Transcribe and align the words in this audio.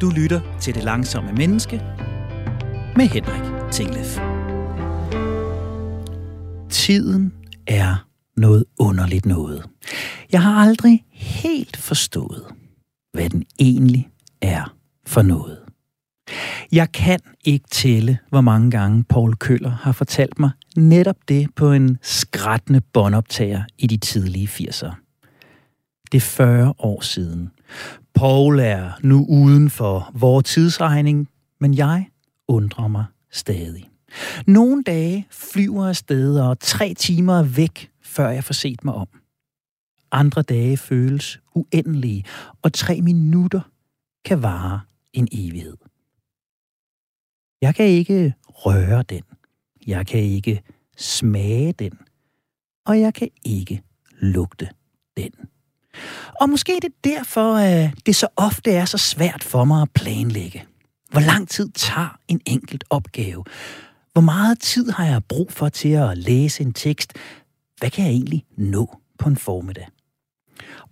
Du 0.00 0.10
lytter 0.10 0.40
til 0.60 0.74
Det 0.74 0.84
Langsomme 0.84 1.32
Menneske 1.32 1.76
med 2.96 3.04
Henrik 3.08 3.72
Tinglef. 3.72 4.18
Tiden 6.70 7.32
er 7.66 8.08
noget 8.36 8.64
underligt 8.78 9.26
noget. 9.26 9.64
Jeg 10.32 10.42
har 10.42 10.54
aldrig 10.54 11.04
helt 11.12 11.76
forstået, 11.76 12.44
hvad 13.12 13.30
den 13.30 13.44
egentlig 13.58 14.08
er 14.40 14.76
for 15.06 15.22
noget. 15.22 15.58
Jeg 16.72 16.92
kan 16.92 17.20
ikke 17.44 17.68
tælle, 17.70 18.18
hvor 18.30 18.40
mange 18.40 18.70
gange 18.70 19.04
Paul 19.04 19.36
Køller 19.36 19.70
har 19.70 19.92
fortalt 19.92 20.38
mig 20.38 20.50
netop 20.76 21.16
det 21.28 21.54
på 21.56 21.72
en 21.72 21.98
skrættende 22.02 22.80
båndoptager 22.80 23.62
i 23.78 23.86
de 23.86 23.96
tidlige 23.96 24.48
80'ere. 24.48 24.94
Det 26.12 26.18
er 26.18 26.20
40 26.20 26.74
år 26.78 27.00
siden. 27.00 27.50
Paul 28.14 28.58
er 28.58 28.92
nu 29.02 29.26
uden 29.28 29.70
for 29.70 30.10
vores 30.14 30.44
tidsregning, 30.44 31.28
men 31.60 31.74
jeg 31.74 32.08
undrer 32.48 32.88
mig 32.88 33.04
stadig. 33.30 33.90
Nogle 34.46 34.82
dage 34.82 35.26
flyver 35.30 35.88
afsted 35.88 36.40
og 36.40 36.60
tre 36.60 36.94
timer 36.94 37.42
væk, 37.42 37.90
før 38.02 38.28
jeg 38.28 38.44
får 38.44 38.54
set 38.54 38.84
mig 38.84 38.94
om. 38.94 39.08
Andre 40.12 40.42
dage 40.42 40.76
føles 40.76 41.40
uendelige, 41.54 42.24
og 42.62 42.72
tre 42.72 43.00
minutter 43.00 43.60
kan 44.24 44.42
vare 44.42 44.80
en 45.12 45.28
evighed. 45.32 45.76
Jeg 47.62 47.74
kan 47.74 47.86
ikke 47.86 48.34
røre 48.48 49.02
den. 49.02 49.22
Jeg 49.86 50.06
kan 50.06 50.20
ikke 50.20 50.62
smage 50.96 51.72
den. 51.72 51.98
Og 52.86 53.00
jeg 53.00 53.14
kan 53.14 53.28
ikke 53.44 53.82
lugte 54.20 54.68
den. 55.16 55.32
Og 56.40 56.48
måske 56.48 56.76
er 56.76 56.80
det 56.80 56.92
derfor, 57.04 57.56
at 57.56 57.90
det 58.06 58.16
så 58.16 58.26
ofte 58.36 58.70
er 58.70 58.84
så 58.84 58.98
svært 58.98 59.44
for 59.44 59.64
mig 59.64 59.82
at 59.82 59.88
planlægge. 59.94 60.64
Hvor 61.10 61.20
lang 61.20 61.48
tid 61.48 61.70
tager 61.70 62.18
en 62.28 62.40
enkelt 62.46 62.84
opgave? 62.90 63.44
Hvor 64.12 64.22
meget 64.22 64.58
tid 64.58 64.90
har 64.90 65.04
jeg 65.04 65.24
brug 65.24 65.52
for 65.52 65.68
til 65.68 65.88
at 65.88 66.18
læse 66.18 66.62
en 66.62 66.72
tekst? 66.72 67.12
Hvad 67.78 67.90
kan 67.90 68.04
jeg 68.04 68.12
egentlig 68.12 68.44
nå 68.56 68.98
på 69.18 69.28
en 69.28 69.36
formiddag? 69.36 69.88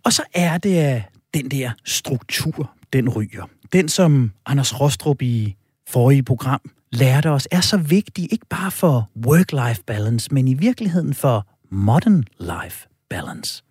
Og 0.05 0.13
så 0.13 0.23
er 0.35 0.59
det, 0.59 0.77
at 0.77 1.03
den 1.35 1.51
der 1.51 1.71
struktur, 1.85 2.71
den 2.93 3.09
ryger. 3.09 3.45
Den, 3.73 3.89
som 3.89 4.33
Anders 4.47 4.81
Rostrup 4.81 5.23
i 5.23 5.57
forrige 5.89 6.23
program 6.23 6.61
lærte 6.93 7.31
os, 7.31 7.49
er 7.51 7.61
så 7.61 7.77
vigtig, 7.77 8.33
ikke 8.33 8.47
bare 8.47 8.71
for 8.71 9.11
work-life 9.27 9.83
balance, 9.87 10.35
men 10.35 10.49
i 10.49 10.55
virkeligheden 10.55 11.15
for 11.15 11.47
modern 11.71 12.25
life 12.41 12.89
balance. 13.11 13.65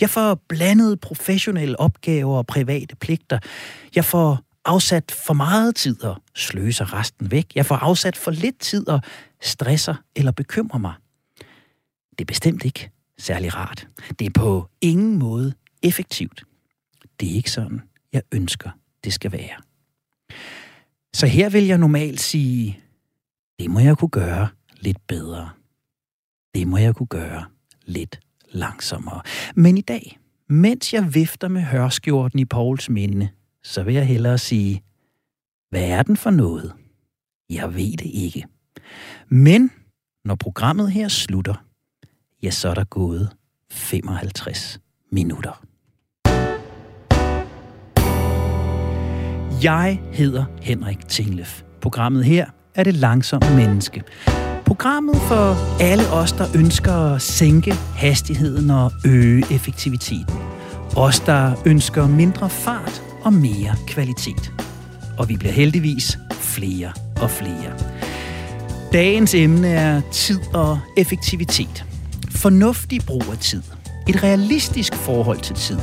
Jeg 0.00 0.10
får 0.10 0.34
blandet 0.48 1.00
professionelle 1.00 1.80
opgaver 1.80 2.36
og 2.36 2.46
private 2.46 2.96
pligter. 2.96 3.38
Jeg 3.94 4.04
får 4.04 4.40
afsat 4.64 5.10
for 5.26 5.34
meget 5.34 5.76
tid 5.76 6.02
og 6.02 6.22
sløser 6.34 6.92
resten 6.92 7.30
væk. 7.30 7.52
Jeg 7.54 7.66
får 7.66 7.76
afsat 7.76 8.16
for 8.16 8.30
lidt 8.30 8.60
tid 8.60 8.88
og 8.88 9.00
stresser 9.42 9.94
eller 10.16 10.32
bekymrer 10.32 10.78
mig. 10.78 10.94
Det 12.10 12.20
er 12.20 12.24
bestemt 12.24 12.64
ikke 12.64 12.90
særlig 13.18 13.54
rart. 13.54 13.88
Det 14.18 14.26
er 14.26 14.30
på 14.30 14.68
ingen 14.80 15.18
måde 15.18 15.54
effektivt. 15.82 16.44
Det 17.20 17.30
er 17.30 17.34
ikke 17.34 17.50
sådan, 17.50 17.82
jeg 18.12 18.22
ønsker, 18.32 18.70
det 19.04 19.12
skal 19.12 19.32
være. 19.32 19.56
Så 21.14 21.26
her 21.26 21.48
vil 21.48 21.66
jeg 21.66 21.78
normalt 21.78 22.20
sige, 22.20 22.80
det 23.58 23.70
må 23.70 23.80
jeg 23.80 23.98
kunne 23.98 24.08
gøre 24.08 24.48
lidt 24.80 25.06
bedre. 25.06 25.50
Det 26.54 26.68
må 26.68 26.76
jeg 26.76 26.94
kunne 26.94 27.06
gøre 27.06 27.44
lidt 27.84 28.20
langsommere. 28.54 29.20
Men 29.54 29.78
i 29.78 29.80
dag, 29.80 30.18
mens 30.48 30.94
jeg 30.94 31.14
vifter 31.14 31.48
med 31.48 31.62
hørskjorten 31.62 32.38
i 32.38 32.44
Pauls 32.44 32.90
minde, 32.90 33.28
så 33.62 33.82
vil 33.82 33.94
jeg 33.94 34.06
hellere 34.06 34.38
sige, 34.38 34.82
hvad 35.70 35.88
er 35.88 36.02
den 36.02 36.16
for 36.16 36.30
noget? 36.30 36.72
Jeg 37.50 37.74
ved 37.74 37.96
det 37.96 38.10
ikke. 38.14 38.46
Men 39.28 39.70
når 40.24 40.34
programmet 40.34 40.92
her 40.92 41.08
slutter, 41.08 41.54
ja, 42.42 42.50
så 42.50 42.68
er 42.68 42.74
der 42.74 42.84
gået 42.84 43.30
55 43.70 44.80
minutter. 45.12 45.64
Jeg 49.62 50.00
hedder 50.12 50.44
Henrik 50.62 51.08
Tinglef. 51.08 51.62
Programmet 51.80 52.24
her 52.24 52.46
er 52.74 52.84
det 52.84 52.94
langsomme 52.94 53.56
menneske. 53.56 54.02
Programmet 54.66 55.16
for 55.16 55.56
alle 55.82 56.10
os, 56.10 56.32
der 56.32 56.46
ønsker 56.54 57.14
at 57.14 57.22
sænke 57.22 57.74
hastigheden 57.96 58.70
og 58.70 58.92
øge 59.04 59.44
effektiviteten. 59.50 60.36
Os, 60.96 61.20
der 61.20 61.52
ønsker 61.66 62.06
mindre 62.06 62.50
fart 62.50 63.02
og 63.22 63.32
mere 63.32 63.74
kvalitet. 63.86 64.52
Og 65.18 65.28
vi 65.28 65.36
bliver 65.36 65.52
heldigvis 65.52 66.18
flere 66.32 66.92
og 67.20 67.30
flere. 67.30 67.72
Dagens 68.92 69.34
emne 69.34 69.68
er 69.68 70.00
tid 70.12 70.40
og 70.54 70.78
effektivitet. 70.96 71.84
Fornuftig 72.30 73.00
brug 73.06 73.24
af 73.32 73.38
tid. 73.38 73.62
Et 74.08 74.22
realistisk 74.22 74.94
forhold 74.94 75.40
til 75.40 75.56
tid. 75.56 75.78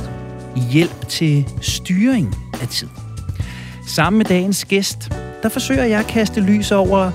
Hjælp 0.70 1.08
til 1.08 1.48
styring 1.60 2.36
af 2.62 2.68
tid. 2.68 2.88
Sammen 3.86 4.18
med 4.18 4.26
dagens 4.26 4.64
gæst, 4.64 5.12
der 5.42 5.48
forsøger 5.48 5.84
jeg 5.84 6.00
at 6.00 6.06
kaste 6.06 6.40
lys 6.40 6.72
over, 6.72 7.10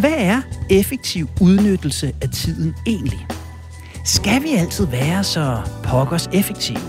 hvad 0.00 0.14
er 0.16 0.40
effektiv 0.70 1.28
udnyttelse 1.40 2.12
af 2.22 2.28
tiden 2.30 2.74
egentlig? 2.86 3.26
Skal 4.04 4.42
vi 4.42 4.48
altid 4.48 4.86
være 4.86 5.24
så 5.24 5.60
pokkers 5.82 6.28
effektive? 6.32 6.80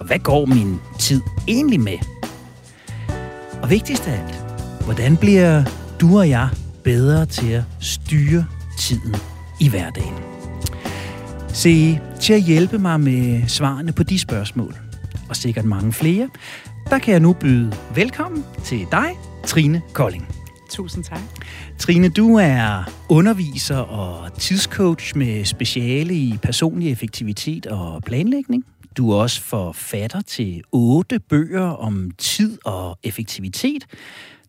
Og 0.00 0.06
hvad 0.06 0.18
går 0.18 0.46
min 0.46 0.80
tid 0.98 1.20
egentlig 1.48 1.80
med? 1.80 1.98
Og 3.62 3.70
vigtigst 3.70 4.08
af 4.08 4.12
alt, 4.12 4.34
hvordan 4.84 5.16
bliver 5.16 5.64
du 6.00 6.18
og 6.18 6.28
jeg 6.28 6.48
bedre 6.84 7.26
til 7.26 7.52
at 7.52 7.62
styre 7.80 8.46
tiden 8.78 9.16
i 9.60 9.68
hverdagen? 9.68 10.14
Se, 11.48 12.00
til 12.20 12.32
at 12.32 12.42
hjælpe 12.42 12.78
mig 12.78 13.00
med 13.00 13.48
svarene 13.48 13.92
på 13.92 14.02
de 14.02 14.18
spørgsmål, 14.18 14.76
og 15.28 15.36
sikkert 15.36 15.64
mange 15.64 15.92
flere, 15.92 16.28
der 16.90 16.98
kan 16.98 17.12
jeg 17.12 17.20
nu 17.20 17.32
byde 17.32 17.72
velkommen 17.94 18.44
til 18.64 18.86
dig, 18.92 19.18
Trine 19.46 19.82
Kolding. 19.92 20.41
Tusind 20.72 21.04
tak. 21.04 21.20
Trine, 21.78 22.08
du 22.08 22.36
er 22.36 22.92
underviser 23.08 23.76
og 23.76 24.38
tidscoach 24.38 25.16
med 25.16 25.44
speciale 25.44 26.14
i 26.14 26.38
personlig 26.42 26.92
effektivitet 26.92 27.66
og 27.66 28.02
planlægning. 28.02 28.64
Du 28.96 29.10
er 29.10 29.16
også 29.16 29.42
forfatter 29.42 30.20
til 30.20 30.62
otte 30.72 31.18
bøger 31.18 31.62
om 31.62 32.10
tid 32.18 32.58
og 32.64 32.98
effektivitet. 33.02 33.86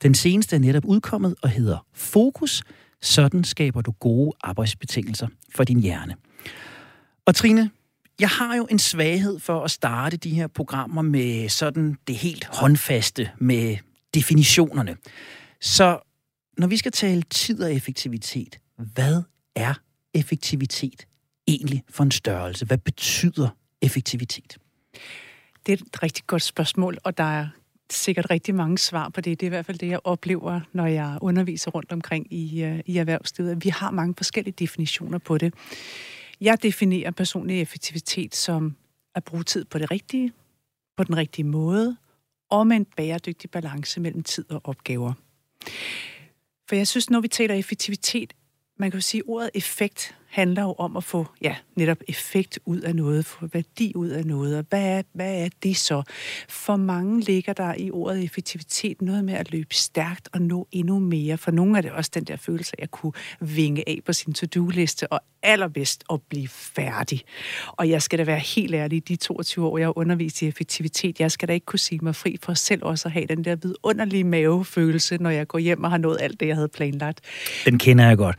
Den 0.03 0.13
seneste 0.13 0.55
er 0.55 0.59
netop 0.59 0.85
udkommet 0.85 1.35
og 1.41 1.49
hedder 1.49 1.85
Fokus. 1.93 2.63
Sådan 3.01 3.43
skaber 3.43 3.81
du 3.81 3.91
gode 3.91 4.31
arbejdsbetingelser 4.43 5.27
for 5.55 5.63
din 5.63 5.79
hjerne. 5.79 6.15
Og 7.25 7.35
Trine, 7.35 7.69
jeg 8.19 8.29
har 8.29 8.55
jo 8.55 8.67
en 8.71 8.79
svaghed 8.79 9.39
for 9.39 9.63
at 9.63 9.71
starte 9.71 10.17
de 10.17 10.29
her 10.29 10.47
programmer 10.47 11.01
med 11.01 11.49
sådan 11.49 11.97
det 12.07 12.15
helt 12.15 12.47
håndfaste, 12.51 13.29
med 13.37 13.77
definitionerne. 14.13 14.95
Så 15.61 16.12
når 16.57 16.67
vi 16.67 16.77
skal 16.77 16.91
tale 16.91 17.21
tid 17.21 17.63
og 17.63 17.73
effektivitet, 17.73 18.59
hvad 18.77 19.21
er 19.55 19.73
effektivitet 20.13 21.07
egentlig 21.47 21.83
for 21.89 22.03
en 22.03 22.11
størrelse? 22.11 22.65
Hvad 22.65 22.77
betyder 22.77 23.49
effektivitet? 23.81 24.57
Det 25.65 25.71
er 25.71 25.85
et 25.85 26.03
rigtig 26.03 26.23
godt 26.27 26.41
spørgsmål, 26.41 26.97
og 27.03 27.17
der 27.17 27.23
er 27.23 27.47
sikkert 27.89 28.29
rigtig 28.29 28.55
mange 28.55 28.77
svar 28.77 29.09
på 29.09 29.21
det. 29.21 29.39
Det 29.39 29.45
er 29.45 29.47
i 29.47 29.49
hvert 29.49 29.65
fald 29.65 29.77
det, 29.77 29.87
jeg 29.87 29.99
oplever, 30.03 30.61
når 30.73 30.85
jeg 30.85 31.17
underviser 31.21 31.71
rundt 31.71 31.91
omkring 31.91 32.33
i, 32.33 32.63
øh, 32.63 32.79
i 32.85 32.97
erhvervslivet. 32.97 33.63
Vi 33.63 33.69
har 33.69 33.91
mange 33.91 34.13
forskellige 34.17 34.55
definitioner 34.59 35.17
på 35.17 35.37
det. 35.37 35.53
Jeg 36.41 36.63
definerer 36.63 37.11
personlig 37.11 37.61
effektivitet 37.61 38.35
som 38.35 38.75
at 39.15 39.23
bruge 39.23 39.43
tid 39.43 39.65
på 39.65 39.77
det 39.77 39.91
rigtige, 39.91 40.33
på 40.97 41.03
den 41.03 41.17
rigtige 41.17 41.45
måde, 41.45 41.97
og 42.49 42.67
med 42.67 42.75
en 42.75 42.85
bæredygtig 42.85 43.49
balance 43.49 43.99
mellem 43.99 44.23
tid 44.23 44.51
og 44.51 44.61
opgaver. 44.63 45.13
For 46.73 46.77
jeg 46.77 46.87
synes, 46.87 47.09
når 47.09 47.19
vi 47.19 47.27
taler 47.27 47.55
effektivitet, 47.55 48.33
man 48.79 48.91
kan 48.91 48.97
jo 48.97 49.01
sige, 49.01 49.19
at 49.21 49.23
ordet 49.27 49.49
effekt 49.53 50.15
handler 50.33 50.61
jo 50.61 50.75
om 50.77 50.97
at 50.97 51.03
få 51.03 51.27
ja, 51.41 51.55
netop 51.75 51.97
effekt 52.07 52.59
ud 52.65 52.79
af 52.79 52.95
noget, 52.95 53.25
få 53.25 53.47
værdi 53.53 53.91
ud 53.95 54.09
af 54.09 54.25
noget. 54.25 54.57
Og 54.57 54.65
hvad 54.69 54.97
er, 54.97 55.01
hvad 55.13 55.43
er 55.43 55.49
det 55.63 55.77
så? 55.77 56.03
For 56.49 56.75
mange 56.75 57.21
ligger 57.21 57.53
der 57.53 57.75
i 57.77 57.91
ordet 57.91 58.23
effektivitet 58.23 59.01
noget 59.01 59.25
med 59.25 59.33
at 59.33 59.51
løbe 59.51 59.75
stærkt 59.75 60.29
og 60.33 60.41
nå 60.41 60.67
endnu 60.71 60.99
mere. 60.99 61.37
For 61.37 61.51
nogle 61.51 61.77
er 61.77 61.81
det 61.81 61.91
også 61.91 62.11
den 62.13 62.23
der 62.23 62.35
følelse 62.35 62.73
af 62.77 62.83
at 62.83 62.91
kunne 62.91 63.13
vinge 63.39 63.83
af 63.87 63.99
på 64.05 64.13
sin 64.13 64.33
to-do-liste 64.33 65.11
og 65.11 65.21
allerbedst 65.43 66.03
at 66.13 66.21
blive 66.29 66.47
færdig. 66.47 67.21
Og 67.67 67.89
jeg 67.89 68.01
skal 68.01 68.19
da 68.19 68.23
være 68.23 68.39
helt 68.39 68.75
ærlig, 68.75 69.07
de 69.07 69.15
22 69.15 69.65
år, 69.67 69.77
jeg 69.77 69.87
har 69.87 69.97
undervist 69.97 70.41
i 70.41 70.47
effektivitet, 70.47 71.19
jeg 71.19 71.31
skal 71.31 71.47
da 71.47 71.53
ikke 71.53 71.65
kunne 71.65 71.79
sige 71.79 71.99
mig 72.01 72.15
fri 72.15 72.37
for 72.41 72.53
selv 72.53 72.83
også 72.83 73.07
at 73.07 73.11
have 73.11 73.25
den 73.25 73.45
der 73.45 73.55
vidunderlige 73.55 74.23
mavefølelse, 74.23 75.17
når 75.17 75.29
jeg 75.29 75.47
går 75.47 75.59
hjem 75.59 75.83
og 75.83 75.89
har 75.91 75.97
nået 75.97 76.17
alt 76.21 76.39
det, 76.39 76.47
jeg 76.47 76.55
havde 76.55 76.67
planlagt. 76.67 77.21
Den 77.65 77.77
kender 77.77 78.07
jeg 78.07 78.17
godt. 78.17 78.35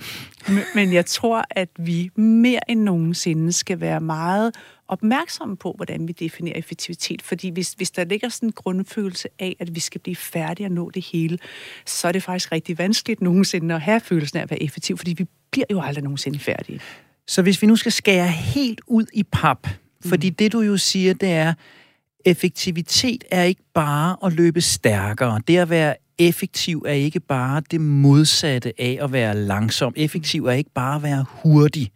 Men 0.75 0.93
jeg 0.93 1.07
tror, 1.07 1.45
at 1.51 1.69
vi 1.87 2.11
mere 2.17 2.71
end 2.71 2.81
nogensinde 2.81 3.53
skal 3.53 3.81
være 3.81 4.01
meget 4.01 4.55
opmærksomme 4.89 5.57
på, 5.57 5.73
hvordan 5.77 6.09
vi 6.09 6.13
definerer 6.13 6.59
effektivitet. 6.59 7.23
Fordi 7.23 7.49
hvis, 7.49 7.73
hvis 7.73 7.91
der 7.91 8.05
ligger 8.05 8.29
sådan 8.29 8.49
en 8.49 8.53
grundfølelse 8.53 9.29
af, 9.39 9.57
at 9.61 9.75
vi 9.75 9.81
skal 9.81 10.01
blive 10.01 10.17
færdige 10.17 10.67
og 10.67 10.73
nå 10.73 10.91
det 10.91 11.07
hele, 11.13 11.39
så 11.87 12.09
er 12.09 12.13
det 12.13 12.23
faktisk 12.23 12.53
rigtig 12.53 12.79
vanskeligt 12.79 13.21
nogensinde 13.21 13.75
at 13.75 13.81
have 13.81 14.01
følelsen 14.01 14.39
af 14.39 14.43
at 14.43 14.51
være 14.51 14.63
effektiv, 14.63 14.97
fordi 14.99 15.13
vi 15.13 15.27
bliver 15.51 15.67
jo 15.71 15.81
aldrig 15.81 16.05
nogensinde 16.05 16.39
færdige. 16.39 16.81
Så 17.27 17.43
hvis 17.43 17.63
vi 17.63 17.67
nu 17.67 17.77
skal 17.77 17.93
skære 17.93 18.29
helt 18.29 18.81
ud 18.87 19.07
i 19.13 19.23
pap, 19.23 19.69
fordi 20.05 20.31
mm. 20.31 20.35
det 20.35 20.53
du 20.53 20.61
jo 20.61 20.77
siger, 20.77 21.15
det 21.15 21.33
er, 21.33 21.55
effektivitet 22.25 23.25
er 23.31 23.43
ikke 23.43 23.63
bare 23.75 24.17
at 24.25 24.33
løbe 24.33 24.61
stærkere. 24.61 25.41
Det 25.49 25.59
at 25.59 25.71
være 25.71 25.95
effektiv 26.19 26.85
er 26.87 26.93
ikke 26.93 27.21
bare 27.21 27.63
det 27.71 27.81
modsatte 27.81 28.73
af 28.81 28.99
at 29.01 29.13
være 29.13 29.37
langsom. 29.37 29.93
Effektiv 29.97 30.47
er 30.47 30.53
ikke 30.53 30.71
bare 30.75 30.97
at 30.97 31.03
være 31.03 31.25
hurtig. 31.29 31.91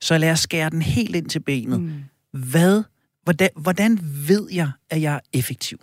Så 0.00 0.18
lad 0.18 0.30
os 0.30 0.40
skære 0.40 0.70
den 0.70 0.82
helt 0.82 1.16
ind 1.16 1.26
til 1.26 1.40
benet. 1.40 1.80
Mm. 1.80 1.92
Hvad, 2.32 2.82
hvordan, 3.22 3.48
hvordan 3.56 3.98
ved 4.28 4.48
jeg, 4.52 4.70
at 4.90 5.02
jeg 5.02 5.14
er 5.14 5.20
effektiv? 5.32 5.78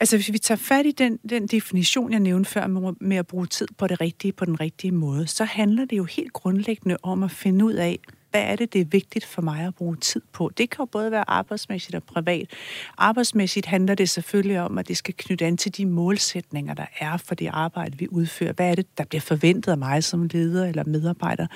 Altså, 0.00 0.16
hvis 0.16 0.32
vi 0.32 0.38
tager 0.38 0.56
fat 0.56 0.86
i 0.86 0.92
den, 0.92 1.18
den 1.30 1.46
definition, 1.46 2.12
jeg 2.12 2.20
nævnte 2.20 2.50
før 2.50 2.66
med, 2.66 2.92
med 3.00 3.16
at 3.16 3.26
bruge 3.26 3.46
tid 3.46 3.66
på 3.78 3.86
det 3.86 4.00
rigtige, 4.00 4.32
på 4.32 4.44
den 4.44 4.60
rigtige 4.60 4.92
måde, 4.92 5.26
så 5.26 5.44
handler 5.44 5.84
det 5.84 5.96
jo 5.96 6.04
helt 6.04 6.32
grundlæggende 6.32 6.96
om 7.02 7.22
at 7.22 7.30
finde 7.30 7.64
ud 7.64 7.72
af, 7.72 7.98
hvad 8.30 8.42
er 8.42 8.56
det, 8.56 8.72
det 8.72 8.80
er 8.80 8.84
vigtigt 8.84 9.24
for 9.24 9.42
mig 9.42 9.66
at 9.66 9.74
bruge 9.74 9.96
tid 9.96 10.22
på? 10.32 10.50
Det 10.56 10.70
kan 10.70 10.82
jo 10.82 10.84
både 10.84 11.10
være 11.10 11.30
arbejdsmæssigt 11.30 11.94
og 11.94 12.02
privat. 12.02 12.50
Arbejdsmæssigt 12.98 13.66
handler 13.66 13.94
det 13.94 14.08
selvfølgelig 14.08 14.60
om, 14.60 14.78
at 14.78 14.88
det 14.88 14.96
skal 14.96 15.14
knytte 15.16 15.46
an 15.46 15.56
til 15.56 15.76
de 15.76 15.86
målsætninger, 15.86 16.74
der 16.74 16.86
er 17.00 17.16
for 17.16 17.34
det 17.34 17.48
arbejde, 17.52 17.98
vi 17.98 18.08
udfører. 18.10 18.52
Hvad 18.52 18.70
er 18.70 18.74
det, 18.74 18.98
der 18.98 19.04
bliver 19.04 19.20
forventet 19.20 19.72
af 19.72 19.78
mig 19.78 20.04
som 20.04 20.28
leder 20.32 20.66
eller 20.66 20.84
medarbejder? 20.84 21.46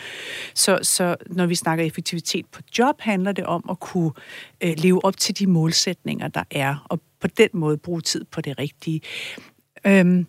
Så, 0.55 0.79
så 0.83 1.17
når 1.27 1.47
vi 1.47 1.55
snakker 1.55 1.85
effektivitet 1.85 2.47
på 2.47 2.61
job, 2.79 3.01
handler 3.01 3.33
det 3.33 3.45
om 3.45 3.65
at 3.71 3.81
kunne 3.81 4.13
øh, 4.61 4.75
leve 4.77 5.05
op 5.05 5.17
til 5.17 5.39
de 5.39 5.47
målsætninger, 5.47 6.29
der 6.29 6.45
er, 6.51 6.87
og 6.89 7.01
på 7.21 7.27
den 7.27 7.49
måde 7.53 7.77
bruge 7.77 8.01
tid 8.01 8.25
på 8.25 8.41
det 8.41 8.59
rigtige. 8.59 9.01
Øhm, 9.87 10.27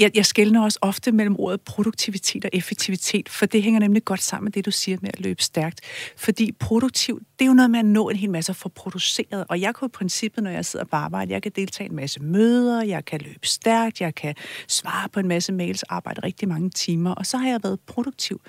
jeg, 0.00 0.10
jeg 0.14 0.26
skældner 0.26 0.62
også 0.62 0.78
ofte 0.82 1.12
mellem 1.12 1.36
ordet 1.38 1.60
produktivitet 1.60 2.44
og 2.44 2.50
effektivitet, 2.52 3.28
for 3.28 3.46
det 3.46 3.62
hænger 3.62 3.80
nemlig 3.80 4.04
godt 4.04 4.22
sammen 4.22 4.44
med 4.44 4.52
det, 4.52 4.66
du 4.66 4.70
siger 4.70 4.98
med 5.00 5.10
at 5.12 5.20
løbe 5.20 5.42
stærkt. 5.42 5.80
Fordi 6.16 6.52
produktiv, 6.52 7.20
det 7.38 7.44
er 7.44 7.46
jo 7.46 7.54
noget 7.54 7.70
med 7.70 7.78
at 7.78 7.84
nå 7.84 8.08
en 8.08 8.16
hel 8.16 8.30
masse 8.30 8.54
for 8.54 8.68
produceret. 8.68 9.44
Og 9.48 9.60
jeg 9.60 9.74
kan 9.74 9.86
i 9.86 9.88
princippet, 9.88 10.44
når 10.44 10.50
jeg 10.50 10.64
sidder 10.64 10.84
på 10.84 10.96
arbejde, 10.96 11.32
jeg 11.32 11.42
kan 11.42 11.52
deltage 11.56 11.86
i 11.86 11.90
en 11.90 11.96
masse 11.96 12.20
møder, 12.22 12.82
jeg 12.82 13.04
kan 13.04 13.20
løbe 13.20 13.46
stærkt, 13.46 14.00
jeg 14.00 14.14
kan 14.14 14.34
svare 14.68 15.08
på 15.08 15.20
en 15.20 15.28
masse 15.28 15.52
mails, 15.52 15.82
arbejde 15.82 16.20
rigtig 16.20 16.48
mange 16.48 16.70
timer, 16.70 17.10
og 17.10 17.26
så 17.26 17.36
har 17.36 17.48
jeg 17.48 17.60
været 17.62 17.80
produktiv. 17.80 18.40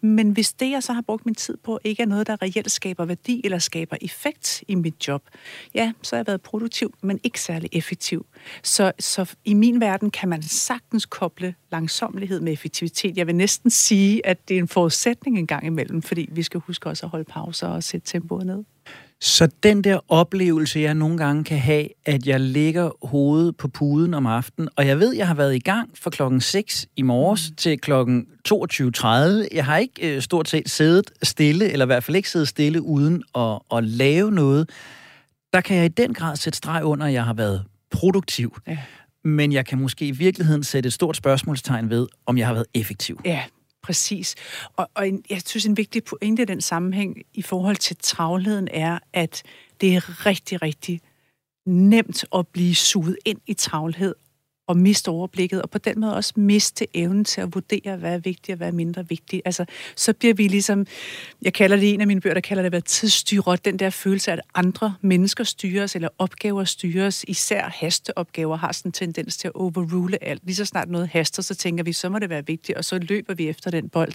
Men 0.00 0.30
hvis 0.30 0.52
det, 0.52 0.70
jeg 0.70 0.82
så 0.82 0.92
har 0.92 1.02
brugt 1.02 1.26
min 1.26 1.34
tid 1.34 1.56
på, 1.64 1.78
ikke 1.84 2.02
er 2.02 2.06
noget, 2.06 2.26
der 2.26 2.42
reelt 2.42 2.70
skaber 2.70 3.04
værdi 3.04 3.40
eller 3.44 3.58
skaber 3.58 3.96
effekt 4.00 4.64
i 4.68 4.74
mit 4.74 5.08
job, 5.08 5.22
ja, 5.74 5.92
så 6.02 6.16
har 6.16 6.18
jeg 6.18 6.26
været 6.26 6.42
produktiv, 6.42 6.94
men 7.02 7.20
ikke 7.24 7.40
særlig 7.40 7.68
effektiv. 7.72 8.26
Så, 8.62 8.92
så 8.98 9.34
i 9.44 9.54
min 9.54 9.80
verden 9.80 10.10
kan 10.10 10.28
man 10.28 10.42
sagtens 10.42 10.97
sagtens 10.98 11.06
koble 11.06 11.54
langsomlighed 11.72 12.40
med 12.40 12.52
effektivitet. 12.52 13.16
Jeg 13.16 13.26
vil 13.26 13.34
næsten 13.34 13.70
sige, 13.70 14.26
at 14.26 14.48
det 14.48 14.54
er 14.54 14.58
en 14.58 14.68
forudsætning 14.68 15.38
en 15.38 15.46
gang 15.46 15.66
imellem, 15.66 16.02
fordi 16.02 16.28
vi 16.32 16.42
skal 16.42 16.60
huske 16.60 16.88
også 16.88 17.06
at 17.06 17.10
holde 17.10 17.24
pauser 17.24 17.68
og 17.68 17.82
sætte 17.82 18.06
tempoet 18.06 18.46
ned. 18.46 18.64
Så 19.20 19.48
den 19.62 19.84
der 19.84 19.98
oplevelse, 20.08 20.80
jeg 20.80 20.94
nogle 20.94 21.18
gange 21.18 21.44
kan 21.44 21.58
have, 21.58 21.88
at 22.06 22.26
jeg 22.26 22.40
lægger 22.40 23.06
hovedet 23.06 23.56
på 23.56 23.68
puden 23.68 24.14
om 24.14 24.26
aftenen, 24.26 24.68
og 24.76 24.86
jeg 24.86 24.98
ved, 24.98 25.14
jeg 25.14 25.26
har 25.26 25.34
været 25.34 25.54
i 25.54 25.58
gang 25.58 25.90
fra 25.94 26.10
klokken 26.10 26.40
6 26.40 26.86
i 26.96 27.02
morges 27.02 27.50
mm. 27.50 27.56
til 27.56 27.78
klokken 27.78 28.26
22.30. 28.48 29.06
Jeg 29.52 29.64
har 29.64 29.76
ikke 29.76 30.16
øh, 30.16 30.22
stort 30.22 30.48
set 30.48 30.70
siddet 30.70 31.10
stille, 31.22 31.70
eller 31.72 31.84
i 31.84 31.90
hvert 31.90 32.04
fald 32.04 32.16
ikke 32.16 32.30
siddet 32.30 32.48
stille 32.48 32.82
uden 32.82 33.22
at, 33.34 33.58
at 33.72 33.84
lave 33.84 34.30
noget. 34.30 34.70
Der 35.52 35.60
kan 35.60 35.76
jeg 35.76 35.84
i 35.84 35.88
den 35.88 36.14
grad 36.14 36.36
sætte 36.36 36.56
streg 36.56 36.84
under, 36.84 37.06
at 37.06 37.12
jeg 37.12 37.24
har 37.24 37.34
været 37.34 37.64
produktiv. 37.90 38.56
Ja 38.66 38.78
men 39.24 39.52
jeg 39.52 39.66
kan 39.66 39.80
måske 39.80 40.06
i 40.06 40.10
virkeligheden 40.10 40.64
sætte 40.64 40.86
et 40.86 40.92
stort 40.92 41.16
spørgsmålstegn 41.16 41.90
ved, 41.90 42.06
om 42.26 42.38
jeg 42.38 42.46
har 42.46 42.54
været 42.54 42.66
effektiv. 42.74 43.20
Ja, 43.24 43.44
præcis. 43.82 44.34
Og, 44.76 44.90
og 44.94 45.08
en, 45.08 45.22
jeg 45.30 45.42
synes, 45.46 45.66
en 45.66 45.76
vigtig 45.76 46.04
pointe 46.04 46.42
i 46.42 46.44
den 46.44 46.60
sammenhæng 46.60 47.16
i 47.34 47.42
forhold 47.42 47.76
til 47.76 47.96
travlheden 48.02 48.68
er, 48.72 48.98
at 49.12 49.42
det 49.80 49.94
er 49.94 50.26
rigtig, 50.26 50.62
rigtig 50.62 51.00
nemt 51.66 52.24
at 52.34 52.48
blive 52.48 52.74
suget 52.74 53.16
ind 53.24 53.40
i 53.46 53.54
travlhed 53.54 54.14
og 54.68 54.76
miste 54.76 55.08
overblikket, 55.08 55.62
og 55.62 55.70
på 55.70 55.78
den 55.78 56.00
måde 56.00 56.14
også 56.14 56.32
miste 56.36 56.86
evnen 56.94 57.24
til 57.24 57.40
at 57.40 57.54
vurdere, 57.54 57.96
hvad 57.96 58.14
er 58.14 58.18
vigtigt 58.18 58.50
og 58.50 58.56
hvad 58.56 58.68
er 58.68 58.72
mindre 58.72 59.08
vigtigt. 59.08 59.42
Altså, 59.44 59.64
så 59.96 60.12
bliver 60.12 60.34
vi 60.34 60.48
ligesom, 60.48 60.86
jeg 61.42 61.52
kalder 61.52 61.76
det 61.76 61.94
en 61.94 62.00
af 62.00 62.06
mine 62.06 62.20
bøger, 62.20 62.34
der 62.34 62.40
kalder 62.40 62.62
det 62.62 62.66
at 62.66 62.72
være 62.72 62.80
tidsstyrer, 62.80 63.56
den 63.56 63.78
der 63.78 63.90
følelse 63.90 64.30
af, 64.30 64.36
at 64.36 64.40
andre 64.54 64.94
mennesker 65.00 65.44
styres, 65.44 65.94
eller 65.94 66.08
opgaver 66.18 66.64
styres, 66.64 67.24
især 67.28 67.68
hasteopgaver 67.68 68.56
har 68.56 68.72
sådan 68.72 68.88
en 68.88 68.92
tendens 68.92 69.36
til 69.36 69.48
at 69.48 69.54
overrule 69.54 70.24
alt. 70.24 70.42
Lige 70.44 70.56
så 70.56 70.64
snart 70.64 70.88
noget 70.88 71.08
haster, 71.08 71.42
så 71.42 71.54
tænker 71.54 71.84
vi, 71.84 71.92
så 71.92 72.08
må 72.08 72.18
det 72.18 72.30
være 72.30 72.46
vigtigt, 72.46 72.78
og 72.78 72.84
så 72.84 72.98
løber 72.98 73.34
vi 73.34 73.48
efter 73.48 73.70
den 73.70 73.88
bold. 73.88 74.12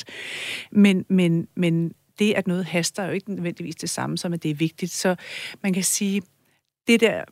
Men, 0.71 1.05
men, 1.09 1.47
men 1.55 1.91
det, 2.19 2.33
at 2.33 2.47
noget 2.47 2.65
haster, 2.65 3.03
er 3.03 3.07
jo 3.07 3.13
ikke 3.13 3.33
nødvendigvis 3.33 3.75
det 3.75 3.89
samme 3.89 4.17
som, 4.17 4.33
at 4.33 4.43
det 4.43 4.51
er 4.51 4.55
vigtigt. 4.55 4.91
Så 4.91 5.15
man 5.63 5.73
kan 5.73 5.83
sige, 5.83 6.21
det 6.87 6.99
der 6.99 7.23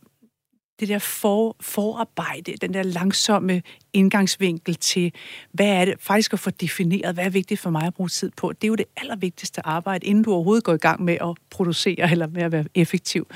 det 0.81 0.89
der 0.89 0.99
for, 0.99 1.55
forarbejde, 1.59 2.53
den 2.61 2.73
der 2.73 2.83
langsomme 2.83 3.61
indgangsvinkel 3.93 4.75
til, 4.75 5.11
hvad 5.51 5.67
er 5.67 5.85
det 5.85 5.93
faktisk 5.99 6.33
at 6.33 6.39
få 6.39 6.49
defineret, 6.49 7.13
hvad 7.13 7.25
er 7.25 7.29
vigtigt 7.29 7.59
for 7.59 7.69
mig 7.69 7.83
at 7.83 7.93
bruge 7.93 8.09
tid 8.09 8.31
på. 8.37 8.51
Det 8.51 8.63
er 8.63 8.67
jo 8.67 8.75
det 8.75 8.85
allervigtigste 8.97 9.65
arbejde, 9.65 10.05
inden 10.05 10.23
du 10.23 10.33
overhovedet 10.33 10.63
går 10.63 10.73
i 10.73 10.77
gang 10.77 11.03
med 11.03 11.17
at 11.21 11.37
producere 11.49 12.11
eller 12.11 12.27
med 12.27 12.41
at 12.41 12.51
være 12.51 12.65
effektiv. 12.75 13.27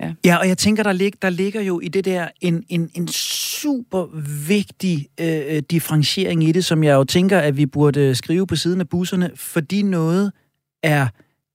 Ja, 0.00 0.12
ja 0.24 0.36
og 0.36 0.48
jeg 0.48 0.58
tænker, 0.58 0.82
der, 0.82 0.92
lig, 0.92 1.22
der 1.22 1.30
ligger 1.30 1.60
jo 1.60 1.80
i 1.80 1.88
det 1.88 2.04
der 2.04 2.28
en, 2.40 2.64
en, 2.68 2.90
en 2.94 3.08
super 3.08 4.06
vigtig 4.48 5.08
øh, 5.20 5.42
øh 5.46 5.62
differentiering 5.70 6.44
i 6.44 6.52
det, 6.52 6.64
som 6.64 6.84
jeg 6.84 6.94
jo 6.94 7.04
tænker, 7.04 7.38
at 7.38 7.56
vi 7.56 7.66
burde 7.66 8.14
skrive 8.14 8.46
på 8.46 8.56
siden 8.56 8.80
af 8.80 8.88
busserne, 8.88 9.30
fordi 9.34 9.82
noget 9.82 10.32
er 10.82 11.06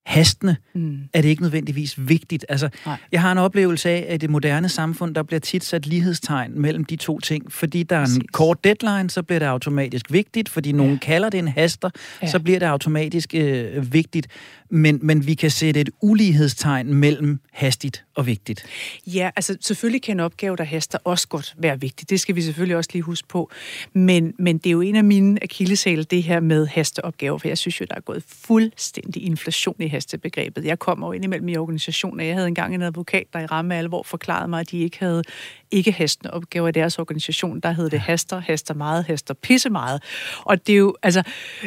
hastende, 0.07 0.55
mm. 0.73 0.99
er 1.13 1.21
det 1.21 1.29
ikke 1.29 1.41
nødvendigvis 1.41 1.95
vigtigt. 1.97 2.45
Altså, 2.49 2.69
jeg 3.11 3.21
har 3.21 3.31
en 3.31 3.37
oplevelse 3.37 3.89
af, 3.89 4.05
at 4.09 4.13
i 4.13 4.17
det 4.17 4.29
moderne 4.29 4.69
samfund, 4.69 5.15
der 5.15 5.23
bliver 5.23 5.39
tit 5.39 5.63
sat 5.63 5.85
lighedstegn 5.85 6.61
mellem 6.61 6.85
de 6.85 6.95
to 6.95 7.19
ting. 7.19 7.51
Fordi 7.51 7.83
der 7.83 7.95
er 7.95 7.99
en 7.99 8.05
Præcis. 8.05 8.23
kort 8.33 8.63
deadline, 8.63 9.09
så 9.09 9.23
bliver 9.23 9.39
det 9.39 9.45
automatisk 9.45 10.11
vigtigt. 10.11 10.49
Fordi 10.49 10.71
nogen 10.71 10.93
ja. 10.93 10.99
kalder 10.99 11.29
det 11.29 11.37
en 11.37 11.47
haster, 11.47 11.89
ja. 12.21 12.27
så 12.27 12.39
bliver 12.39 12.59
det 12.59 12.65
automatisk 12.65 13.35
øh, 13.35 13.93
vigtigt. 13.93 14.27
Men, 14.69 14.99
men 15.01 15.27
vi 15.27 15.33
kan 15.33 15.51
sætte 15.51 15.81
et 15.81 15.89
ulighedstegn 16.01 16.93
mellem 16.93 17.39
hastigt 17.51 18.05
og 18.15 18.25
vigtigt. 18.25 18.65
Ja, 19.05 19.29
altså 19.35 19.57
selvfølgelig 19.61 20.01
kan 20.01 20.15
en 20.15 20.19
opgave, 20.19 20.55
der 20.55 20.63
haster, 20.63 20.97
også 21.03 21.27
godt 21.27 21.55
være 21.57 21.81
vigtig. 21.81 22.09
Det 22.09 22.19
skal 22.19 22.35
vi 22.35 22.41
selvfølgelig 22.41 22.77
også 22.77 22.89
lige 22.93 23.01
huske 23.01 23.27
på. 23.27 23.51
Men, 23.93 24.33
men 24.39 24.57
det 24.57 24.67
er 24.67 24.71
jo 24.71 24.81
en 24.81 24.95
af 24.95 25.03
mine 25.03 25.43
akillesæle, 25.43 26.03
det 26.03 26.23
her 26.23 26.39
med 26.39 26.67
hasteopgaver, 26.67 27.37
for 27.37 27.47
jeg 27.47 27.57
synes 27.57 27.81
jo, 27.81 27.85
der 27.89 27.95
er 27.95 28.01
gået 28.01 28.23
fuldstændig 28.27 29.23
inflation 29.23 29.75
i 29.79 29.87
hastebegrebet. 29.87 30.65
Jeg 30.65 30.79
kommer 30.79 31.07
jo 31.07 31.11
ind 31.11 31.23
imellem 31.23 31.49
i 31.49 31.57
organisationer. 31.57 32.23
Jeg 32.23 32.35
havde 32.35 32.47
engang 32.47 32.75
en 32.75 32.81
advokat, 32.81 33.23
der 33.33 33.39
i 33.39 33.45
ramme 33.45 33.75
alvor 33.75 34.03
forklarede 34.03 34.47
mig, 34.47 34.59
at 34.59 34.71
de 34.71 34.79
ikke 34.79 34.99
havde 34.99 35.23
ikke 35.71 35.91
hastende 35.91 36.33
opgaver 36.33 36.67
i 36.67 36.71
deres 36.71 36.99
organisation. 36.99 37.59
Der 37.59 37.71
hed 37.71 37.89
det 37.89 37.99
haster, 37.99 38.39
haster 38.39 38.73
meget, 38.73 39.05
haster 39.05 39.33
pisse 39.33 39.69
meget. 39.69 40.03
Og 40.45 40.67
det 40.67 40.73
er 40.73 40.77
jo, 40.77 40.95
altså, 41.03 41.23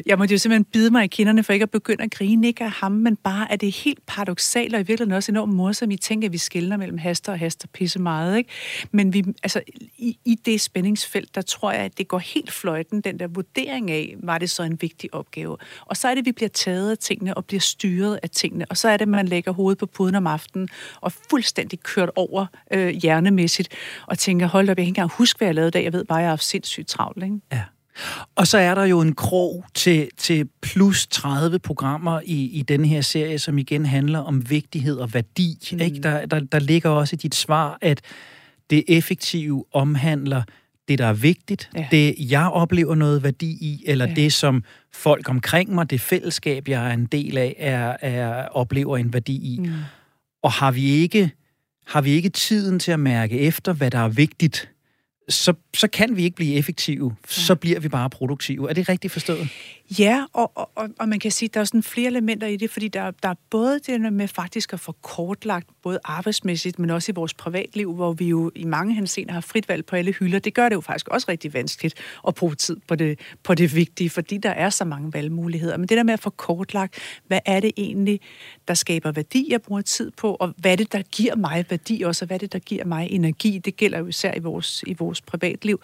jeg 0.07 0.19
måtte 0.19 0.35
jo 0.35 0.39
simpelthen 0.39 0.65
bide 0.65 0.91
mig 0.91 1.05
i 1.05 1.07
kinderne 1.07 1.43
for 1.43 1.53
ikke 1.53 1.63
at 1.63 1.71
begynde 1.71 2.05
at 2.05 2.11
grine, 2.11 2.47
ikke 2.47 2.65
af 2.65 2.71
ham, 2.71 2.93
men 2.93 3.17
bare, 3.17 3.53
at 3.53 3.61
det 3.61 3.69
er 3.69 3.83
helt 3.85 4.07
paradoxalt, 4.07 4.75
og 4.75 4.81
i 4.81 4.83
virkeligheden 4.83 5.17
også 5.17 5.33
enormt 5.33 5.55
morsomt. 5.55 5.93
I 5.93 5.97
tænker, 5.97 6.29
at 6.29 6.33
vi 6.33 6.39
skiller 6.39 6.77
mellem 6.77 6.99
haster 6.99 7.33
og 7.33 7.39
haster 7.39 7.69
pisse 7.73 7.99
meget, 7.99 8.37
ikke? 8.37 8.51
Men 8.93 9.15
vi, 9.15 9.25
altså, 9.43 9.61
i, 9.99 10.19
i 10.25 10.35
det 10.35 10.61
spændingsfelt, 10.61 11.35
der 11.35 11.43
tror 11.43 11.73
jeg, 11.73 11.81
at 11.81 11.99
det 11.99 12.09
går 12.09 12.19
helt 12.19 12.53
fløjten, 12.53 13.01
den 13.01 13.19
der 13.19 13.27
vurdering 13.27 13.91
af, 13.91 14.17
var 14.23 14.39
det 14.39 14.51
så 14.51 14.63
en 14.63 14.79
vigtig 14.83 15.15
opgave. 15.15 15.57
Og 15.87 15.97
så 15.97 16.09
er 16.09 16.15
det, 16.15 16.19
at 16.23 16.27
vi 16.27 16.33
bliver 16.33 16.49
taget 16.49 16.91
af 16.91 16.99
tingene 16.99 17.37
og 17.37 17.45
bliver 17.45 17.61
styret 17.61 18.19
af 18.23 18.31
tingene. 18.31 18.65
Og 18.71 18.77
så 18.77 18.89
er 18.89 18.97
det, 18.97 19.03
at 19.03 19.09
man 19.09 19.29
lægger 19.29 19.53
hovedet 19.53 19.79
på 19.79 19.87
puden 19.87 20.15
om 20.15 20.27
aftenen 20.27 20.69
og 21.01 21.13
fuldstændig 21.31 21.81
kørt 21.81 22.11
over 22.17 22.47
øh, 22.73 22.89
hjernemæssigt 22.89 23.69
og 24.07 24.19
tænker, 24.19 24.47
hold 24.47 24.65
op, 24.65 24.69
jeg 24.69 24.77
kan 24.77 24.83
ikke 24.83 24.89
engang 24.89 25.11
huske, 25.11 25.39
hvad 25.39 25.49
jeg 25.49 25.55
lavede 25.55 25.69
i 25.69 25.71
dag. 25.71 25.85
Jeg 25.85 25.93
ved 25.93 26.05
bare, 26.05 26.19
at 26.19 26.23
jeg 26.23 26.29
har 26.29 26.33
haft 26.33 26.45
sindssygt 26.45 26.89
travlt. 26.89 27.23
Ikke? 27.23 27.37
Ja. 27.53 27.63
Og 28.37 28.47
så 28.47 28.59
er 28.59 28.75
der 28.75 28.85
jo 28.85 29.01
en 29.01 29.15
krog 29.15 29.65
til, 29.75 30.09
til 30.17 30.49
plus 30.63 31.07
30 31.07 31.59
programmer 31.59 32.21
i, 32.25 32.45
i 32.45 32.63
den 32.63 32.85
her 32.85 33.01
serie, 33.01 33.39
som 33.39 33.59
igen 33.59 33.87
handler 33.87 34.19
om 34.19 34.51
vigtighed 34.51 34.97
og 34.97 35.15
værdi. 35.15 35.69
Mm. 35.73 35.81
Ikke? 35.81 36.01
Der, 36.03 36.27
der, 36.27 36.41
der 36.41 36.59
ligger 36.59 36.91
også 36.91 37.15
i 37.15 37.17
dit 37.17 37.35
svar, 37.35 37.79
at 37.81 38.01
det 38.71 38.85
effektive 38.89 39.65
omhandler 39.73 40.43
det, 40.89 40.99
der 40.99 41.07
er 41.07 41.13
vigtigt, 41.13 41.71
ja. 41.77 41.87
det 41.91 42.15
jeg 42.19 42.49
oplever 42.49 42.95
noget 42.95 43.23
værdi 43.23 43.51
i, 43.51 43.85
eller 43.87 44.07
ja. 44.07 44.15
det, 44.15 44.33
som 44.33 44.65
folk 44.93 45.29
omkring 45.29 45.75
mig, 45.75 45.91
det 45.91 46.01
fællesskab, 46.01 46.69
jeg 46.69 46.89
er 46.89 46.93
en 46.93 47.07
del 47.07 47.39
af, 47.39 47.55
er, 47.59 47.97
er 48.01 48.49
oplever 48.49 48.97
en 48.97 49.13
værdi 49.13 49.55
i. 49.55 49.59
Mm. 49.59 49.73
Og 50.43 50.53
har 50.53 50.71
vi 50.71 50.85
ikke 50.85 51.31
har 51.87 52.01
vi 52.01 52.11
ikke 52.11 52.29
tiden 52.29 52.79
til 52.79 52.93
at 52.93 53.01
mærke 53.01 53.39
efter, 53.41 53.73
hvad 53.73 53.91
der 53.91 53.99
er 53.99 54.09
vigtigt, 54.09 54.71
så, 55.31 55.55
så 55.75 55.89
kan 55.89 56.17
vi 56.17 56.25
ikke 56.25 56.37
blive 56.37 56.55
effektive. 56.55 57.17
Så 57.29 57.55
bliver 57.55 57.81
vi 57.81 57.89
bare 57.89 58.11
produktive. 58.11 58.71
Er 58.71 58.75
det 58.75 58.89
rigtigt 58.89 59.13
forstået? 59.13 59.49
Ja, 59.99 60.25
og, 60.33 60.53
og, 60.55 60.89
og 60.99 61.09
man 61.09 61.19
kan 61.19 61.31
sige, 61.31 61.49
at 61.49 61.55
der 61.55 61.61
er 61.61 61.65
sådan 61.65 61.83
flere 61.83 62.07
elementer 62.07 62.47
i 62.47 62.57
det, 62.57 62.71
fordi 62.71 62.89
der, 62.89 63.11
der 63.11 63.29
er 63.29 63.35
både 63.51 63.81
det 63.87 64.13
med 64.13 64.29
faktisk 64.29 64.73
at 64.73 64.81
få 64.81 64.93
kortlagt, 65.03 65.69
både 65.83 65.99
arbejdsmæssigt, 66.05 66.79
men 66.79 66.91
også 66.91 67.13
i 67.13 67.15
vores 67.15 67.35
privatliv, 67.35 67.95
hvor 67.95 68.13
vi 68.13 68.25
jo 68.25 68.51
i 68.55 68.65
mange 68.65 68.95
henseender 68.95 69.33
har 69.33 69.41
frit 69.41 69.69
valg 69.69 69.87
på 69.87 69.97
alle 69.97 70.13
hylder. 70.13 70.39
Det 70.39 70.55
gør 70.55 70.69
det 70.69 70.77
jo 70.77 70.81
faktisk 70.81 71.09
også 71.09 71.27
rigtig 71.29 71.55
vanskeligt 71.55 71.95
at 72.29 72.35
bruge 72.35 72.55
tid 72.55 72.77
på 72.89 72.95
det, 72.95 73.19
på 73.43 73.55
det 73.55 73.75
vigtige, 73.75 74.11
fordi 74.11 74.39
der 74.39 74.51
er 74.51 74.71
så 74.71 74.85
mange 74.85 75.13
valgmuligheder. 75.13 75.77
Men 75.77 75.89
det 75.89 75.97
der 75.97 76.03
med 76.03 76.15
at 76.15 76.21
få 76.21 76.31
kortlagt, 76.31 76.95
hvad 77.27 77.41
er 77.47 77.61
det 77.61 77.73
egentlig, 77.77 78.21
der 78.69 78.75
skaber 78.75 79.13
værdi, 79.13 79.47
jeg 79.51 79.63
bruger 79.63 79.83
tid 79.83 80.11
på, 80.11 80.35
og 80.35 80.55
hvad 80.57 80.73
er 80.73 80.77
det, 80.77 80.93
der 80.93 81.03
giver 81.03 81.37
mig 81.37 81.65
værdi 81.71 82.03
også, 82.03 82.25
og 82.25 82.27
hvad 82.27 82.37
er 82.37 82.39
det, 82.39 82.53
der 82.53 82.59
giver 82.59 82.85
mig 82.85 83.09
energi. 83.11 83.59
Det 83.59 83.77
gælder 83.77 83.99
jo 83.99 84.07
især 84.07 84.35
i 84.35 84.41
vores, 84.41 84.85
i 84.87 84.95
vores 84.99 85.20
privatliv. 85.27 85.81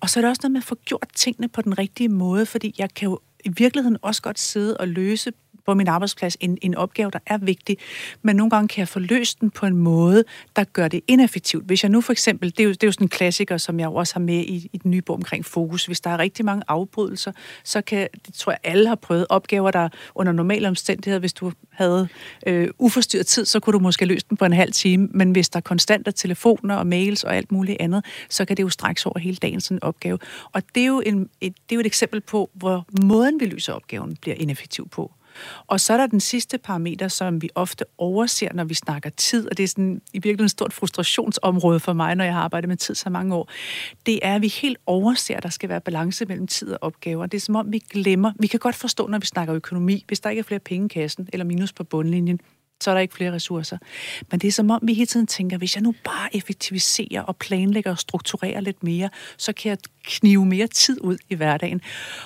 Og 0.00 0.10
så 0.10 0.20
er 0.20 0.22
det 0.22 0.28
også 0.28 0.40
noget 0.42 0.52
med 0.52 0.60
at 0.60 0.64
få 0.64 0.74
gjort 0.84 1.08
tingene 1.14 1.48
på 1.48 1.62
den 1.62 1.78
rigtige 1.78 2.08
måde, 2.08 2.46
fordi 2.46 2.74
jeg 2.78 2.94
kan 2.94 3.08
jo 3.08 3.20
i 3.44 3.48
virkeligheden 3.48 3.96
også 4.02 4.22
godt 4.22 4.38
sidde 4.38 4.76
og 4.76 4.88
løse 4.88 5.32
på 5.68 5.74
min 5.74 5.88
arbejdsplads 5.88 6.36
en, 6.40 6.58
en 6.62 6.74
opgave, 6.74 7.10
der 7.10 7.18
er 7.26 7.38
vigtig, 7.38 7.76
men 8.22 8.36
nogle 8.36 8.50
gange 8.50 8.68
kan 8.68 8.80
jeg 8.80 8.88
få 8.88 8.98
løst 8.98 9.40
den 9.40 9.50
på 9.50 9.66
en 9.66 9.76
måde, 9.76 10.24
der 10.56 10.64
gør 10.64 10.88
det 10.88 11.00
ineffektivt. 11.06 11.66
Hvis 11.66 11.82
jeg 11.82 11.90
nu 11.90 12.00
for 12.00 12.12
eksempel, 12.12 12.50
det 12.50 12.60
er 12.60 12.64
jo, 12.64 12.70
det 12.70 12.82
er 12.82 12.86
jo 12.86 12.92
sådan 12.92 13.04
en 13.04 13.08
klassiker, 13.08 13.56
som 13.56 13.80
jeg 13.80 13.88
også 13.88 14.14
har 14.14 14.20
med 14.20 14.34
i, 14.34 14.70
i 14.72 14.78
den 14.78 14.90
nye 14.90 15.02
bog 15.02 15.16
omkring 15.16 15.44
fokus, 15.44 15.86
hvis 15.86 16.00
der 16.00 16.10
er 16.10 16.18
rigtig 16.18 16.44
mange 16.44 16.62
afbrydelser, 16.68 17.32
så 17.64 17.80
kan, 17.80 18.08
det 18.26 18.34
tror 18.34 18.52
jeg 18.52 18.58
alle 18.64 18.88
har 18.88 18.94
prøvet, 18.94 19.26
opgaver, 19.28 19.70
der 19.70 19.88
under 20.14 20.32
normale 20.32 20.68
omstændigheder, 20.68 21.18
hvis 21.20 21.32
du 21.32 21.52
havde 21.70 22.08
øh, 22.46 22.68
uforstyrret 22.78 23.26
tid, 23.26 23.44
så 23.44 23.60
kunne 23.60 23.72
du 23.72 23.78
måske 23.78 24.04
løse 24.04 24.26
den 24.28 24.36
på 24.36 24.44
en 24.44 24.52
halv 24.52 24.72
time, 24.72 25.08
men 25.10 25.30
hvis 25.30 25.48
der 25.48 25.56
er 25.56 25.60
konstant 25.60 26.08
telefoner 26.16 26.76
og 26.76 26.86
mails 26.86 27.24
og 27.24 27.36
alt 27.36 27.52
muligt 27.52 27.76
andet, 27.80 28.04
så 28.28 28.44
kan 28.44 28.56
det 28.56 28.62
jo 28.62 28.68
straks 28.68 29.06
over 29.06 29.18
hele 29.18 29.36
dagen 29.36 29.60
sådan 29.60 29.76
en 29.76 29.82
opgave. 29.82 30.18
Og 30.52 30.62
det 30.74 30.82
er 30.82 30.86
jo, 30.86 31.02
en, 31.06 31.28
et, 31.40 31.54
det 31.54 31.74
er 31.74 31.76
jo 31.76 31.80
et 31.80 31.86
eksempel 31.86 32.20
på, 32.20 32.50
hvor 32.54 32.86
måden 33.02 33.40
vi 33.40 33.44
løser 33.44 33.72
opgaven 33.72 34.16
bliver 34.16 34.36
ineffektiv 34.36 34.88
på. 34.88 35.12
Og 35.66 35.80
så 35.80 35.92
er 35.92 35.96
der 35.96 36.06
den 36.06 36.20
sidste 36.20 36.58
parameter, 36.58 37.08
som 37.08 37.42
vi 37.42 37.48
ofte 37.54 37.84
overser, 37.98 38.48
når 38.52 38.64
vi 38.64 38.74
snakker 38.74 39.10
tid, 39.10 39.50
og 39.50 39.56
det 39.56 39.62
er 39.62 39.68
sådan, 39.68 40.02
i 40.12 40.16
virkeligheden 40.16 40.44
et 40.44 40.50
stort 40.50 40.72
frustrationsområde 40.72 41.80
for 41.80 41.92
mig, 41.92 42.14
når 42.14 42.24
jeg 42.24 42.34
har 42.34 42.42
arbejdet 42.42 42.68
med 42.68 42.76
tid 42.76 42.94
så 42.94 43.10
mange 43.10 43.34
år. 43.34 43.50
Det 44.06 44.20
er, 44.22 44.34
at 44.34 44.42
vi 44.42 44.48
helt 44.48 44.78
overser, 44.86 45.36
at 45.36 45.42
der 45.42 45.48
skal 45.48 45.68
være 45.68 45.80
balance 45.80 46.24
mellem 46.24 46.46
tid 46.46 46.72
og 46.72 46.78
opgaver. 46.80 47.26
Det 47.26 47.36
er 47.36 47.40
som 47.40 47.56
om, 47.56 47.72
vi 47.72 47.78
glemmer. 47.78 48.32
Vi 48.38 48.46
kan 48.46 48.60
godt 48.60 48.74
forstå, 48.74 49.06
når 49.06 49.18
vi 49.18 49.26
snakker 49.26 49.54
økonomi, 49.54 50.04
hvis 50.06 50.20
der 50.20 50.30
ikke 50.30 50.40
er 50.40 50.44
flere 50.44 50.60
penge 50.60 50.84
i 50.84 50.88
kassen 50.88 51.28
eller 51.32 51.44
minus 51.44 51.72
på 51.72 51.84
bundlinjen, 51.84 52.40
så 52.80 52.90
er 52.90 52.94
der 52.94 53.00
ikke 53.00 53.14
flere 53.14 53.32
ressourcer. 53.32 53.78
Men 54.30 54.40
det 54.40 54.48
er 54.48 54.52
som 54.52 54.70
om, 54.70 54.80
vi 54.82 54.94
hele 54.94 55.06
tiden 55.06 55.26
tænker, 55.26 55.58
hvis 55.58 55.74
jeg 55.74 55.82
nu 55.82 55.94
bare 56.04 56.36
effektiviserer 56.36 57.22
og 57.22 57.36
planlægger 57.36 57.90
og 57.90 57.98
strukturerer 57.98 58.60
lidt 58.60 58.82
mere, 58.82 59.10
så 59.36 59.52
kan 59.52 59.70
jeg 59.70 59.78
knive 60.04 60.46
mere 60.46 60.66
tid 60.66 61.00
ud 61.00 61.16
i 61.28 61.34
hverdagen. 61.34 61.80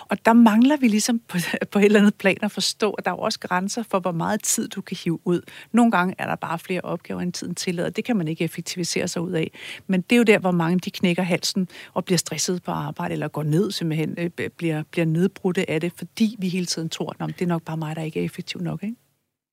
Og 0.09 0.26
der 0.26 0.32
mangler 0.32 0.76
vi 0.76 0.88
ligesom 0.88 1.21
på, 1.28 1.38
på 1.73 1.78
et 1.78 1.85
eller 1.85 2.00
andet 2.00 2.14
plan 2.14 2.38
at 2.42 2.52
forstå, 2.52 2.90
at 2.90 3.04
der 3.04 3.11
er 3.11 3.14
også 3.14 3.40
grænser 3.40 3.82
for, 3.82 4.00
hvor 4.00 4.12
meget 4.12 4.42
tid 4.42 4.68
du 4.68 4.80
kan 4.80 4.97
hive 5.04 5.18
ud. 5.25 5.40
Nogle 5.73 5.90
gange 5.90 6.14
er 6.18 6.26
der 6.26 6.37
bare 6.37 6.59
flere 6.59 6.80
opgaver, 6.80 7.21
end 7.21 7.32
tiden 7.32 7.54
tillader. 7.54 7.90
Det 7.90 8.04
kan 8.04 8.16
man 8.16 8.28
ikke 8.28 8.44
effektivisere 8.44 9.09
sig 9.09 9.23
ud 9.23 9.32
af. 9.32 9.50
Men 9.87 10.00
det 10.00 10.16
er 10.16 10.18
jo 10.18 10.23
der, 10.23 10.38
hvor 10.38 10.50
mange 10.50 10.78
de 10.78 10.90
knækker 10.90 11.23
halsen 11.23 11.68
og 11.94 12.04
bliver 12.04 12.18
stresset 12.18 12.62
på 12.62 12.71
arbejde, 12.71 13.12
eller 13.12 13.28
går 13.28 13.42
ned 13.42 13.71
simpelthen, 13.71 14.14
øh, 14.18 14.30
bliver, 14.56 14.82
bliver 14.90 15.04
nedbrudte 15.04 15.71
af 15.71 15.80
det, 15.80 15.92
fordi 15.97 16.37
vi 16.38 16.49
hele 16.49 16.66
tiden 16.66 16.88
tror, 16.88 17.16
at 17.21 17.28
det 17.38 17.42
er 17.42 17.47
nok 17.47 17.62
bare 17.62 17.76
mig, 17.76 17.97
der 17.97 18.02
ikke 18.02 18.21
er 18.21 18.25
effektiv 18.25 18.61
nok. 18.61 18.82
Ikke? 18.82 18.97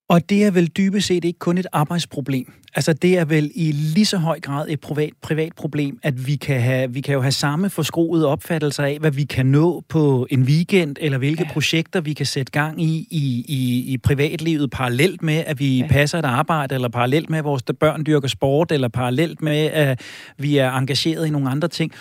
Og 0.10 0.30
det 0.30 0.44
er 0.44 0.52
vel 0.52 0.68
dybest 0.68 1.08
set 1.08 1.26
ikke 1.26 1.40
kun 1.40 1.58
et 1.58 1.68
arbejdsproblem. 1.72 2.54
Altså 2.76 2.94
det 2.94 3.18
er 3.18 3.26
vel 3.26 3.52
i 3.56 3.72
lige 3.72 4.06
så 4.06 4.18
høj 4.18 4.40
grad 4.40 4.70
et 4.70 4.80
privat, 4.80 5.14
privat 5.22 5.54
problem, 5.56 6.00
at 6.04 6.28
vi 6.28 6.36
kan, 6.36 6.62
have, 6.62 6.94
vi 6.94 7.02
kan 7.02 7.14
jo 7.14 7.22
have 7.22 7.32
samme 7.32 7.70
forskroede 7.70 8.28
opfattelser 8.28 8.84
af, 8.84 8.98
hvad 9.00 9.12
vi 9.12 9.24
kan 9.24 9.46
nå 9.46 9.84
på 9.90 10.28
en 10.30 10.44
weekend, 10.44 10.96
eller 11.00 11.18
hvilke 11.18 11.44
ja. 11.44 11.54
projekter 11.54 12.02
vi 12.02 12.14
kan 12.14 12.26
sætte 12.26 12.52
gang 12.52 12.82
i, 12.82 13.08
i 13.12 13.46
i, 13.48 13.94
i 13.94 13.98
privatlivet, 13.98 14.72
parallelt 14.72 15.24
med, 15.24 15.44
at 15.48 15.60
vi 15.60 15.80
ja. 15.80 15.88
passer 15.88 16.20
et 16.20 16.26
arbejde, 16.26 16.76
eller 16.76 16.90
parallelt 16.90 17.30
med, 17.30 17.40
at 17.40 17.46
vores 17.46 17.64
børn 17.80 18.06
dyrker 18.06 18.28
sport, 18.28 18.72
eller 18.72 18.88
parallelt 18.88 19.42
med, 19.42 19.66
at 19.66 20.02
vi 20.38 20.58
er 20.58 20.72
engageret 20.72 21.28
i 21.28 21.30
nogle 21.30 21.50
andre 21.50 21.68
ting. 21.68 21.92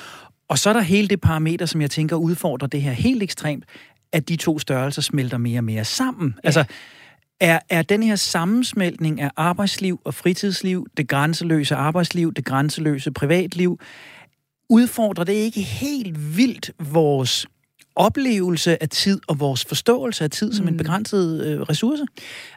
Og 0.48 0.58
så 0.58 0.68
er 0.68 0.72
der 0.72 0.80
hele 0.80 1.08
det 1.08 1.20
parameter, 1.20 1.66
som 1.66 1.80
jeg 1.80 1.90
tænker 1.90 2.16
udfordrer 2.16 2.68
det 2.68 2.82
her 2.82 2.92
helt 2.92 3.22
ekstremt, 3.22 3.64
at 4.12 4.28
de 4.28 4.36
to 4.36 4.58
størrelser 4.58 5.02
smelter 5.02 5.38
mere 5.38 5.60
og 5.60 5.64
mere 5.64 5.84
sammen. 5.84 6.34
Ja. 6.36 6.46
Altså, 6.46 6.64
er, 7.40 7.60
er 7.68 7.82
den 7.82 8.02
her 8.02 8.16
sammensmeltning 8.16 9.20
af 9.20 9.30
arbejdsliv 9.36 10.00
og 10.04 10.14
fritidsliv, 10.14 10.86
det 10.96 11.08
grænseløse 11.08 11.74
arbejdsliv, 11.74 12.34
det 12.34 12.44
grænseløse 12.44 13.10
privatliv, 13.10 13.80
udfordrer 14.70 15.24
det 15.24 15.32
ikke 15.32 15.60
helt 15.60 16.36
vildt 16.36 16.70
vores 16.78 17.46
oplevelse 17.98 18.82
af 18.82 18.88
tid 18.88 19.20
og 19.26 19.40
vores 19.40 19.64
forståelse 19.64 20.24
af 20.24 20.30
tid 20.30 20.52
som 20.52 20.68
en 20.68 20.74
mm. 20.74 20.78
begrænset 20.78 21.46
øh, 21.46 21.60
ressource? 21.60 22.06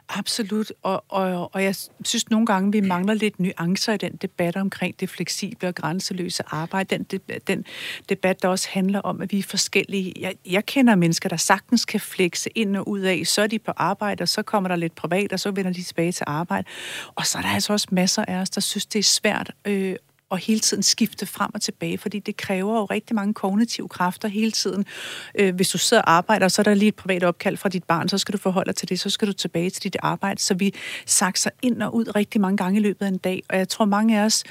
Absolut, 0.08 0.72
og, 0.82 1.04
og, 1.08 1.54
og 1.54 1.64
jeg 1.64 1.74
synes 2.04 2.30
nogle 2.30 2.46
gange, 2.46 2.72
vi 2.72 2.80
mangler 2.80 3.14
lidt 3.14 3.40
nuancer 3.40 3.92
i 3.92 3.96
den 3.96 4.12
debat 4.12 4.56
omkring 4.56 5.00
det 5.00 5.10
fleksible 5.10 5.68
og 5.68 5.74
grænseløse 5.74 6.42
arbejde. 6.46 6.98
Den, 6.98 7.20
den 7.46 7.64
debat, 8.08 8.42
der 8.42 8.48
også 8.48 8.68
handler 8.70 9.00
om, 9.00 9.20
at 9.20 9.32
vi 9.32 9.38
er 9.38 9.42
forskellige. 9.42 10.12
Jeg, 10.20 10.34
jeg 10.46 10.66
kender 10.66 10.94
mennesker, 10.94 11.28
der 11.28 11.36
sagtens 11.36 11.84
kan 11.84 12.00
flekse 12.00 12.50
ind 12.54 12.76
og 12.76 12.88
ud 12.88 13.00
af. 13.00 13.22
Så 13.26 13.42
er 13.42 13.46
de 13.46 13.58
på 13.58 13.72
arbejde, 13.76 14.22
og 14.22 14.28
så 14.28 14.42
kommer 14.42 14.68
der 14.68 14.76
lidt 14.76 14.94
privat, 14.94 15.32
og 15.32 15.40
så 15.40 15.50
vender 15.50 15.72
de 15.72 15.82
tilbage 15.82 16.12
til 16.12 16.24
arbejde. 16.26 16.68
Og 17.14 17.26
så 17.26 17.38
er 17.38 17.42
der 17.42 17.48
altså 17.48 17.72
også 17.72 17.88
masser 17.90 18.24
af 18.28 18.36
os, 18.36 18.50
der 18.50 18.60
synes, 18.60 18.86
det 18.86 18.98
er 18.98 19.02
svært 19.02 19.50
øh, 19.64 19.96
og 20.32 20.38
hele 20.38 20.60
tiden 20.60 20.82
skifte 20.82 21.26
frem 21.26 21.50
og 21.54 21.62
tilbage, 21.62 21.98
fordi 21.98 22.18
det 22.18 22.36
kræver 22.36 22.78
jo 22.78 22.84
rigtig 22.84 23.16
mange 23.16 23.34
kognitive 23.34 23.88
kræfter 23.88 24.28
hele 24.28 24.50
tiden. 24.50 24.84
Øh, 25.38 25.54
hvis 25.54 25.68
du 25.68 25.78
sidder 25.78 26.02
og 26.02 26.12
arbejder, 26.12 26.48
så 26.48 26.62
er 26.62 26.64
der 26.64 26.74
lige 26.74 26.88
et 26.88 26.94
privat 26.94 27.24
opkald 27.24 27.56
fra 27.56 27.68
dit 27.68 27.84
barn, 27.84 28.08
så 28.08 28.18
skal 28.18 28.32
du 28.32 28.38
forholde 28.38 28.66
dig 28.66 28.76
til 28.76 28.88
det, 28.88 29.00
så 29.00 29.10
skal 29.10 29.28
du 29.28 29.32
tilbage 29.32 29.70
til 29.70 29.82
dit 29.82 29.96
arbejde. 30.02 30.40
Så 30.40 30.54
vi 30.54 30.74
sakser 31.06 31.50
ind 31.62 31.82
og 31.82 31.94
ud 31.94 32.16
rigtig 32.16 32.40
mange 32.40 32.56
gange 32.56 32.80
i 32.80 32.82
løbet 32.82 33.06
af 33.06 33.08
en 33.08 33.18
dag, 33.18 33.42
og 33.50 33.58
jeg 33.58 33.68
tror 33.68 33.84
mange 33.84 34.20
af 34.20 34.24
os 34.24 34.44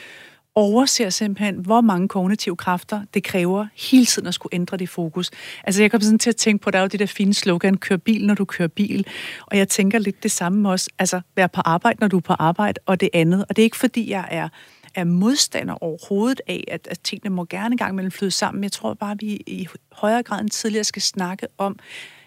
overser 0.56 1.10
simpelthen, 1.10 1.56
hvor 1.56 1.82
mange 1.82 2.08
kognitive 2.08 2.56
kræfter 2.56 3.02
det 3.14 3.24
kræver 3.24 3.68
hele 3.76 4.06
tiden 4.06 4.28
at 4.28 4.34
skulle 4.34 4.56
ændre 4.56 4.78
det 4.78 4.90
fokus. 4.90 5.32
Altså 5.64 5.82
jeg 5.82 5.92
kommer 5.92 6.06
sådan 6.06 6.20
til 6.20 6.30
at 6.30 6.36
tænke 6.36 6.64
på, 6.64 6.72
der 6.72 6.78
er 6.78 6.82
jo 6.82 6.88
det 6.88 7.00
der 7.00 7.06
fine 7.06 7.34
slogan, 7.34 7.78
kør 7.78 7.98
bil, 7.98 8.28
når 8.28 8.34
du 8.34 8.46
kører 8.46 8.68
bil. 8.68 9.08
Og 9.48 9.58
jeg 9.58 9.68
tænker 9.70 10.00
lidt 10.00 10.24
det 10.24 10.32
samme 10.32 10.70
også, 10.70 10.90
altså 11.00 11.22
være 11.36 11.50
på 11.50 11.62
arbejde, 11.62 11.98
når 12.00 12.08
du 12.08 12.18
er 12.18 12.22
på 12.22 12.34
arbejde, 12.34 12.80
og 12.86 13.00
det 13.00 13.10
andet. 13.14 13.46
Og 13.50 13.56
det 13.56 13.62
er 13.62 13.64
ikke 13.64 13.78
fordi, 13.78 14.10
jeg 14.10 14.28
er 14.32 14.50
er 14.96 15.04
modstander 15.04 15.84
overhovedet 15.84 16.42
af, 16.48 16.64
at, 16.68 16.88
at 16.92 17.00
tingene 17.00 17.36
må 17.36 17.46
gerne 17.46 17.78
gang 17.78 17.96
mellem 17.96 18.12
flyde 18.12 18.32
sammen. 18.32 18.64
Jeg 18.64 18.72
tror 18.72 18.94
bare, 18.94 19.12
at 19.12 19.22
vi 19.22 19.28
i 19.48 19.68
højere 19.92 20.24
grad 20.24 20.42
end 20.42 20.50
tidligere 20.50 20.84
skal 20.84 21.02
snakke 21.02 21.48
om, 21.58 21.80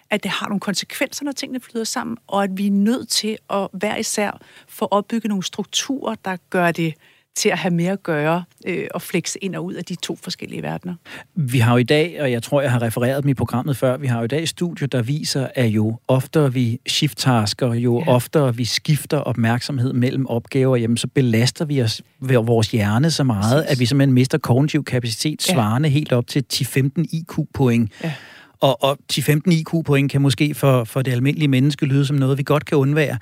at 0.09 0.23
det 0.23 0.31
har 0.31 0.47
nogle 0.47 0.59
konsekvenser, 0.59 1.25
når 1.25 1.31
tingene 1.31 1.59
flyder 1.59 1.85
sammen, 1.85 2.17
og 2.27 2.43
at 2.43 2.49
vi 2.57 2.67
er 2.67 2.71
nødt 2.71 3.09
til 3.09 3.37
at 3.49 3.67
hver 3.73 3.95
især 3.95 4.41
få 4.67 4.87
opbygget 4.91 5.29
nogle 5.29 5.43
strukturer, 5.43 6.15
der 6.15 6.37
gør 6.49 6.71
det 6.71 6.93
til 7.35 7.49
at 7.49 7.57
have 7.57 7.73
mere 7.73 7.91
at 7.91 8.03
gøre 8.03 8.43
øh, 8.65 8.87
og 8.93 9.01
flexe 9.01 9.43
ind 9.43 9.55
og 9.55 9.65
ud 9.65 9.73
af 9.73 9.83
de 9.83 9.95
to 9.95 10.17
forskellige 10.23 10.61
verdener. 10.61 10.95
Vi 11.35 11.59
har 11.59 11.71
jo 11.71 11.77
i 11.77 11.83
dag, 11.83 12.21
og 12.21 12.31
jeg 12.31 12.43
tror, 12.43 12.61
jeg 12.61 12.71
har 12.71 12.81
refereret 12.81 13.23
dem 13.23 13.29
i 13.29 13.33
programmet 13.33 13.77
før, 13.77 13.97
vi 13.97 14.07
har 14.07 14.17
jo 14.17 14.23
i 14.25 14.27
dag 14.27 14.47
studier, 14.47 14.87
der 14.87 15.01
viser, 15.01 15.47
at 15.55 15.65
jo 15.65 15.99
oftere 16.07 16.53
vi 16.53 16.79
shift-tasker, 16.87 17.73
jo 17.73 17.99
ja. 17.99 18.11
oftere 18.11 18.55
vi 18.55 18.65
skifter 18.65 19.17
opmærksomhed 19.17 19.93
mellem 19.93 20.25
opgaver, 20.25 20.77
jamen 20.77 20.97
så 20.97 21.07
belaster 21.07 21.65
vi 21.65 21.81
os 21.81 22.01
ved 22.19 22.35
vores 22.35 22.71
hjerne 22.71 23.11
så 23.11 23.23
meget, 23.23 23.63
Præcis. 23.63 23.71
at 23.71 23.79
vi 23.79 23.85
simpelthen 23.85 24.13
mister 24.13 24.37
kognitiv 24.37 24.83
kapacitet 24.83 25.41
svarende 25.41 25.89
ja. 25.89 25.93
helt 25.93 26.11
op 26.11 26.27
til 26.27 26.43
10-15 26.53 27.03
IQ-point. 27.11 27.91
Ja. 28.03 28.13
Og, 28.59 28.83
og 28.83 28.97
10-15 29.13 29.41
IQ-point 29.51 30.11
kan 30.11 30.21
måske 30.21 30.53
for, 30.53 30.83
for 30.83 31.01
det 31.01 31.11
almindelige 31.11 31.47
menneske 31.47 31.85
lyde 31.85 32.05
som 32.05 32.15
noget, 32.15 32.37
vi 32.37 32.43
godt 32.43 32.65
kan 32.65 32.77
undvære. 32.77 33.17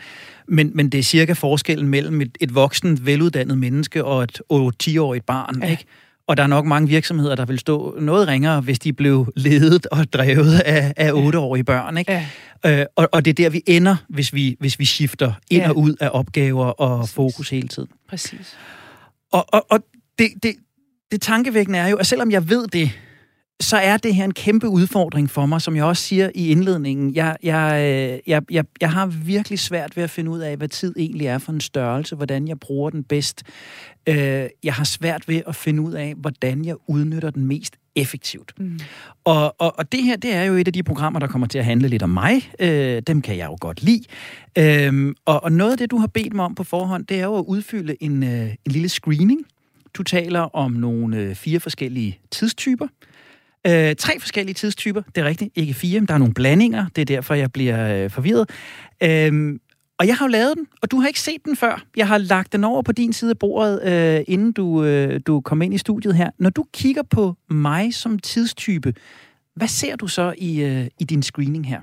Men, 0.47 0.71
men 0.73 0.89
det 0.89 0.97
er 0.97 1.03
cirka 1.03 1.33
forskellen 1.33 1.87
mellem 1.87 2.21
et, 2.21 2.37
et 2.41 2.55
voksen, 2.55 3.05
veluddannet 3.05 3.57
menneske 3.57 4.05
og 4.05 4.23
et 4.23 4.41
10-årigt 4.83 5.25
barn. 5.25 5.61
Ja. 5.61 5.69
Ikke? 5.71 5.85
Og 6.27 6.37
der 6.37 6.43
er 6.43 6.47
nok 6.47 6.65
mange 6.65 6.87
virksomheder, 6.87 7.35
der 7.35 7.45
vil 7.45 7.59
stå 7.59 7.97
noget 7.99 8.27
ringere, 8.27 8.61
hvis 8.61 8.79
de 8.79 8.93
blev 8.93 9.33
ledet 9.35 9.85
og 9.85 10.13
drevet 10.13 10.59
af, 10.59 10.93
af 10.97 11.11
8-årige 11.11 11.63
børn. 11.63 11.97
Ikke? 11.97 12.11
Ja. 12.11 12.79
Øh, 12.79 12.85
og, 12.95 13.09
og 13.11 13.25
det 13.25 13.31
er 13.31 13.43
der, 13.43 13.49
vi 13.49 13.61
ender, 13.67 13.95
hvis 14.09 14.33
vi, 14.33 14.55
hvis 14.59 14.79
vi 14.79 14.85
skifter 14.85 15.33
ind 15.51 15.63
ja. 15.63 15.69
og 15.69 15.77
ud 15.77 15.95
af 15.99 16.09
opgaver 16.13 16.65
og 16.65 16.99
Præcis. 16.99 17.13
fokus 17.13 17.49
hele 17.49 17.67
tiden. 17.67 17.89
Præcis. 18.09 18.57
Og, 19.31 19.45
og, 19.53 19.65
og 19.69 19.79
det, 20.19 20.27
det, 20.43 20.55
det 21.11 21.21
tankevækkende 21.21 21.79
er 21.79 21.87
jo, 21.87 21.95
at 21.95 22.07
selvom 22.07 22.31
jeg 22.31 22.49
ved 22.49 22.67
det, 22.67 22.91
så 23.61 23.77
er 23.77 23.97
det 23.97 24.15
her 24.15 24.23
en 24.23 24.33
kæmpe 24.33 24.67
udfordring 24.67 25.29
for 25.29 25.45
mig, 25.45 25.61
som 25.61 25.75
jeg 25.75 25.83
også 25.83 26.03
siger 26.03 26.29
i 26.35 26.47
indledningen. 26.47 27.15
Jeg, 27.15 27.37
jeg, 27.43 27.73
øh, 27.73 28.19
jeg, 28.27 28.41
jeg, 28.51 28.65
jeg 28.81 28.91
har 28.91 29.05
virkelig 29.05 29.59
svært 29.59 29.97
ved 29.97 30.03
at 30.03 30.09
finde 30.09 30.31
ud 30.31 30.39
af, 30.39 30.57
hvad 30.57 30.67
tid 30.67 30.93
egentlig 30.97 31.27
er 31.27 31.37
for 31.37 31.51
en 31.51 31.61
størrelse, 31.61 32.15
hvordan 32.15 32.47
jeg 32.47 32.59
bruger 32.59 32.89
den 32.89 33.03
bedst. 33.03 33.43
Øh, 34.09 34.15
jeg 34.63 34.73
har 34.73 34.83
svært 34.83 35.27
ved 35.27 35.41
at 35.47 35.55
finde 35.55 35.81
ud 35.81 35.93
af, 35.93 36.13
hvordan 36.17 36.65
jeg 36.65 36.75
udnytter 36.87 37.29
den 37.29 37.45
mest 37.45 37.75
effektivt. 37.95 38.53
Mm. 38.57 38.79
Og, 39.23 39.55
og, 39.61 39.79
og 39.79 39.91
det 39.91 40.03
her, 40.03 40.15
det 40.15 40.33
er 40.33 40.43
jo 40.43 40.53
et 40.53 40.67
af 40.67 40.73
de 40.73 40.83
programmer, 40.83 41.19
der 41.19 41.27
kommer 41.27 41.47
til 41.47 41.59
at 41.59 41.65
handle 41.65 41.87
lidt 41.87 42.03
om 42.03 42.09
mig. 42.09 42.51
Øh, 42.59 43.01
dem 43.07 43.21
kan 43.21 43.37
jeg 43.37 43.45
jo 43.45 43.57
godt 43.61 43.83
lide. 43.83 44.03
Øh, 44.57 45.13
og, 45.25 45.43
og 45.43 45.51
noget 45.51 45.71
af 45.71 45.77
det, 45.77 45.91
du 45.91 45.97
har 45.97 46.07
bedt 46.07 46.33
mig 46.33 46.45
om 46.45 46.55
på 46.55 46.63
forhånd, 46.63 47.05
det 47.05 47.19
er 47.19 47.23
jo 47.25 47.37
at 47.37 47.45
udfylde 47.47 48.03
en, 48.03 48.23
øh, 48.23 48.49
en 48.65 48.71
lille 48.71 48.89
screening 48.89 49.45
Du 49.97 50.03
taler 50.03 50.39
om 50.39 50.71
nogle 50.71 51.17
øh, 51.17 51.35
fire 51.35 51.59
forskellige 51.59 52.19
tidstyper. 52.31 52.85
Øh, 52.85 53.12
Øh, 53.67 53.95
tre 53.95 54.19
forskellige 54.19 54.53
tidstyper, 54.53 55.01
det 55.15 55.21
er 55.21 55.25
rigtigt, 55.25 55.51
ikke 55.55 55.73
fire, 55.73 55.99
men 55.99 56.07
der 56.07 56.13
er 56.13 56.17
nogle 56.17 56.33
blandinger, 56.33 56.85
det 56.95 57.01
er 57.01 57.05
derfor, 57.05 57.33
jeg 57.33 57.51
bliver 57.51 58.03
øh, 58.03 58.09
forvirret. 58.09 58.49
Øh, 59.03 59.59
og 59.99 60.07
jeg 60.07 60.15
har 60.15 60.25
jo 60.25 60.29
lavet 60.29 60.57
den, 60.57 60.67
og 60.81 60.91
du 60.91 60.99
har 60.99 61.07
ikke 61.07 61.19
set 61.19 61.45
den 61.45 61.55
før. 61.55 61.83
Jeg 61.97 62.07
har 62.07 62.17
lagt 62.17 62.53
den 62.53 62.63
over 62.63 62.81
på 62.81 62.91
din 62.91 63.13
side 63.13 63.29
af 63.29 63.39
bordet, 63.39 63.83
øh, 63.83 64.23
inden 64.27 64.51
du, 64.51 64.83
øh, 64.83 65.19
du 65.27 65.41
kom 65.41 65.61
ind 65.61 65.73
i 65.73 65.77
studiet 65.77 66.15
her. 66.15 66.29
Når 66.39 66.49
du 66.49 66.65
kigger 66.73 67.03
på 67.03 67.35
mig 67.49 67.93
som 67.93 68.19
tidstype, 68.19 68.93
hvad 69.55 69.67
ser 69.67 69.95
du 69.95 70.07
så 70.07 70.33
i, 70.37 70.61
øh, 70.61 70.87
i 70.99 71.03
din 71.03 71.23
screening 71.23 71.67
her? 71.67 71.81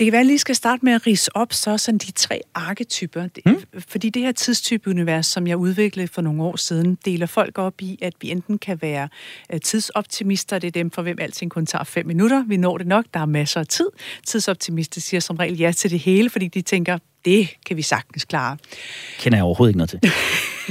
Det 0.00 0.06
kan 0.06 0.12
være, 0.12 0.20
at 0.20 0.24
jeg 0.24 0.26
lige 0.26 0.38
skal 0.38 0.54
starte 0.54 0.84
med 0.84 0.92
at 0.92 1.06
rise 1.06 1.36
op 1.36 1.52
så 1.52 1.78
sådan 1.78 1.98
de 1.98 2.12
tre 2.12 2.40
arketyper. 2.54 3.28
Hmm? 3.44 3.56
Fordi 3.88 4.10
det 4.10 4.22
her 4.22 4.32
tidstypeunivers, 4.32 5.26
som 5.26 5.46
jeg 5.46 5.56
udviklede 5.56 6.08
for 6.08 6.22
nogle 6.22 6.42
år 6.42 6.56
siden, 6.56 6.98
deler 7.04 7.26
folk 7.26 7.58
op 7.58 7.82
i, 7.82 7.98
at 8.02 8.12
vi 8.20 8.30
enten 8.30 8.58
kan 8.58 8.82
være 8.82 9.08
øh, 9.52 9.60
tidsoptimister, 9.60 10.58
det 10.58 10.68
er 10.68 10.72
dem, 10.72 10.90
for 10.90 11.02
hvem 11.02 11.18
alting 11.20 11.50
kun 11.50 11.66
tager 11.66 11.84
fem 11.84 12.06
minutter. 12.06 12.44
Vi 12.46 12.56
når 12.56 12.78
det 12.78 12.86
nok, 12.86 13.04
der 13.14 13.20
er 13.20 13.26
masser 13.26 13.60
af 13.60 13.66
tid. 13.66 13.86
Tidsoptimister 14.26 15.00
siger 15.00 15.20
som 15.20 15.36
regel 15.36 15.58
ja 15.58 15.72
til 15.72 15.90
det 15.90 15.98
hele, 15.98 16.30
fordi 16.30 16.48
de 16.48 16.62
tænker, 16.62 16.98
det 17.24 17.48
kan 17.66 17.76
vi 17.76 17.82
sagtens 17.82 18.24
klare. 18.24 18.56
Kender 19.18 19.38
jeg 19.38 19.44
overhovedet 19.44 19.70
ikke 19.70 19.78
noget 19.78 19.90
til. 19.90 20.00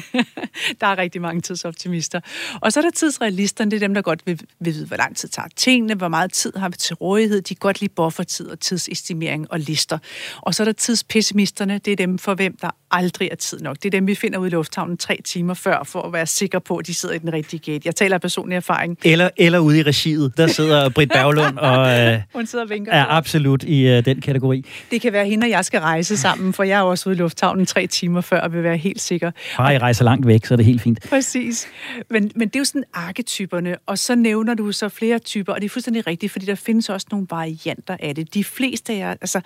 der 0.81 0.87
er 0.87 0.97
rigtig 0.97 1.21
mange 1.21 1.41
tidsoptimister. 1.41 2.19
Og 2.61 2.73
så 2.73 2.79
er 2.79 2.81
der 2.81 2.91
tidsrealisterne, 2.91 3.71
det 3.71 3.77
er 3.77 3.87
dem, 3.87 3.93
der 3.93 4.01
godt 4.01 4.21
vil, 4.25 4.41
vil 4.59 4.73
vide, 4.73 4.85
hvor 4.85 4.97
lang 4.97 5.17
tid 5.17 5.29
tager 5.29 5.47
tingene, 5.55 5.95
hvor 5.95 6.07
meget 6.07 6.33
tid 6.33 6.53
har 6.55 6.69
vi 6.69 6.77
til 6.77 6.95
rådighed. 6.95 7.41
De 7.41 7.55
godt 7.55 7.81
lide 7.81 7.93
buffertid 7.95 8.47
og 8.47 8.59
tidsestimering 8.59 9.51
og 9.51 9.59
lister. 9.59 9.97
Og 10.41 10.55
så 10.55 10.63
er 10.63 10.65
der 10.65 10.71
tidspessimisterne, 10.71 11.77
det 11.77 11.91
er 11.91 11.95
dem, 11.95 12.17
for 12.17 12.33
hvem 12.33 12.57
der 12.61 12.71
aldrig 12.91 13.29
er 13.31 13.35
tid 13.35 13.59
nok. 13.59 13.75
Det 13.75 13.85
er 13.85 13.89
dem, 13.89 14.07
vi 14.07 14.15
finder 14.15 14.39
ud 14.39 14.47
i 14.47 14.49
lufthavnen 14.49 14.97
tre 14.97 15.19
timer 15.25 15.53
før, 15.53 15.83
for 15.83 16.01
at 16.01 16.13
være 16.13 16.25
sikre 16.25 16.61
på, 16.61 16.77
at 16.77 16.87
de 16.87 16.93
sidder 16.93 17.15
i 17.15 17.17
den 17.17 17.33
rigtige 17.33 17.71
gate. 17.71 17.81
Jeg 17.85 17.95
taler 17.95 18.15
af 18.15 18.21
personlig 18.21 18.55
erfaring. 18.55 18.97
Eller, 19.03 19.29
eller 19.37 19.59
ude 19.59 19.79
i 19.79 19.83
regiet, 19.83 20.37
der 20.37 20.47
sidder 20.47 20.89
Britt 20.95 21.11
Berglund 21.11 21.57
og 21.57 21.99
øh, 21.99 22.21
Hun 22.33 22.45
sidder 22.45 22.65
og 22.65 22.69
vinker 22.69 22.91
er 22.91 23.05
absolut 23.05 23.63
i 23.63 23.87
øh, 23.87 24.05
den 24.05 24.21
kategori. 24.21 24.65
Det 24.91 25.01
kan 25.01 25.13
være 25.13 25.25
hende 25.25 25.45
og 25.45 25.49
jeg 25.49 25.65
skal 25.65 25.79
rejse 25.79 26.17
sammen, 26.17 26.53
for 26.53 26.63
jeg 26.63 26.79
er 26.79 26.83
også 26.83 27.09
ude 27.09 27.15
i 27.15 27.19
lufthavnen 27.19 27.65
tre 27.65 27.87
timer 27.87 28.21
før 28.21 28.41
og 28.41 28.53
vil 28.53 28.63
være 28.63 28.77
helt 28.77 29.01
sikker. 29.01 29.31
Bare 29.57 29.75
I 29.75 29.77
rejser 29.77 30.03
langt 30.03 30.27
væk, 30.27 30.45
så 30.45 30.53
er 30.53 30.55
det 30.55 30.65
helt 30.65 30.81
fint. 30.81 30.99
Præcis. 31.09 31.67
Men, 32.09 32.31
men 32.35 32.47
det 32.47 32.55
er 32.55 32.59
jo 32.59 32.65
sådan 32.65 32.83
arketyperne, 32.93 33.75
og 33.85 33.97
så 33.97 34.15
nævner 34.15 34.53
du 34.53 34.71
så 34.71 34.89
flere 34.89 35.19
typer, 35.19 35.53
og 35.53 35.61
det 35.61 35.65
er 35.65 35.69
fuldstændig 35.69 36.07
rigtigt, 36.07 36.31
fordi 36.31 36.45
der 36.45 36.55
findes 36.55 36.89
også 36.89 37.07
nogle 37.11 37.27
varianter 37.29 37.97
af 37.99 38.15
det. 38.15 38.33
De 38.33 38.43
fleste 38.43 38.93
af 38.93 38.97
jer, 38.97 39.09
altså, 39.09 39.41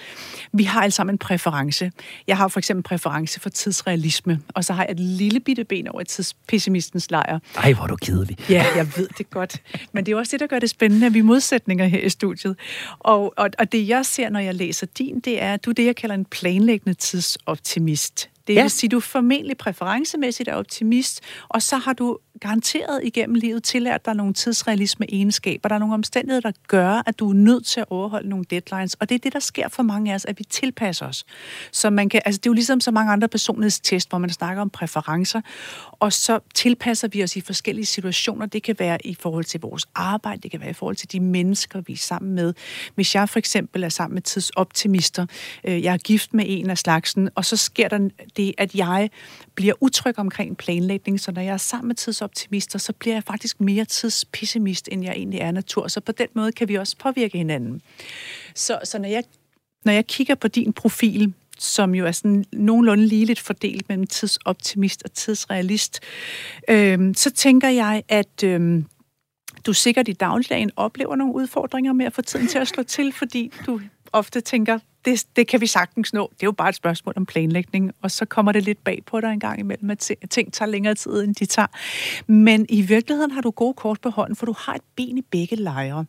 vi 0.53 0.63
har 0.63 0.81
alle 0.81 0.91
sammen 0.91 1.13
en 1.13 1.17
præference. 1.17 1.91
Jeg 2.27 2.37
har 2.37 2.47
for 2.47 2.59
eksempel 2.59 2.83
præference 2.83 3.32
for 3.39 3.49
tidsrealisme, 3.49 4.39
og 4.49 4.65
så 4.65 4.73
har 4.73 4.83
jeg 4.83 4.91
et 4.91 4.99
lille 4.99 5.39
bitte 5.39 5.63
ben 5.63 5.87
over 5.87 6.03
tidspessimistens 6.03 7.11
lejr. 7.11 7.39
Ej, 7.55 7.73
hvor 7.73 7.83
er 7.83 7.87
du 7.87 7.95
kedelig. 7.95 8.37
Ja, 8.49 8.65
jeg 8.75 8.97
ved 8.97 9.07
det 9.17 9.29
godt. 9.29 9.61
Men 9.91 10.05
det 10.05 10.11
er 10.11 10.15
også 10.15 10.31
det, 10.31 10.39
der 10.39 10.47
gør 10.47 10.59
det 10.59 10.69
spændende, 10.69 11.05
at 11.05 11.13
vi 11.13 11.19
er 11.19 11.23
modsætninger 11.23 11.85
her 11.85 11.99
i 11.99 12.09
studiet. 12.09 12.55
Og, 12.99 13.33
og, 13.37 13.49
og 13.59 13.71
det, 13.71 13.87
jeg 13.87 14.05
ser, 14.05 14.29
når 14.29 14.39
jeg 14.39 14.55
læser 14.55 14.85
din, 14.85 15.19
det 15.19 15.41
er, 15.41 15.53
at 15.53 15.65
du 15.65 15.69
er 15.69 15.73
det, 15.73 15.85
jeg 15.85 15.95
kalder 15.95 16.15
en 16.15 16.25
planlæggende 16.25 16.93
tidsoptimist. 16.93 18.29
Det 18.47 18.55
ja. 18.55 18.61
vil 18.61 18.71
sige, 18.71 18.87
at 18.87 18.91
du 18.91 18.99
formentlig 18.99 19.57
præferencemæssigt 19.57 20.49
er 20.49 20.53
optimist, 20.53 21.21
og 21.49 21.61
så 21.61 21.77
har 21.77 21.93
du 21.93 22.17
garanteret 22.39 22.99
igennem 23.03 23.35
livet 23.35 23.63
tillært 23.63 24.05
dig 24.05 24.15
nogle 24.15 24.33
tidsrealisme 24.33 25.05
egenskaber. 25.09 25.69
Der 25.69 25.75
er 25.75 25.79
nogle 25.79 25.93
omstændigheder, 25.93 26.51
der 26.51 26.57
gør, 26.67 27.03
at 27.05 27.19
du 27.19 27.29
er 27.29 27.33
nødt 27.33 27.65
til 27.65 27.79
at 27.79 27.85
overholde 27.89 28.29
nogle 28.29 28.45
deadlines, 28.49 28.93
og 28.93 29.09
det 29.09 29.15
er 29.15 29.19
det, 29.19 29.33
der 29.33 29.39
sker 29.39 29.67
for 29.67 29.83
mange 29.83 30.11
af 30.11 30.15
os, 30.15 30.25
at 30.25 30.39
vi 30.39 30.43
tilpasser 30.43 31.05
os. 31.05 31.25
Så 31.71 31.89
man 31.89 32.09
kan, 32.09 32.21
altså 32.25 32.39
det 32.39 32.45
er 32.45 32.49
jo 32.49 32.53
ligesom 32.53 32.79
så 32.79 32.91
mange 32.91 33.11
andre 33.11 33.27
personlighedstest, 33.27 34.09
hvor 34.09 34.17
man 34.17 34.29
snakker 34.29 34.61
om 34.61 34.69
præferencer, 34.69 35.41
og 35.91 36.13
så 36.13 36.39
tilpasser 36.55 37.07
vi 37.07 37.23
os 37.23 37.35
i 37.35 37.41
forskellige 37.41 37.85
situationer. 37.85 38.45
Det 38.45 38.63
kan 38.63 38.75
være 38.79 39.07
i 39.07 39.15
forhold 39.19 39.45
til 39.45 39.59
vores 39.59 39.85
arbejde, 39.95 40.41
det 40.41 40.51
kan 40.51 40.59
være 40.59 40.69
i 40.69 40.73
forhold 40.73 40.95
til 40.95 41.11
de 41.11 41.19
mennesker, 41.19 41.81
vi 41.81 41.93
er 41.93 41.97
sammen 41.97 42.35
med. 42.35 42.53
Hvis 42.95 43.15
jeg 43.15 43.29
for 43.29 43.39
eksempel 43.39 43.83
er 43.83 43.89
sammen 43.89 44.13
med 44.13 44.21
tidsoptimister, 44.21 45.25
øh, 45.63 45.83
jeg 45.83 45.93
er 45.93 45.97
gift 45.97 46.33
med 46.33 46.45
en 46.47 46.69
af 46.69 46.77
slagsen, 46.77 47.29
og 47.35 47.45
så 47.45 47.57
sker 47.57 47.87
der 47.87 48.09
det, 48.37 48.53
at 48.57 48.75
jeg 48.75 49.09
bliver 49.55 49.73
utryg 49.79 50.19
omkring 50.19 50.57
planlægning, 50.57 51.19
så 51.19 51.31
når 51.31 51.41
jeg 51.41 51.53
er 51.53 51.57
sammen 51.57 51.87
med 51.87 51.95
tidsoptimister, 51.95 52.79
så 52.79 52.93
bliver 52.93 53.15
jeg 53.15 53.23
faktisk 53.23 53.61
mere 53.61 53.85
tidspessimist, 53.85 54.89
end 54.91 55.03
jeg 55.03 55.13
egentlig 55.13 55.39
er 55.39 55.51
natur. 55.51 55.87
Så 55.87 55.99
på 55.99 56.11
den 56.11 56.27
måde 56.33 56.51
kan 56.51 56.67
vi 56.67 56.75
også 56.75 56.97
påvirke 56.97 57.37
hinanden. 57.37 57.81
Så, 58.55 58.79
så 58.83 58.99
når, 58.99 59.09
jeg, 59.09 59.23
når 59.85 59.91
jeg 59.91 60.07
kigger 60.07 60.35
på 60.35 60.47
din 60.47 60.73
profil, 60.73 61.33
som 61.59 61.95
jo 61.95 62.05
er 62.05 62.11
sådan 62.11 62.45
nogenlunde 62.53 63.05
ligeligt 63.05 63.39
fordelt 63.39 63.89
mellem 63.89 64.07
tidsoptimist 64.07 65.03
og 65.03 65.13
tidsrealist, 65.13 65.99
øh, 66.69 67.15
så 67.15 67.31
tænker 67.31 67.69
jeg, 67.69 68.03
at 68.09 68.43
øh, 68.43 68.83
du 69.65 69.73
sikkert 69.73 70.07
i 70.07 70.13
dagligdagen 70.13 70.71
oplever 70.75 71.15
nogle 71.15 71.33
udfordringer 71.33 71.93
med 71.93 72.05
at 72.05 72.13
få 72.13 72.21
tiden 72.21 72.47
til 72.47 72.59
at 72.59 72.67
slå 72.67 72.83
til, 72.83 73.13
fordi 73.13 73.51
du 73.65 73.81
ofte 74.13 74.41
tænker, 74.41 74.79
det, 75.05 75.25
det 75.35 75.47
kan 75.47 75.61
vi 75.61 75.67
sagtens 75.67 76.13
nå. 76.13 76.31
Det 76.33 76.43
er 76.43 76.47
jo 76.47 76.51
bare 76.51 76.69
et 76.69 76.75
spørgsmål 76.75 77.13
om 77.17 77.25
planlægning, 77.25 77.91
og 78.01 78.11
så 78.11 78.25
kommer 78.25 78.51
det 78.51 78.63
lidt 78.63 78.83
bag 78.83 79.03
på 79.05 79.21
dig 79.21 79.33
en 79.33 79.39
gang 79.39 79.59
imellem, 79.59 79.89
at 79.89 80.11
ting 80.29 80.53
tager 80.53 80.69
længere 80.69 80.95
tid, 80.95 81.23
end 81.23 81.35
de 81.35 81.45
tager. 81.45 81.67
Men 82.27 82.65
i 82.69 82.81
virkeligheden 82.81 83.31
har 83.31 83.41
du 83.41 83.51
gode 83.51 83.73
kort 83.73 84.01
på 84.01 84.09
hånden, 84.09 84.35
for 84.35 84.45
du 84.45 84.53
har 84.57 84.73
et 84.73 84.81
ben 84.95 85.17
i 85.17 85.21
begge 85.21 85.55
lejre. 85.55 86.05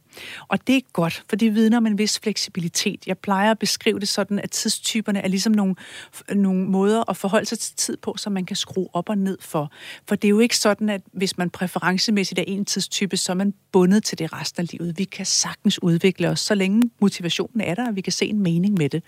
Og 0.49 0.67
det 0.67 0.77
er 0.77 0.81
godt, 0.93 1.25
for 1.29 1.37
det 1.37 1.55
vidner 1.55 1.77
om 1.77 1.87
en 1.87 1.99
vis 1.99 2.19
fleksibilitet. 2.19 3.07
Jeg 3.07 3.19
plejer 3.19 3.51
at 3.51 3.59
beskrive 3.59 4.01
det 4.01 4.09
sådan, 4.09 4.39
at 4.39 4.51
tidstyperne 4.51 5.21
er 5.21 5.29
ligesom 5.29 5.53
nogle, 5.53 5.75
nogle 6.35 6.65
måder 6.65 7.11
at 7.11 7.17
forholde 7.17 7.47
sig 7.47 7.59
til 7.59 7.77
tid 7.77 7.97
på, 7.97 8.15
som 8.17 8.33
man 8.33 8.45
kan 8.45 8.57
skrue 8.57 8.89
op 8.93 9.09
og 9.09 9.19
ned 9.19 9.39
for. 9.41 9.73
For 10.09 10.15
det 10.15 10.29
er 10.29 10.31
jo 10.31 10.39
ikke 10.39 10.57
sådan, 10.57 10.89
at 10.89 11.01
hvis 11.13 11.39
man 11.39 11.51
præferencemæssigt 11.51 12.39
er 12.39 12.45
en 12.47 12.65
tidstype, 12.65 13.17
så 13.17 13.33
er 13.33 13.37
man 13.37 13.55
bundet 13.73 14.05
til 14.05 14.19
det 14.19 14.33
resten 14.33 14.61
af 14.61 14.69
livet. 14.73 14.99
Vi 14.99 15.05
kan 15.05 15.27
sagtens 15.27 15.83
udvikle 15.83 16.29
os, 16.29 16.41
så 16.41 16.55
længe 16.55 16.91
motivationen 17.01 17.61
er 17.61 17.75
der, 17.75 17.89
og 17.89 17.97
vi 17.97 18.01
kan 18.01 18.13
se 18.13 18.27
en 18.27 18.41
mening 18.41 18.75
med 18.79 18.84
det. 18.89 19.03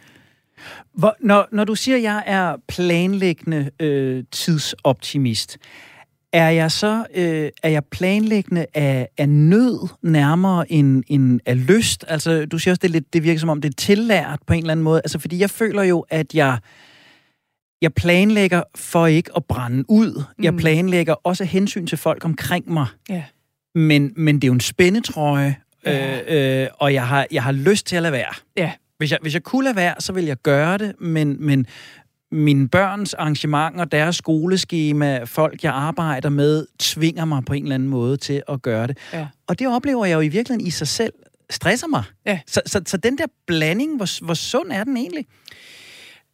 Hvor, 0.93 1.17
når, 1.21 1.49
når 1.53 1.65
du 1.65 1.75
siger, 1.75 1.97
at 1.97 2.03
jeg 2.03 2.23
er 2.27 2.57
planlæggende 2.69 3.71
øh, 3.81 4.25
tidsoptimist, 4.33 5.59
er 6.33 6.51
jeg 6.51 6.73
så 6.73 7.05
øh, 7.15 7.51
er 7.63 7.69
jeg 7.69 7.85
planlæggende 7.85 8.67
af, 8.75 9.09
af 9.19 9.29
nød 9.29 9.89
nærmere 10.03 10.73
end, 10.73 11.05
end 11.09 11.41
af 11.47 11.67
lyst? 11.67 12.05
Altså, 12.09 12.47
du 12.47 12.59
siger 12.59 12.73
også, 12.73 12.81
det, 12.83 12.91
lidt, 12.91 13.13
det 13.13 13.23
virker 13.23 13.41
som 13.41 13.49
om, 13.49 13.61
det 13.61 13.69
er 13.69 13.75
tillært 13.77 14.39
på 14.47 14.53
en 14.53 14.59
eller 14.59 14.73
anden 14.73 14.85
måde. 14.85 15.01
Altså, 15.05 15.19
fordi 15.19 15.39
jeg 15.39 15.51
føler 15.51 15.83
jo, 15.83 16.07
at 16.11 16.35
jeg, 16.35 16.59
jeg 17.83 17.95
planlægger 17.95 18.63
for 18.75 19.07
ikke 19.07 19.31
at 19.37 19.45
brænde 19.45 19.85
ud. 19.89 20.25
Mm. 20.39 20.45
Jeg 20.45 20.57
planlægger 20.57 21.15
også 21.15 21.45
hensyn 21.45 21.87
til 21.87 21.99
folk 21.99 22.25
omkring 22.25 22.73
mig. 22.73 22.87
Ja. 23.09 23.25
Men, 23.75 24.13
men 24.17 24.35
det 24.35 24.45
er 24.45 24.49
jo 24.49 24.55
en 24.55 24.61
spændetrøje, 24.61 25.57
ja. 25.87 26.21
øh, 26.21 26.63
øh, 26.63 26.69
og 26.75 26.95
jeg 26.95 27.09
har, 27.09 27.27
jeg 27.31 27.43
har 27.43 27.53
lyst 27.53 27.87
til 27.87 27.97
at 27.97 28.03
lade 28.03 28.13
være. 28.13 28.35
Ja. 28.57 28.73
Hvis 28.99 29.11
jeg, 29.11 29.19
hvis 29.23 29.35
jeg 29.35 29.43
kunne 29.43 29.65
lade 29.65 29.77
være, 29.77 29.95
så 29.99 30.13
ville 30.13 30.29
jeg 30.29 30.37
gøre 30.37 30.79
det, 30.79 31.01
men, 31.01 31.47
men 31.47 31.67
mine 32.31 32.69
børns 32.69 33.15
arrangementer, 33.15 33.85
deres 33.85 34.17
skoleskema, 34.17 35.25
folk, 35.25 35.65
jeg 35.65 35.73
arbejder 35.73 36.29
med, 36.29 36.67
tvinger 36.79 37.25
mig 37.25 37.45
på 37.45 37.53
en 37.53 37.63
eller 37.63 37.75
anden 37.75 37.89
måde 37.89 38.17
til 38.17 38.43
at 38.49 38.63
gøre 38.63 38.87
det. 38.87 38.99
Ja. 39.13 39.27
Og 39.47 39.59
det 39.59 39.69
oplever 39.69 40.05
jeg 40.05 40.15
jo 40.15 40.21
i 40.21 40.29
virkeligheden 40.29 40.67
i 40.67 40.71
sig 40.71 40.89
selv 40.89 41.13
stresser 41.51 41.87
mig. 41.87 42.03
Ja. 42.27 42.41
Så, 42.47 42.61
så, 42.67 42.81
så 42.87 42.97
den 42.97 43.19
der 43.19 43.27
blanding, 43.47 43.97
hvor, 43.97 44.25
hvor 44.25 44.35
sund 44.35 44.73
er 44.73 44.85
den 44.85 44.97
egentlig? 44.97 45.27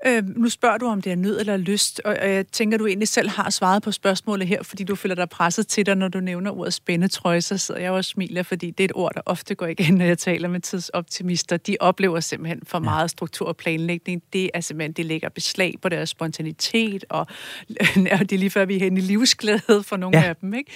Øh, 0.07 0.23
nu 0.37 0.49
spørger 0.49 0.79
du, 0.79 0.87
om 0.87 1.03
det 1.03 1.13
er 1.13 1.17
nød 1.17 1.41
eller 1.41 1.57
lyst, 1.57 2.01
og 2.05 2.17
jeg 2.17 2.47
tænker, 2.47 2.79
du 2.79 2.87
egentlig 2.87 3.09
selv 3.09 3.29
har 3.29 3.51
svaret 3.51 3.83
på 3.83 3.93
spørgsmålet 3.93 4.49
her, 4.49 4.63
fordi 4.63 4.85
du 4.85 4.95
føler 4.95 5.15
dig 5.15 5.29
presset 5.29 5.67
til 5.67 5.87
dig, 5.87 5.95
når 5.95 6.09
du 6.09 6.21
nævner 6.21 6.51
ordet 6.51 6.75
spændetrøje, 6.75 7.41
så 7.41 7.59
sidder 7.59 7.81
jeg 7.81 7.91
også 7.91 8.03
og 8.03 8.05
smiler, 8.05 8.43
fordi 8.43 8.71
det 8.71 8.81
er 8.81 8.85
et 8.85 8.93
ord, 8.95 9.13
der 9.15 9.21
ofte 9.27 9.55
går 9.55 9.67
igen, 9.67 9.95
når 9.95 10.05
jeg 10.05 10.19
taler 10.19 10.49
med 10.49 10.61
tidsoptimister. 10.61 11.57
De 11.57 11.77
oplever 11.81 12.21
simpelthen 12.21 12.61
for 12.67 12.79
meget 12.79 13.11
struktur 13.11 13.49
og 13.49 13.57
planlægning. 13.57 14.23
Det 14.33 14.51
er 14.55 14.61
simpelthen, 14.61 14.93
det 14.93 15.07
lægger 15.07 15.29
beslag 15.29 15.75
på 15.83 15.89
deres 15.89 16.09
spontanitet, 16.09 17.05
og, 17.09 17.27
og 18.13 18.21
det 18.21 18.33
er 18.33 18.39
lige 18.39 18.51
før, 18.51 18.65
vi 18.65 18.77
er 18.77 18.81
hen 18.81 18.97
i 18.97 19.01
livsglæde 19.01 19.83
for 19.83 19.97
nogle 19.97 20.19
ja. 20.19 20.25
af 20.25 20.37
dem. 20.37 20.55
Ikke? 20.55 20.73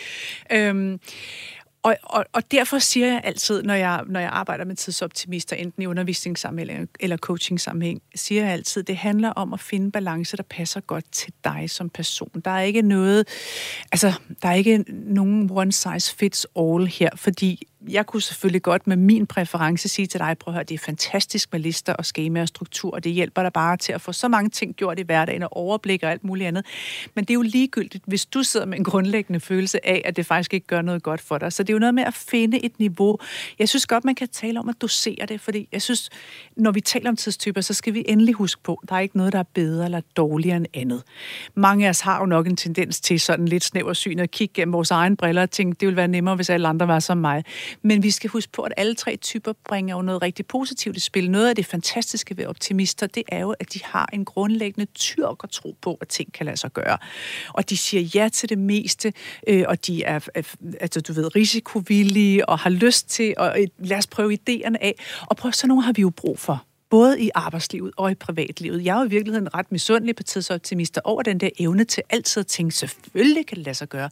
Øhm, 0.52 1.00
og, 1.86 1.96
og, 2.02 2.24
og 2.32 2.50
derfor 2.50 2.78
siger 2.78 3.06
jeg 3.06 3.20
altid, 3.24 3.62
når 3.62 3.74
jeg, 3.74 4.02
når 4.06 4.20
jeg 4.20 4.30
arbejder 4.32 4.64
med 4.64 4.76
tidsoptimister, 4.76 5.56
enten 5.56 5.82
i 5.82 5.86
undervisningssammenhæng 5.86 6.88
eller 7.00 7.16
coaching-sammenhæng, 7.16 8.02
siger 8.14 8.42
jeg 8.42 8.52
altid, 8.52 8.82
det 8.82 8.96
handler 8.96 9.30
om 9.30 9.52
at 9.52 9.60
finde 9.60 9.90
balance, 9.90 10.36
der 10.36 10.42
passer 10.42 10.80
godt 10.80 11.04
til 11.12 11.32
dig 11.44 11.70
som 11.70 11.88
person. 11.88 12.42
Der 12.44 12.50
er 12.50 12.60
ikke 12.60 12.82
noget, 12.82 13.28
altså, 13.92 14.12
der 14.42 14.48
er 14.48 14.54
ikke 14.54 14.84
nogen 14.88 15.50
one 15.52 15.72
size 15.72 16.14
fits 16.14 16.46
all 16.56 16.86
her, 16.86 17.10
fordi 17.16 17.68
jeg 17.88 18.06
kunne 18.06 18.22
selvfølgelig 18.22 18.62
godt 18.62 18.86
med 18.86 18.96
min 18.96 19.26
præference 19.26 19.88
sige 19.88 20.06
til 20.06 20.20
dig, 20.20 20.36
prøv 20.40 20.52
at 20.52 20.54
høre, 20.54 20.64
det 20.64 20.74
er 20.74 20.78
fantastisk 20.78 21.52
med 21.52 21.60
lister 21.60 21.92
og 21.92 22.06
skema 22.06 22.42
og 22.42 22.48
struktur, 22.48 22.90
og 22.90 23.04
det 23.04 23.12
hjælper 23.12 23.42
dig 23.42 23.52
bare 23.52 23.76
til 23.76 23.92
at 23.92 24.00
få 24.00 24.12
så 24.12 24.28
mange 24.28 24.50
ting 24.50 24.74
gjort 24.74 24.98
i 24.98 25.02
hverdagen 25.02 25.42
og 25.42 25.56
overblik 25.56 26.02
og 26.02 26.10
alt 26.10 26.24
muligt 26.24 26.48
andet. 26.48 26.66
Men 27.14 27.24
det 27.24 27.30
er 27.30 27.34
jo 27.34 27.42
ligegyldigt, 27.42 28.04
hvis 28.06 28.26
du 28.26 28.42
sidder 28.42 28.66
med 28.66 28.78
en 28.78 28.84
grundlæggende 28.84 29.40
følelse 29.40 29.86
af, 29.86 30.02
at 30.04 30.16
det 30.16 30.26
faktisk 30.26 30.54
ikke 30.54 30.66
gør 30.66 30.82
noget 30.82 31.02
godt 31.02 31.20
for 31.20 31.38
dig. 31.38 31.52
Så 31.52 31.62
det 31.62 31.70
er 31.70 31.74
jo 31.74 31.78
noget 31.78 31.94
med 31.94 32.02
at 32.02 32.14
finde 32.14 32.64
et 32.64 32.78
niveau. 32.78 33.18
Jeg 33.58 33.68
synes 33.68 33.86
godt, 33.86 34.04
man 34.04 34.14
kan 34.14 34.28
tale 34.28 34.60
om 34.60 34.68
at 34.68 34.74
dosere 34.80 35.26
det, 35.28 35.40
fordi 35.40 35.68
jeg 35.72 35.82
synes, 35.82 36.10
når 36.56 36.70
vi 36.70 36.80
taler 36.80 37.10
om 37.10 37.16
tidstyper, 37.16 37.60
så 37.60 37.74
skal 37.74 37.94
vi 37.94 38.04
endelig 38.08 38.34
huske 38.34 38.62
på, 38.62 38.80
at 38.82 38.88
der 38.88 38.96
er 38.96 39.00
ikke 39.00 39.16
noget, 39.16 39.32
der 39.32 39.38
er 39.38 39.48
bedre 39.54 39.84
eller 39.84 40.00
dårligere 40.16 40.56
end 40.56 40.66
andet. 40.74 41.02
Mange 41.54 41.86
af 41.86 41.90
os 41.90 42.00
har 42.00 42.20
jo 42.20 42.26
nok 42.26 42.46
en 42.46 42.56
tendens 42.56 43.00
til 43.00 43.20
sådan 43.20 43.48
lidt 43.48 43.64
snæver 43.64 43.92
syn 43.92 44.18
at 44.18 44.30
kigge 44.30 44.54
gennem 44.54 44.72
vores 44.72 44.90
egen 44.90 45.16
briller 45.16 45.42
og 45.42 45.50
tænke, 45.50 45.76
det 45.80 45.86
ville 45.86 45.96
være 45.96 46.08
nemmere, 46.08 46.36
hvis 46.36 46.50
alle 46.50 46.68
andre 46.68 46.88
var 46.88 46.98
som 46.98 47.18
mig. 47.18 47.44
Men 47.82 48.02
vi 48.02 48.10
skal 48.10 48.30
huske 48.30 48.52
på, 48.52 48.62
at 48.62 48.72
alle 48.76 48.94
tre 48.94 49.16
typer 49.16 49.52
bringer 49.64 49.96
jo 49.96 50.02
noget 50.02 50.22
rigtig 50.22 50.46
positivt 50.46 50.96
i 50.96 51.00
spil. 51.00 51.30
Noget 51.30 51.48
af 51.48 51.56
det 51.56 51.66
fantastiske 51.66 52.36
ved 52.36 52.46
optimister, 52.46 53.06
det 53.06 53.22
er 53.28 53.40
jo, 53.40 53.54
at 53.60 53.74
de 53.74 53.80
har 53.84 54.08
en 54.12 54.24
grundlæggende 54.24 54.86
tyrk 54.94 55.40
at 55.44 55.50
tro 55.50 55.76
på, 55.80 55.98
at 56.00 56.08
ting 56.08 56.32
kan 56.32 56.46
lade 56.46 56.56
sig 56.56 56.72
gøre. 56.72 56.98
Og 57.48 57.70
de 57.70 57.76
siger 57.76 58.00
ja 58.14 58.28
til 58.28 58.48
det 58.48 58.58
meste, 58.58 59.12
øh, 59.48 59.64
og 59.68 59.86
de 59.86 60.04
er, 60.04 60.28
altså, 60.80 61.00
du 61.00 61.12
ved, 61.12 61.36
risikovillige 61.36 62.48
og 62.48 62.58
har 62.58 62.70
lyst 62.70 63.10
til 63.10 63.34
at 63.38 63.60
øh, 63.60 63.66
lad 63.78 63.98
os 63.98 64.06
prøve 64.06 64.34
idéerne 64.34 64.76
af. 64.80 64.94
Og 65.26 65.36
prøv, 65.36 65.52
så 65.52 65.66
nogle 65.66 65.82
har 65.82 65.92
vi 65.92 66.02
jo 66.02 66.10
brug 66.10 66.38
for 66.38 66.64
både 66.96 67.20
i 67.20 67.30
arbejdslivet 67.34 67.92
og 67.96 68.10
i 68.10 68.14
privatlivet. 68.14 68.84
Jeg 68.84 68.96
er 68.96 68.98
jo 69.00 69.06
i 69.06 69.08
virkeligheden 69.08 69.54
ret 69.54 69.72
misundelig 69.72 70.16
på 70.16 70.22
tidsoptimister 70.22 71.00
over 71.04 71.22
den 71.22 71.40
der 71.40 71.50
evne 71.58 71.84
til 71.84 72.02
altid 72.10 72.40
at 72.40 72.46
tænke, 72.46 72.74
selvfølgelig 72.74 73.46
kan 73.46 73.56
det 73.56 73.64
lade 73.64 73.74
sig 73.74 73.88
gøre. 73.88 74.10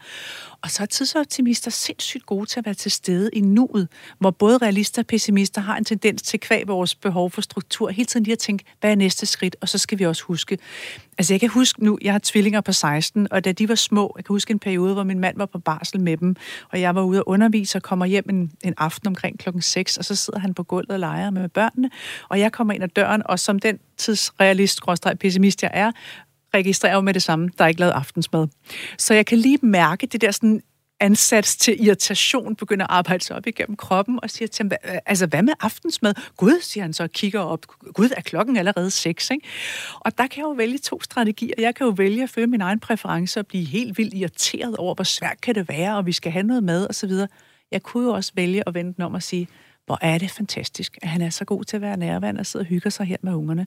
Og 0.63 0.71
så 0.71 0.83
er 0.83 0.87
tidsoptimister 0.87 1.71
sindssygt 1.71 2.27
gode 2.27 2.47
til 2.47 2.61
at 2.61 2.67
være 2.67 2.75
til 2.75 2.91
stede 2.91 3.31
i 3.33 3.41
nuet, 3.41 3.89
hvor 4.19 4.31
både 4.31 4.59
realister 4.59 5.03
og 5.03 5.07
pessimister 5.07 5.61
har 5.61 5.77
en 5.77 5.85
tendens 5.85 6.23
til 6.23 6.41
kvæg 6.41 6.69
vores 6.69 6.95
behov 6.95 7.31
for 7.31 7.41
struktur, 7.41 7.91
hele 7.91 8.07
tiden 8.07 8.25
lige 8.25 8.33
at 8.33 8.39
tænke, 8.39 8.65
hvad 8.81 8.91
er 8.91 8.95
næste 8.95 9.27
skridt, 9.27 9.57
og 9.61 9.69
så 9.69 9.79
skal 9.79 9.99
vi 9.99 10.07
også 10.07 10.23
huske. 10.25 10.59
Altså 11.19 11.35
jeg 11.35 11.41
kan 11.41 11.49
huske 11.49 11.85
nu, 11.85 11.99
jeg 12.03 12.13
har 12.13 12.21
tvillinger 12.23 12.61
på 12.61 12.73
16, 12.73 13.29
og 13.31 13.45
da 13.45 13.53
de 13.53 13.69
var 13.69 13.75
små, 13.75 14.15
jeg 14.17 14.25
kan 14.25 14.35
huske 14.35 14.51
en 14.51 14.59
periode, 14.59 14.95
hvor 14.95 15.03
min 15.03 15.19
mand 15.19 15.37
var 15.37 15.47
på 15.47 15.59
barsel 15.59 16.01
med 16.01 16.17
dem, 16.17 16.37
og 16.73 16.81
jeg 16.81 16.95
var 16.95 17.03
ude 17.03 17.19
at 17.19 17.25
undervise 17.27 17.79
og 17.79 17.83
kommer 17.83 18.07
hjem 18.07 18.25
en, 18.29 18.53
en 18.65 18.75
aften 18.79 19.09
omkring 19.09 19.39
klokken 19.39 19.63
6, 19.63 19.97
og 19.97 20.05
så 20.05 20.15
sidder 20.15 20.39
han 20.39 20.55
på 20.55 20.63
gulvet 20.63 20.91
og 20.91 20.99
leger 20.99 21.31
med 21.31 21.49
børnene, 21.49 21.91
og 22.29 22.41
jeg 22.41 22.53
kommer 22.53 22.75
ind 22.75 22.83
ad 22.83 22.89
døren, 22.89 23.23
og 23.27 23.39
som 23.39 23.59
den 23.59 23.79
tidsrealist, 23.97 24.81
pessimist 25.21 25.63
jeg 25.63 25.71
er, 25.75 25.93
registrerer 26.55 26.95
jo 26.95 27.01
med 27.01 27.15
det 27.15 27.23
samme, 27.23 27.51
der 27.59 27.65
er 27.65 27.69
ikke 27.69 27.81
lavet 27.81 27.93
aftensmad. 27.93 28.49
Så 28.99 29.15
jeg 29.15 29.27
kan 29.27 29.39
lige 29.39 29.59
mærke 29.63 30.07
det 30.07 30.21
der 30.21 30.31
sådan 30.31 30.63
ansats 31.05 31.57
til 31.57 31.87
irritation 31.87 32.57
begynder 32.57 32.85
at 32.85 32.91
arbejde 32.91 33.25
sig 33.25 33.37
op 33.37 33.47
igennem 33.47 33.77
kroppen 33.77 34.19
og 34.23 34.31
siger 34.31 34.49
til 34.49 34.63
ham, 34.63 34.71
altså 35.07 35.27
hvad 35.27 35.43
med 35.43 35.53
aftensmad? 35.61 36.15
Gud, 36.37 36.61
siger 36.61 36.85
han 36.85 36.93
så 36.93 37.03
og 37.03 37.11
kigger 37.11 37.41
op. 37.41 37.67
Gud, 37.95 38.09
er 38.17 38.21
klokken 38.21 38.57
allerede 38.57 38.91
seks, 38.91 39.31
ikke? 39.31 39.47
Og 40.01 40.19
der 40.19 40.27
kan 40.27 40.39
jeg 40.39 40.45
jo 40.45 40.51
vælge 40.51 40.79
to 40.79 41.01
strategier. 41.01 41.55
Jeg 41.59 41.75
kan 41.75 41.87
jo 41.87 41.93
vælge 41.97 42.23
at 42.23 42.31
følge 42.31 42.47
min 42.47 42.61
egen 42.61 42.81
præference 42.81 43.41
og 43.41 43.47
blive 43.47 43.65
helt 43.65 43.99
vildt 43.99 44.15
irriteret 44.15 44.77
over, 44.77 44.95
hvor 44.95 45.05
svært 45.05 45.41
kan 45.41 45.55
det 45.55 45.69
være, 45.69 45.97
og 45.97 46.07
vi 46.07 46.13
skal 46.13 46.33
have 46.33 46.43
noget 46.43 46.65
mad 46.65 46.87
osv. 46.91 47.13
Jeg 47.73 47.83
kunne 47.83 48.07
jo 48.07 48.13
også 48.13 48.33
vælge 48.35 48.69
at 48.69 48.75
vente 48.75 49.01
om 49.01 49.15
og 49.15 49.23
sige, 49.23 49.49
hvor 49.87 49.99
er 50.01 50.19
det 50.19 50.31
fantastisk, 50.31 50.99
at 51.03 51.09
han 51.09 51.23
er 51.23 51.31
så 51.31 51.45
god 51.45 51.65
til 51.65 51.77
at 51.77 51.81
være 51.81 51.97
nærværende 51.97 52.41
og 52.41 52.47
sidder 52.47 52.65
og 52.65 52.69
hygger 52.69 52.91
sig 52.91 53.07
her 53.07 53.17
med 53.23 53.35
ungerne. 53.35 53.67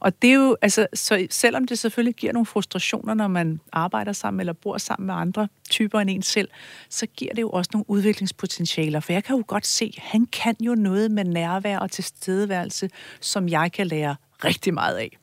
Og 0.00 0.22
det 0.22 0.30
er 0.30 0.34
jo, 0.34 0.56
altså, 0.62 0.86
så 0.94 1.26
selvom 1.30 1.66
det 1.66 1.78
selvfølgelig 1.78 2.14
giver 2.14 2.32
nogle 2.32 2.46
frustrationer, 2.46 3.14
når 3.14 3.28
man 3.28 3.60
arbejder 3.72 4.12
sammen 4.12 4.40
eller 4.40 4.52
bor 4.52 4.78
sammen 4.78 5.06
med 5.06 5.14
andre 5.14 5.48
typer 5.70 6.00
end 6.00 6.10
en 6.10 6.22
selv, 6.22 6.48
så 6.88 7.06
giver 7.06 7.34
det 7.34 7.42
jo 7.42 7.50
også 7.50 7.70
nogle 7.72 7.84
udviklingspotentialer. 7.90 9.00
For 9.00 9.12
jeg 9.12 9.24
kan 9.24 9.36
jo 9.36 9.44
godt 9.46 9.66
se, 9.66 9.92
han 9.98 10.26
kan 10.26 10.56
jo 10.60 10.74
noget 10.74 11.10
med 11.10 11.24
nærvær 11.24 11.78
og 11.78 11.90
tilstedeværelse, 11.90 12.90
som 13.20 13.48
jeg 13.48 13.72
kan 13.72 13.86
lære 13.86 14.16
rigtig 14.44 14.74
meget 14.74 14.96
af. 14.96 15.18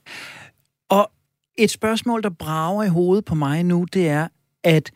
Og 0.90 1.12
et 1.58 1.72
spørgsmål, 1.72 2.24
der 2.24 2.30
brager 2.30 2.84
i 2.84 2.90
hovedet 2.90 3.26
på 3.26 3.36
mig 3.36 3.64
nu, 3.64 3.86
det 3.94 4.10
er, 4.10 4.28
at 4.64 4.92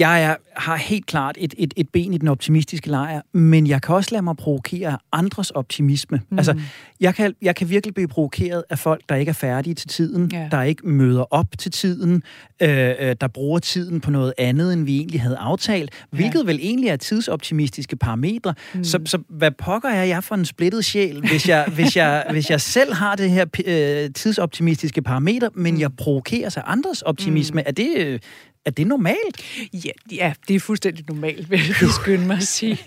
jeg 0.00 0.22
er, 0.22 0.36
har 0.56 0.76
helt 0.76 1.06
klart 1.06 1.36
et, 1.38 1.54
et, 1.58 1.74
et 1.76 1.88
ben 1.88 2.12
i 2.12 2.18
den 2.18 2.28
optimistiske 2.28 2.90
lejr, 2.90 3.20
men 3.32 3.66
jeg 3.66 3.82
kan 3.82 3.94
også 3.94 4.08
lade 4.12 4.22
mig 4.22 4.36
provokere 4.36 4.92
af 4.92 4.96
andres 5.12 5.50
optimisme. 5.50 6.20
Mm. 6.30 6.38
Altså, 6.38 6.60
jeg 7.00 7.14
kan, 7.14 7.34
jeg 7.42 7.56
kan 7.56 7.68
virkelig 7.68 7.94
blive 7.94 8.08
provokeret 8.08 8.64
af 8.70 8.78
folk, 8.78 9.00
der 9.08 9.14
ikke 9.14 9.30
er 9.30 9.34
færdige 9.34 9.74
til 9.74 9.88
tiden, 9.88 10.30
yeah. 10.34 10.50
der 10.50 10.62
ikke 10.62 10.88
møder 10.88 11.34
op 11.34 11.46
til 11.58 11.70
tiden, 11.72 12.22
øh, 12.62 12.94
øh, 13.00 13.16
der 13.20 13.28
bruger 13.28 13.58
tiden 13.58 14.00
på 14.00 14.10
noget 14.10 14.32
andet, 14.38 14.72
end 14.72 14.84
vi 14.84 14.96
egentlig 14.96 15.20
havde 15.20 15.36
aftalt, 15.36 16.06
hvilket 16.10 16.36
yeah. 16.36 16.46
vel 16.46 16.58
egentlig 16.62 16.88
er 16.88 16.96
tidsoptimistiske 16.96 17.96
parametre. 17.96 18.54
Mm. 18.74 18.84
Så, 18.84 19.00
så 19.04 19.18
hvad 19.28 19.50
pokker 19.50 19.88
er 19.88 20.04
jeg 20.04 20.24
for 20.24 20.34
en 20.34 20.44
splittet 20.44 20.84
sjæl, 20.84 21.20
hvis 21.20 21.48
jeg, 21.48 21.64
hvis 21.76 21.96
jeg, 21.96 22.24
hvis 22.30 22.50
jeg 22.50 22.60
selv 22.60 22.94
har 22.94 23.16
det 23.16 23.30
her 23.30 23.44
øh, 23.66 24.10
tidsoptimistiske 24.14 25.02
parameter, 25.02 25.48
men 25.54 25.74
mm. 25.74 25.80
jeg 25.80 25.92
provokerer 25.96 26.48
sig 26.48 26.62
andres 26.66 27.02
optimisme? 27.02 27.60
Mm. 27.60 27.64
Er 27.66 27.72
det... 27.72 27.96
Øh, 27.98 28.18
er 28.64 28.70
det 28.70 28.86
normalt? 28.86 29.44
Ja, 29.84 29.90
ja 30.12 30.32
det 30.48 30.56
er 30.56 30.60
fuldstændig 30.60 31.04
normalt, 31.08 31.50
vil 31.50 31.58
jeg 31.58 31.90
skynde 32.02 32.26
mig 32.26 32.36
at 32.36 32.42
sige. 32.42 32.78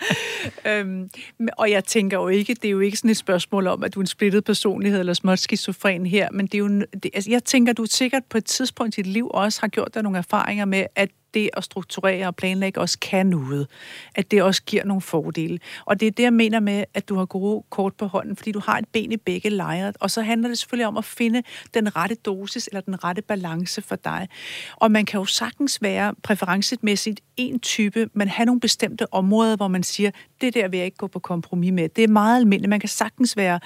øhm, 0.68 1.10
og 1.58 1.70
jeg 1.70 1.84
tænker 1.84 2.16
jo 2.16 2.28
ikke, 2.28 2.54
det 2.54 2.64
er 2.64 2.70
jo 2.70 2.80
ikke 2.80 2.96
sådan 2.96 3.10
et 3.10 3.16
spørgsmål 3.16 3.66
om, 3.66 3.84
at 3.84 3.94
du 3.94 4.00
er 4.00 4.02
en 4.02 4.06
splittet 4.06 4.44
personlighed 4.44 5.00
eller 5.00 5.14
småt 5.14 5.38
skizofren 5.38 6.06
her, 6.06 6.28
men 6.32 6.46
det 6.46 6.54
er 6.54 6.58
jo, 6.58 6.68
det, 7.02 7.10
altså, 7.14 7.30
jeg 7.30 7.44
tænker, 7.44 7.72
du 7.72 7.86
sikkert 7.86 8.24
på 8.24 8.38
et 8.38 8.44
tidspunkt 8.44 8.98
i 8.98 9.02
dit 9.02 9.12
liv 9.12 9.30
også 9.34 9.60
har 9.60 9.68
gjort 9.68 9.94
dig 9.94 10.02
nogle 10.02 10.18
erfaringer 10.18 10.64
med, 10.64 10.86
at 10.96 11.10
det 11.34 11.50
at 11.52 11.64
strukturere 11.64 12.26
og 12.26 12.36
planlægge 12.36 12.80
også 12.80 12.98
kan 12.98 13.26
noget. 13.26 13.66
At 14.14 14.30
det 14.30 14.42
også 14.42 14.62
giver 14.62 14.84
nogle 14.84 15.00
fordele. 15.00 15.58
Og 15.84 16.00
det 16.00 16.06
er 16.06 16.10
det, 16.10 16.22
jeg 16.22 16.32
mener 16.32 16.60
med, 16.60 16.84
at 16.94 17.08
du 17.08 17.14
har 17.14 17.24
gode 17.24 17.62
kort 17.70 17.94
på 17.94 18.06
hånden, 18.06 18.36
fordi 18.36 18.52
du 18.52 18.60
har 18.60 18.78
et 18.78 18.88
ben 18.92 19.12
i 19.12 19.16
begge 19.16 19.50
lejre. 19.50 19.92
Og 20.00 20.10
så 20.10 20.22
handler 20.22 20.48
det 20.48 20.58
selvfølgelig 20.58 20.86
om 20.86 20.96
at 20.96 21.04
finde 21.04 21.42
den 21.74 21.96
rette 21.96 22.14
dosis 22.14 22.66
eller 22.66 22.80
den 22.80 23.04
rette 23.04 23.22
balance 23.22 23.82
for 23.82 23.96
dig. 23.96 24.28
Og 24.76 24.90
man 24.90 25.04
kan 25.04 25.20
jo 25.20 25.24
sagtens 25.24 25.82
være 25.82 26.14
præferencemæssigt 26.22 27.20
en 27.36 27.60
type, 27.60 28.08
men 28.14 28.28
have 28.28 28.46
nogle 28.46 28.60
bestemte 28.60 29.14
områder, 29.14 29.56
hvor 29.56 29.68
man 29.68 29.82
siger, 29.82 30.10
det 30.40 30.54
der 30.54 30.68
vil 30.68 30.76
jeg 30.76 30.84
ikke 30.84 30.96
gå 30.96 31.06
på 31.06 31.18
kompromis 31.18 31.72
med. 31.72 31.88
Det 31.88 32.04
er 32.04 32.08
meget 32.08 32.36
almindeligt. 32.36 32.70
Man 32.70 32.80
kan 32.80 32.88
sagtens 32.88 33.36
være 33.36 33.60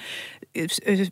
øh, 0.55 0.69
øh, 0.85 1.07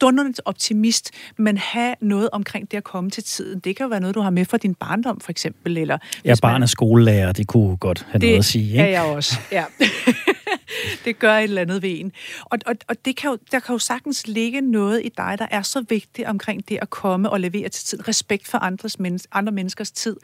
dundrende 0.00 0.34
optimist, 0.44 1.10
men 1.38 1.58
have 1.58 1.94
noget 2.00 2.28
omkring 2.32 2.70
det 2.70 2.76
at 2.76 2.84
komme 2.84 3.10
til 3.10 3.24
tiden. 3.24 3.60
Det 3.60 3.76
kan 3.76 3.84
jo 3.84 3.88
være 3.88 4.00
noget, 4.00 4.14
du 4.14 4.20
har 4.20 4.30
med 4.30 4.44
fra 4.44 4.56
din 4.56 4.74
barndom, 4.74 5.20
for 5.20 5.30
eksempel. 5.30 5.78
Eller, 5.78 5.98
jeg 6.24 6.32
er 6.32 6.38
barn 6.42 6.62
af 6.62 6.68
skolelærer, 6.68 7.32
det 7.32 7.46
kunne 7.46 7.76
godt 7.76 8.06
have 8.10 8.20
det 8.20 8.28
noget 8.28 8.38
at 8.38 8.44
sige. 8.44 8.72
Det 8.72 8.80
er 8.80 8.86
jeg 8.86 9.02
også, 9.02 9.38
ja. 9.52 9.64
det 11.04 11.18
gør 11.18 11.36
et 11.36 11.44
eller 11.44 11.62
andet 11.62 11.82
ved 11.82 12.00
en. 12.00 12.12
Og, 12.44 12.58
og, 12.66 12.74
og 12.88 12.96
det 13.04 13.16
kan 13.16 13.30
jo, 13.30 13.38
der 13.52 13.60
kan 13.60 13.72
jo 13.72 13.78
sagtens 13.78 14.26
ligge 14.26 14.60
noget 14.60 15.00
i 15.04 15.08
dig, 15.16 15.36
der 15.38 15.46
er 15.50 15.62
så 15.62 15.84
vigtigt 15.88 16.28
omkring 16.28 16.68
det 16.68 16.78
at 16.82 16.90
komme 16.90 17.30
og 17.30 17.40
levere 17.40 17.68
til 17.68 17.84
tiden. 17.84 18.08
Respekt 18.08 18.48
for 18.48 18.58
andres 18.58 18.98
menneske, 18.98 19.28
andre 19.32 19.52
menneskers 19.52 19.90
tid. 19.90 20.16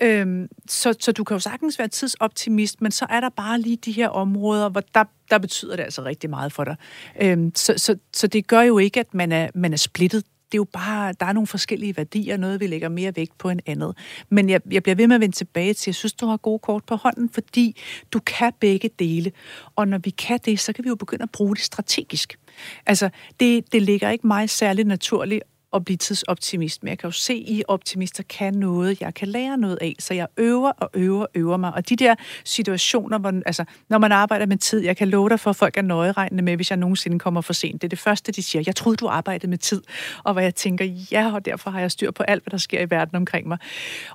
Øhm, 0.00 0.48
så, 0.68 0.94
så 1.00 1.12
du 1.12 1.24
kan 1.24 1.34
jo 1.34 1.38
sagtens 1.38 1.78
være 1.78 1.88
tidsoptimist, 1.88 2.80
men 2.80 2.92
så 2.92 3.06
er 3.10 3.20
der 3.20 3.28
bare 3.28 3.60
lige 3.60 3.76
de 3.76 3.92
her 3.92 4.08
områder, 4.08 4.68
hvor 4.68 4.82
der, 4.94 5.04
der 5.30 5.38
betyder 5.38 5.76
det 5.76 5.82
altså 5.82 6.02
rigtig 6.02 6.30
meget 6.30 6.52
for 6.52 6.64
dig. 6.64 6.76
Øhm, 7.20 7.52
så, 7.54 7.74
så, 7.76 7.96
så 8.12 8.26
det 8.26 8.46
gør 8.46 8.60
jo 8.60 8.78
ikke, 8.78 9.00
at 9.00 9.14
man 9.14 9.32
er, 9.32 9.48
man 9.54 9.72
er 9.72 9.76
splittet 9.76 10.24
det 10.52 10.58
er 10.58 10.60
jo 10.60 10.66
bare, 10.72 11.14
der 11.20 11.26
er 11.26 11.32
nogle 11.32 11.46
forskellige 11.46 11.96
værdier, 11.96 12.36
noget 12.36 12.60
vi 12.60 12.66
lægger 12.66 12.88
mere 12.88 13.16
vægt 13.16 13.38
på 13.38 13.48
end 13.48 13.60
andet. 13.66 13.96
Men 14.28 14.50
jeg, 14.50 14.60
jeg 14.70 14.82
bliver 14.82 14.96
ved 14.96 15.06
med 15.06 15.14
at 15.14 15.20
vende 15.20 15.36
tilbage 15.36 15.74
til, 15.74 15.90
jeg 15.90 15.94
synes, 15.94 16.12
du 16.12 16.26
har 16.26 16.36
gode 16.36 16.58
kort 16.58 16.84
på 16.84 16.96
hånden, 16.96 17.30
fordi 17.30 17.80
du 18.12 18.20
kan 18.20 18.52
begge 18.60 18.90
dele. 18.98 19.32
Og 19.76 19.88
når 19.88 19.98
vi 19.98 20.10
kan 20.10 20.40
det, 20.44 20.60
så 20.60 20.72
kan 20.72 20.84
vi 20.84 20.88
jo 20.88 20.94
begynde 20.94 21.22
at 21.22 21.30
bruge 21.30 21.56
det 21.56 21.64
strategisk. 21.64 22.38
Altså, 22.86 23.10
det, 23.40 23.72
det 23.72 23.82
ligger 23.82 24.10
ikke 24.10 24.26
mig 24.26 24.50
særlig 24.50 24.84
naturligt 24.84 25.42
at 25.72 25.84
blive 25.84 25.96
tidsoptimist, 25.96 26.82
men 26.82 26.88
jeg 26.88 26.98
kan 26.98 27.08
jo 27.08 27.12
se, 27.12 27.32
at 27.32 27.52
I 27.52 27.62
optimister 27.68 28.22
kan 28.22 28.54
noget, 28.54 29.00
jeg 29.00 29.14
kan 29.14 29.28
lære 29.28 29.58
noget 29.58 29.78
af, 29.80 29.96
så 29.98 30.14
jeg 30.14 30.26
øver 30.36 30.70
og 30.70 30.90
øver 30.94 31.22
og 31.22 31.28
øver 31.34 31.56
mig. 31.56 31.74
Og 31.74 31.88
de 31.88 31.96
der 31.96 32.14
situationer, 32.44 33.18
hvor, 33.18 33.42
altså, 33.46 33.64
når 33.88 33.98
man 33.98 34.12
arbejder 34.12 34.46
med 34.46 34.56
tid, 34.56 34.80
jeg 34.80 34.96
kan 34.96 35.08
love 35.08 35.28
dig 35.28 35.40
for, 35.40 35.50
at 35.50 35.56
folk 35.56 35.76
er 35.76 35.82
nøjeregnende 35.82 36.42
med, 36.42 36.56
hvis 36.56 36.70
jeg 36.70 36.76
nogensinde 36.76 37.18
kommer 37.18 37.40
for 37.40 37.52
sent. 37.52 37.82
Det 37.82 37.86
er 37.86 37.88
det 37.88 37.98
første, 37.98 38.32
de 38.32 38.42
siger. 38.42 38.62
Jeg 38.66 38.76
troede, 38.76 38.96
du 38.96 39.06
arbejdede 39.06 39.50
med 39.50 39.58
tid. 39.58 39.82
Og 40.24 40.32
hvor 40.32 40.42
jeg 40.42 40.54
tænker, 40.54 40.84
ja, 40.84 41.34
og 41.34 41.44
derfor 41.44 41.70
har 41.70 41.80
jeg 41.80 41.90
styr 41.90 42.10
på 42.10 42.22
alt, 42.22 42.44
hvad 42.44 42.50
der 42.50 42.58
sker 42.58 42.80
i 42.80 42.90
verden 42.90 43.16
omkring 43.16 43.48
mig. 43.48 43.58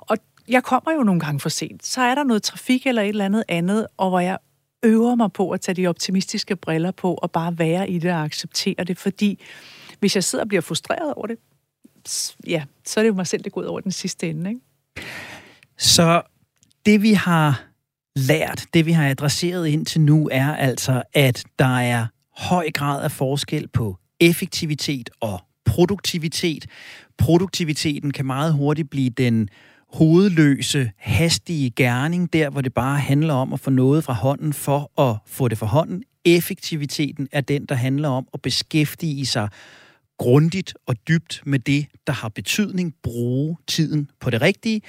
Og 0.00 0.16
jeg 0.48 0.62
kommer 0.62 0.92
jo 0.92 1.02
nogle 1.02 1.20
gange 1.20 1.40
for 1.40 1.48
sent. 1.48 1.86
Så 1.86 2.00
er 2.00 2.14
der 2.14 2.24
noget 2.24 2.42
trafik 2.42 2.86
eller 2.86 3.02
et 3.02 3.08
eller 3.08 3.24
andet 3.24 3.44
andet, 3.48 3.86
og 3.96 4.08
hvor 4.08 4.20
jeg 4.20 4.38
øver 4.82 5.14
mig 5.14 5.32
på 5.32 5.50
at 5.50 5.60
tage 5.60 5.76
de 5.76 5.86
optimistiske 5.86 6.56
briller 6.56 6.90
på 6.90 7.14
og 7.14 7.30
bare 7.30 7.58
være 7.58 7.90
i 7.90 7.98
det 7.98 8.10
og 8.12 8.22
acceptere 8.22 8.84
det, 8.84 8.98
fordi 8.98 9.40
hvis 10.00 10.14
jeg 10.14 10.24
sidder 10.24 10.44
og 10.44 10.48
bliver 10.48 10.60
frustreret 10.60 11.14
over 11.14 11.26
det, 11.26 11.38
ja, 12.46 12.64
så 12.84 13.00
er 13.00 13.04
det 13.04 13.08
jo 13.08 13.14
mig 13.14 13.26
selv, 13.26 13.44
det 13.44 13.52
går 13.52 13.60
ud 13.60 13.66
over 13.66 13.80
den 13.80 13.92
sidste 13.92 14.30
ende. 14.30 14.50
Ikke? 14.50 14.60
Så 15.78 16.22
det 16.86 17.02
vi 17.02 17.12
har 17.12 17.64
lært, 18.16 18.66
det 18.74 18.86
vi 18.86 18.92
har 18.92 19.08
adresseret 19.08 19.68
indtil 19.68 20.00
nu, 20.00 20.28
er 20.32 20.54
altså, 20.54 21.02
at 21.14 21.44
der 21.58 21.78
er 21.78 22.06
høj 22.36 22.70
grad 22.70 23.02
af 23.04 23.12
forskel 23.12 23.68
på 23.68 23.96
effektivitet 24.20 25.10
og 25.20 25.40
produktivitet. 25.64 26.66
Produktiviteten 27.18 28.10
kan 28.10 28.26
meget 28.26 28.52
hurtigt 28.52 28.90
blive 28.90 29.10
den 29.10 29.48
hovedløse, 29.92 30.90
hastige 30.96 31.70
gerning, 31.70 32.32
der 32.32 32.50
hvor 32.50 32.60
det 32.60 32.74
bare 32.74 32.98
handler 32.98 33.34
om 33.34 33.52
at 33.52 33.60
få 33.60 33.70
noget 33.70 34.04
fra 34.04 34.12
hånden 34.12 34.52
for 34.52 35.00
at 35.00 35.16
få 35.26 35.48
det 35.48 35.58
fra 35.58 35.66
hånden. 35.66 36.02
Effektiviteten 36.24 37.28
er 37.32 37.40
den, 37.40 37.66
der 37.66 37.74
handler 37.74 38.08
om 38.08 38.28
at 38.34 38.42
beskæftige 38.42 39.26
sig 39.26 39.48
grundigt 40.18 40.74
og 40.86 40.94
dybt 41.08 41.42
med 41.46 41.58
det, 41.58 41.86
der 42.06 42.12
har 42.12 42.28
betydning, 42.28 42.94
bruge 43.02 43.56
tiden 43.66 44.10
på 44.20 44.30
det 44.30 44.42
rigtige. 44.42 44.80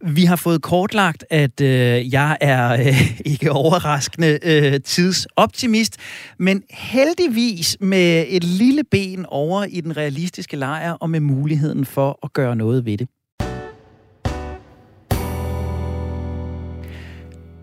Vi 0.00 0.24
har 0.24 0.36
fået 0.36 0.62
kortlagt, 0.62 1.24
at 1.30 1.60
øh, 1.60 2.12
jeg 2.12 2.38
er 2.40 2.72
øh, 2.72 3.20
ikke 3.32 3.52
overraskende 3.52 4.38
øh, 4.42 4.80
tidsoptimist, 4.80 5.96
men 6.38 6.62
heldigvis 6.70 7.76
med 7.80 8.24
et 8.28 8.44
lille 8.44 8.84
ben 8.84 9.26
over 9.28 9.64
i 9.64 9.80
den 9.80 9.96
realistiske 9.96 10.56
lejr 10.56 10.92
og 10.92 11.10
med 11.10 11.20
muligheden 11.20 11.84
for 11.84 12.18
at 12.22 12.32
gøre 12.32 12.56
noget 12.56 12.84
ved 12.84 12.98
det. 12.98 13.08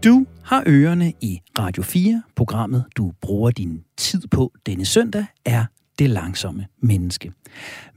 Du 0.03 0.25
har 0.43 0.63
ørerne 0.67 1.13
i 1.21 1.39
Radio 1.59 1.83
4. 1.83 2.23
Programmet, 2.35 2.85
du 2.97 3.11
bruger 3.21 3.51
din 3.51 3.83
tid 3.97 4.27
på 4.27 4.51
denne 4.65 4.85
søndag, 4.85 5.25
er 5.45 5.65
det 5.99 6.09
Langsomme 6.09 6.65
Menneske. 6.81 7.31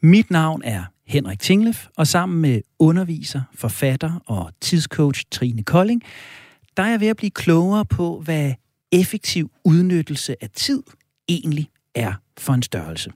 Mit 0.01 0.31
navn 0.31 0.63
er 0.65 0.85
Henrik 1.07 1.41
Tinglef, 1.41 1.87
og 1.97 2.07
sammen 2.07 2.41
med 2.41 2.61
underviser, 2.79 3.43
forfatter 3.55 4.21
og 4.27 4.53
tidscoach 4.61 5.25
Trine 5.31 5.63
Kolding, 5.63 6.03
der 6.77 6.83
er 6.83 6.91
jeg 6.91 7.01
ved 7.01 7.09
at 7.09 7.17
blive 7.17 7.31
klogere 7.31 7.85
på, 7.85 8.21
hvad 8.21 8.53
effektiv 8.93 9.51
udnyttelse 9.65 10.37
af 10.41 10.51
tid 10.51 10.83
egentlig 11.29 11.69
er 11.95 12.13
for 12.39 12.53
en 12.53 12.63
størrelse. 12.63 13.13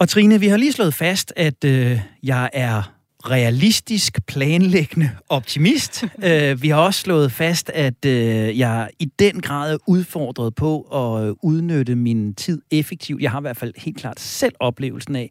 Og 0.00 0.08
Trine, 0.08 0.40
vi 0.40 0.48
har 0.48 0.56
lige 0.56 0.72
slået 0.72 0.94
fast, 0.94 1.32
at 1.36 1.64
øh, 1.64 2.00
jeg 2.22 2.50
er 2.52 2.92
realistisk, 3.30 4.26
planlæggende 4.26 5.10
optimist. 5.28 6.04
uh, 6.04 6.62
vi 6.62 6.68
har 6.68 6.76
også 6.76 7.00
slået 7.00 7.32
fast, 7.32 7.70
at 7.70 8.04
uh, 8.06 8.10
jeg 8.58 8.90
i 8.98 9.04
den 9.04 9.40
grad 9.40 9.72
er 9.74 9.78
udfordret 9.86 10.54
på 10.54 10.80
at 10.80 11.34
udnytte 11.42 11.94
min 11.94 12.34
tid 12.34 12.62
effektivt. 12.70 13.22
Jeg 13.22 13.30
har 13.30 13.40
i 13.40 13.42
hvert 13.42 13.56
fald 13.56 13.72
helt 13.76 13.96
klart 13.96 14.20
selv 14.20 14.54
oplevelsen 14.60 15.16
af, 15.16 15.30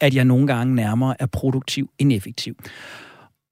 at 0.00 0.14
jeg 0.14 0.24
nogle 0.24 0.46
gange 0.46 0.74
nærmere 0.74 1.14
er 1.18 1.26
produktiv 1.26 1.90
end 1.98 2.12
effektiv. 2.12 2.54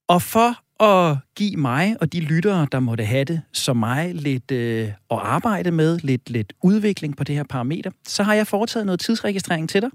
Og 0.09 0.23
for 0.23 0.65
at 0.85 1.17
give 1.37 1.57
mig 1.57 1.97
og 2.01 2.13
de 2.13 2.21
lyttere, 2.21 2.67
der 2.73 2.81
måtte 2.81 3.05
have 3.05 3.25
det, 3.25 3.43
som 3.53 3.77
mig, 3.77 4.15
lidt 4.15 4.51
øh, 4.51 4.89
at 4.89 5.19
arbejde 5.23 5.71
med, 5.71 5.99
lidt, 5.99 6.31
lidt 6.31 6.53
udvikling 6.63 7.17
på 7.17 7.25
det 7.25 7.35
her 7.35 7.45
parameter, 7.51 7.91
så 8.07 8.23
har 8.23 8.35
jeg 8.35 8.47
foretaget 8.47 8.87
noget 8.87 9.01
tidsregistrering 9.01 9.69
til 9.69 9.83
dig. 9.83 9.91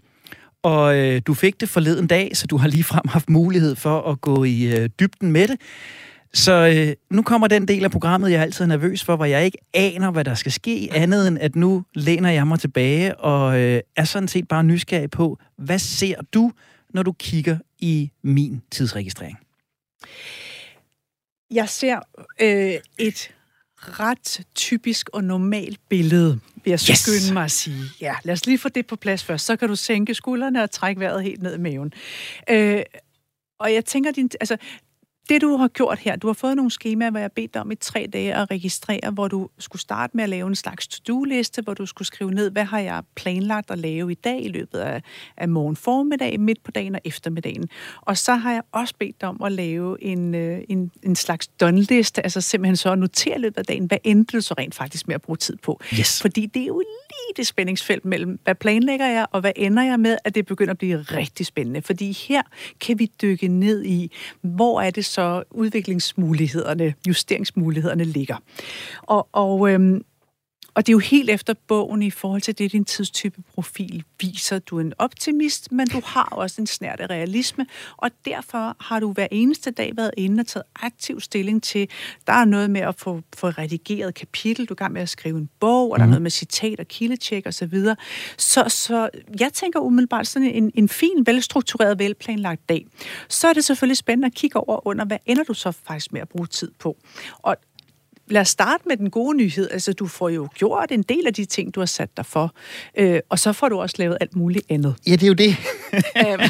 Og 0.64 0.98
øh, 0.98 1.22
du 1.28 1.34
fik 1.34 1.60
det 1.60 1.70
forleden 1.70 2.08
dag, 2.08 2.38
så 2.38 2.48
du 2.48 2.58
har 2.58 2.68
lige 2.68 2.84
frem 2.84 3.08
haft 3.08 3.30
mulighed 3.30 3.76
for 3.76 4.02
at 4.02 4.22
gå 4.22 4.44
i 4.44 4.78
øh, 4.78 4.90
dybden 5.00 5.32
med 5.32 5.48
det. 5.48 5.58
Så 6.34 6.52
øh, 6.76 6.96
nu 7.12 7.22
kommer 7.22 7.48
den 7.48 7.68
del 7.68 7.84
af 7.84 7.92
programmet, 7.92 8.32
jeg 8.32 8.42
altid 8.42 8.66
er 8.66 8.70
nervøs 8.70 9.04
for, 9.04 9.16
hvor 9.16 9.26
jeg 9.26 9.46
ikke 9.46 9.58
aner, 9.74 10.12
hvad 10.12 10.26
der 10.26 10.34
skal 10.34 10.52
ske, 10.52 10.90
andet 10.92 11.28
end 11.28 11.38
at 11.42 11.56
nu 11.56 11.84
læner 11.94 12.30
jeg 12.30 12.48
mig 12.48 12.60
tilbage 12.60 13.16
og 13.16 13.60
øh, 13.60 13.82
er 13.96 14.04
sådan 14.04 14.28
set 14.28 14.48
bare 14.48 14.64
nysgerrig 14.64 15.12
på, 15.12 15.38
hvad 15.58 15.80
ser 15.80 16.16
du, 16.34 16.52
når 16.94 17.04
du 17.04 17.12
kigger 17.12 17.58
i 17.80 18.12
min 18.24 18.62
tidsregistrering? 18.72 19.38
Jeg 21.52 21.70
ser 21.70 22.00
øh, 22.42 22.74
et 22.98 23.32
ret 23.82 24.42
typisk 24.56 25.10
og 25.14 25.24
normalt 25.24 25.80
billede, 25.90 26.40
vil 26.64 26.72
jeg 26.72 26.80
yes. 26.90 27.00
skynde 27.00 27.34
mig 27.34 27.44
at 27.44 27.52
sige. 27.52 27.84
Ja, 28.02 28.16
lad 28.24 28.34
os 28.34 28.46
lige 28.46 28.58
få 28.58 28.70
det 28.70 28.88
på 28.88 28.96
plads 28.96 29.24
først. 29.24 29.46
Så 29.46 29.56
kan 29.56 29.68
du 29.68 29.76
sænke 29.76 30.14
skuldrene 30.14 30.64
og 30.64 30.72
trække 30.72 31.00
vejret 31.00 31.24
helt 31.24 31.42
ned 31.42 31.56
i 31.56 31.58
maven. 31.58 31.94
Øh, 32.50 32.82
og 33.60 33.74
jeg 33.74 33.86
tænker, 33.86 34.12
din, 34.12 34.30
altså, 34.40 34.58
det, 35.30 35.42
du 35.42 35.58
har 35.58 35.68
gjort 35.68 36.00
her, 36.00 36.16
du 36.16 36.28
har 36.28 36.34
fået 36.34 36.56
nogle 36.56 36.72
skemaer, 36.72 37.10
hvor 37.10 37.20
jeg 37.20 37.32
bedt 37.32 37.54
dig 37.54 37.62
om 37.62 37.72
i 37.72 37.76
tre 37.76 38.08
dage 38.14 38.36
at 38.36 38.52
registrere, 38.52 39.12
hvor 39.12 39.28
du 39.28 39.50
skulle 39.58 39.82
starte 39.82 40.18
med 40.18 40.24
at 40.24 40.30
lave 40.30 40.48
en 40.48 40.56
slags 40.56 40.88
to-do-liste, 40.88 41.62
hvor 41.62 41.74
du 41.74 41.86
skulle 41.86 42.06
skrive 42.06 42.32
ned, 42.32 42.52
hvad 42.52 42.64
har 42.64 42.80
jeg 42.80 43.04
planlagt 43.16 43.72
at 43.72 43.80
lave 43.80 44.12
i 44.12 44.16
dag 44.16 44.46
i 44.46 44.48
løbet 44.48 44.80
af, 44.80 45.02
af 45.38 45.50
morgen 45.50 45.76
formiddag, 45.76 46.40
midt 46.40 46.64
på 46.64 46.72
dagen 46.72 46.96
og 46.96 47.02
eftermiddagen. 47.06 47.70
Og 48.02 48.18
så 48.18 48.36
har 48.36 48.52
jeg 48.52 48.62
også 48.72 48.94
bedt 49.00 49.22
dig 49.22 49.30
om 49.30 49.42
at 49.44 49.52
lave 49.52 50.04
en, 50.04 50.36
øh, 50.36 50.62
en, 50.70 50.92
en 51.04 51.16
slags 51.16 51.48
done-liste, 51.48 52.24
altså 52.24 52.42
simpelthen 52.42 52.76
så 52.76 52.92
at 52.92 53.00
notere 53.00 53.36
i 53.36 53.40
løbet 53.40 53.58
af 53.58 53.66
dagen, 53.66 53.86
hvad 53.86 53.98
endte 54.04 54.38
du 54.38 54.42
så 54.42 54.54
rent 54.58 54.76
faktisk 54.76 55.08
med 55.08 55.16
at 55.16 55.22
bruge 55.22 55.38
tid 55.38 55.58
på. 55.58 55.82
Yes. 56.00 56.22
Fordi 56.22 56.46
det 56.46 56.62
er 56.62 56.68
jo 56.68 56.80
lige 56.80 57.34
det 57.38 57.48
spændingsfelt 57.48 58.06
mellem, 58.06 58.40
hvad 58.44 58.56
planlægger 58.56 59.06
jeg, 59.06 59.26
og 59.32 59.42
hvad 59.42 59.52
ender 59.56 59.84
jeg 59.84 60.00
med, 60.00 60.18
at 60.24 60.36
det 60.36 60.46
begynder 60.46 60.72
at 60.72 60.78
blive 60.78 61.02
rigtig 61.02 61.46
spændende. 61.46 61.82
Fordi 61.82 62.12
her 62.12 62.42
kan 62.80 63.00
vi 63.00 63.12
dykke 63.22 63.48
ned 63.48 63.86
i, 63.86 64.12
hvor 64.42 64.82
er 64.82 64.92
det 64.92 65.06
så, 65.06 65.19
så 65.20 65.44
udviklingsmulighederne, 65.52 66.94
justeringsmulighederne 67.08 68.04
ligger. 68.04 68.36
Og, 69.02 69.28
og 69.32 69.70
øhm, 69.72 70.02
og 70.74 70.88
det 70.88 70.92
er 70.92 70.94
jo 70.94 71.00
helt 71.00 71.30
efter 71.30 71.54
bogen 71.68 72.02
i 72.02 72.12
forhold 72.12 72.42
til 72.42 72.58
det, 72.58 72.72
din 72.72 72.86
tidstype 72.86 73.42
profil 73.54 74.04
viser. 74.22 74.60
Du 74.60 74.78
er 74.78 74.82
en 74.82 74.94
optimist, 74.98 75.72
men 75.72 75.88
du 75.88 76.02
har 76.06 76.24
også 76.32 76.62
en 76.62 76.68
snærte 76.68 77.06
realisme, 77.06 77.66
og 77.98 78.12
derfor 78.26 78.76
har 78.80 79.00
du 79.00 79.14
hver 79.14 79.28
eneste 79.32 79.72
dag 79.72 79.92
været 79.98 80.12
inde 80.18 80.42
og 80.42 80.48
taget 80.48 80.64
aktiv 80.76 81.20
stilling 81.20 81.64
til, 81.64 81.90
der 82.28 82.34
er 82.34 82.46
noget 82.46 82.70
med 82.70 82.82
at 82.82 82.96
få, 82.96 83.22
få 83.36 83.50
redigeret 83.50 84.14
kapitel, 84.14 84.66
du 84.66 84.74
er 84.74 84.76
gang 84.76 84.94
med 84.94 85.02
at 85.02 85.10
skrive 85.10 85.38
en 85.38 85.50
bog, 85.60 85.92
og 85.92 86.00
der 86.00 86.04
er 86.04 86.06
mhm. 86.06 86.10
noget 86.10 86.22
med 86.22 86.32
citat 86.32 86.80
og 86.80 86.88
kildetjek 86.88 87.48
osv. 87.48 87.52
Så, 87.52 87.66
videre. 87.66 87.96
så, 88.38 88.66
så 88.68 89.10
jeg 89.40 89.54
tænker 89.54 89.80
umiddelbart 89.80 90.28
sådan 90.28 90.52
en, 90.52 90.72
en 90.76 90.90
fin, 90.90 91.26
velstruktureret, 91.26 92.00
velplanlagt 92.00 92.70
dag. 92.70 92.86
Så 93.30 93.48
er 93.48 93.54
det 93.54 93.64
selvfølgelig 93.64 93.98
spændende 93.98 94.26
at 94.26 94.34
kigge 94.34 94.58
over 94.58 94.88
under, 94.88 95.06
hvad 95.06 95.18
ender 95.26 95.44
du 95.44 95.54
så 95.54 95.72
faktisk 95.72 96.14
med 96.14 96.22
at 96.22 96.30
bruge 96.30 96.48
tid 96.48 96.72
på? 96.80 96.98
Og 97.38 97.56
lad 98.30 98.42
os 98.42 98.50
starte 98.50 98.84
med 98.88 98.98
den 98.98 99.10
gode 99.10 99.38
nyhed. 99.38 99.70
Altså, 99.72 99.94
du 99.94 100.08
får 100.08 100.30
jo 100.30 100.48
gjort 100.56 100.92
en 100.92 101.04
del 101.04 101.28
af 101.28 101.34
de 101.34 101.46
ting, 101.46 101.76
du 101.76 101.80
har 101.82 101.86
sat 101.86 102.18
dig 102.18 102.26
for. 102.26 102.54
Øh, 102.98 103.20
og 103.30 103.40
så 103.40 103.54
får 103.54 103.70
du 103.70 103.80
også 103.80 103.96
lavet 104.00 104.18
alt 104.22 104.36
muligt 104.36 104.66
andet. 104.70 104.96
Ja, 105.08 105.12
det 105.12 105.24
er 105.24 105.28
jo 105.28 105.34
det. 105.34 105.56
Øhm, 106.28 106.42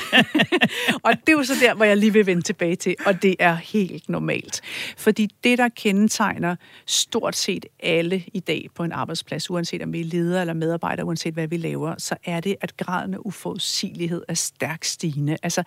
og 1.06 1.12
det 1.14 1.30
er 1.30 1.32
jo 1.32 1.44
så 1.44 1.54
der, 1.62 1.74
hvor 1.74 1.86
jeg 1.86 1.98
lige 1.98 2.14
vil 2.14 2.26
vende 2.26 2.42
tilbage 2.42 2.76
til. 2.76 2.96
Og 3.06 3.22
det 3.22 3.36
er 3.40 3.56
helt 3.56 4.10
normalt. 4.10 4.62
Fordi 4.98 5.30
det, 5.44 5.58
der 5.58 5.70
kendetegner 5.70 6.56
stort 6.86 7.36
set 7.36 7.66
alle 7.80 8.24
i 8.34 8.40
dag 8.40 8.68
på 8.76 8.84
en 8.84 8.92
arbejdsplads, 8.92 9.50
uanset 9.50 9.82
om 9.82 9.94
vi 9.94 10.02
er 10.02 10.06
ledere 10.06 10.42
eller 10.42 10.54
medarbejdere, 10.54 11.06
uanset 11.06 11.34
hvad 11.34 11.48
vi 11.48 11.58
laver, 11.58 11.96
så 11.98 12.16
er 12.26 12.40
det, 12.40 12.56
at 12.62 12.78
graden 12.78 13.14
af 13.14 13.18
uforudsigelighed 13.20 14.24
er 14.28 14.34
stærkt 14.34 14.86
stigende. 14.86 15.38
Altså, 15.44 15.64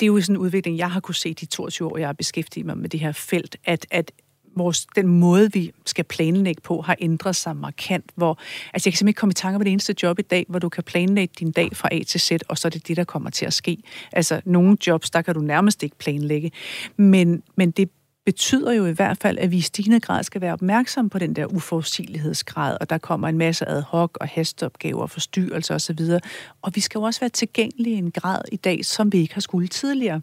det 0.00 0.06
er 0.06 0.08
jo 0.08 0.20
sådan 0.20 0.36
en 0.36 0.40
udvikling, 0.40 0.78
jeg 0.78 0.90
har 0.90 1.00
kunne 1.00 1.14
se 1.14 1.34
de 1.34 1.46
22 1.46 1.92
år, 1.92 1.98
jeg 1.98 2.08
har 2.08 2.12
beskæftiget 2.12 2.66
mig 2.66 2.78
med 2.78 2.88
det 2.88 3.00
her 3.00 3.12
felt, 3.12 3.56
at, 3.64 3.86
at 3.90 4.12
vores, 4.56 4.86
den 4.96 5.06
måde, 5.06 5.52
vi 5.52 5.72
skal 5.86 6.04
planlægge 6.04 6.62
på, 6.62 6.80
har 6.80 6.96
ændret 7.00 7.36
sig 7.36 7.56
markant. 7.56 8.04
Hvor, 8.14 8.38
altså 8.74 8.88
jeg 8.88 8.92
kan 8.92 8.98
simpelthen 8.98 9.08
ikke 9.08 9.18
komme 9.18 9.30
i 9.30 9.34
tanke 9.34 9.56
om 9.56 9.64
det 9.64 9.72
eneste 9.72 9.94
job 10.02 10.18
i 10.18 10.22
dag, 10.22 10.46
hvor 10.48 10.58
du 10.58 10.68
kan 10.68 10.84
planlægge 10.84 11.34
din 11.38 11.52
dag 11.52 11.76
fra 11.76 11.88
A 11.92 12.02
til 12.02 12.20
Z, 12.20 12.30
og 12.48 12.58
så 12.58 12.68
er 12.68 12.70
det 12.70 12.88
det, 12.88 12.96
der 12.96 13.04
kommer 13.04 13.30
til 13.30 13.46
at 13.46 13.54
ske. 13.54 13.78
Altså 14.12 14.40
nogle 14.44 14.76
jobs, 14.86 15.10
der 15.10 15.22
kan 15.22 15.34
du 15.34 15.40
nærmest 15.40 15.82
ikke 15.82 15.98
planlægge. 15.98 16.52
Men, 16.96 17.42
men 17.56 17.70
det 17.70 17.90
betyder 18.26 18.72
jo 18.72 18.86
i 18.86 18.92
hvert 18.92 19.18
fald, 19.18 19.38
at 19.38 19.50
vi 19.50 19.56
i 19.56 19.60
stigende 19.60 20.00
grad 20.00 20.22
skal 20.22 20.40
være 20.40 20.52
opmærksomme 20.52 21.10
på 21.10 21.18
den 21.18 21.36
der 21.36 21.46
uforudsigelighedsgrad, 21.46 22.76
og 22.80 22.90
der 22.90 22.98
kommer 22.98 23.28
en 23.28 23.38
masse 23.38 23.68
ad 23.68 23.82
hoc 23.82 24.16
og 24.20 24.28
hasteopgaver, 24.28 25.06
forstyrrelser 25.06 25.74
osv. 25.74 26.00
Og 26.62 26.72
vi 26.74 26.80
skal 26.80 26.98
jo 26.98 27.02
også 27.02 27.20
være 27.20 27.30
tilgængelige 27.30 27.94
i 27.94 27.98
en 27.98 28.10
grad 28.10 28.40
i 28.52 28.56
dag, 28.56 28.84
som 28.84 29.12
vi 29.12 29.18
ikke 29.18 29.34
har 29.34 29.40
skulle 29.40 29.68
tidligere. 29.68 30.20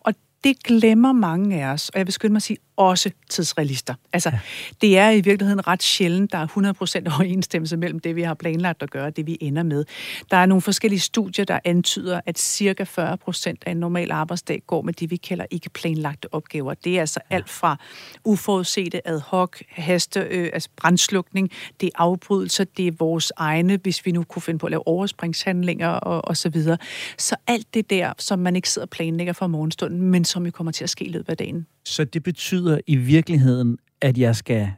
Og 0.00 0.14
det 0.44 0.62
glemmer 0.62 1.12
mange 1.12 1.64
af 1.64 1.72
os, 1.72 1.88
og 1.88 1.98
jeg 1.98 2.06
vil 2.06 2.12
skynde 2.12 2.32
mig 2.32 2.38
at 2.38 2.42
sige 2.42 2.58
også 2.76 3.10
tidsrealister. 3.30 3.94
Altså, 4.12 4.30
ja. 4.30 4.38
det 4.80 4.98
er 4.98 5.10
i 5.10 5.20
virkeligheden 5.20 5.66
ret 5.66 5.82
sjældent, 5.82 6.32
der 6.32 6.38
er 6.38 6.46
100% 6.46 7.16
overensstemmelse 7.16 7.76
mellem 7.76 8.00
det, 8.00 8.16
vi 8.16 8.22
har 8.22 8.34
planlagt 8.34 8.82
at 8.82 8.90
gøre, 8.90 9.06
og 9.06 9.16
det, 9.16 9.26
vi 9.26 9.38
ender 9.40 9.62
med. 9.62 9.84
Der 10.30 10.36
er 10.36 10.46
nogle 10.46 10.62
forskellige 10.62 11.00
studier, 11.00 11.44
der 11.44 11.58
antyder, 11.64 12.20
at 12.26 12.38
cirka 12.38 12.84
40% 12.84 13.54
af 13.66 13.70
en 13.70 13.76
normal 13.76 14.10
arbejdsdag 14.12 14.62
går 14.66 14.82
med 14.82 14.92
det, 14.92 15.10
vi 15.10 15.16
kalder 15.16 15.44
ikke 15.50 15.70
planlagte 15.70 16.34
opgaver. 16.34 16.74
Det 16.74 16.96
er 16.96 17.00
altså 17.00 17.20
ja. 17.30 17.36
alt 17.36 17.48
fra 17.48 17.76
uforudsete 18.24 19.08
ad 19.08 19.20
hoc, 19.20 19.58
haste, 19.68 20.20
øh, 20.20 20.50
altså 20.52 20.68
brændslukning, 20.76 21.50
det 21.80 21.86
er 21.86 21.90
afbrydelser, 21.94 22.64
det 22.64 22.86
er 22.86 22.92
vores 22.98 23.32
egne, 23.36 23.78
hvis 23.82 24.06
vi 24.06 24.10
nu 24.10 24.24
kunne 24.24 24.42
finde 24.42 24.58
på 24.58 24.66
at 24.66 24.70
lave 24.70 24.88
overspringshandlinger 24.88 25.88
og, 25.88 26.24
og 26.24 26.36
så 26.36 26.48
videre. 26.48 26.78
Så 27.18 27.36
alt 27.46 27.74
det 27.74 27.90
der, 27.90 28.12
som 28.18 28.38
man 28.38 28.56
ikke 28.56 28.68
sidder 28.68 28.86
og 28.86 28.90
planlægger 28.90 29.32
for 29.32 29.46
morgenstunden, 29.46 30.02
men 30.02 30.24
som 30.24 30.44
jo 30.44 30.50
kommer 30.50 30.72
til 30.72 30.84
at 30.84 30.90
ske 30.90 31.04
i 31.04 31.08
løbet 31.08 31.28
af 31.28 31.36
dagen. 31.36 31.66
Så 31.86 32.04
det 32.04 32.22
betyder 32.22 32.78
i 32.86 32.96
virkeligheden, 32.96 33.78
at 34.00 34.18
jeg 34.18 34.36
skal 34.36 34.70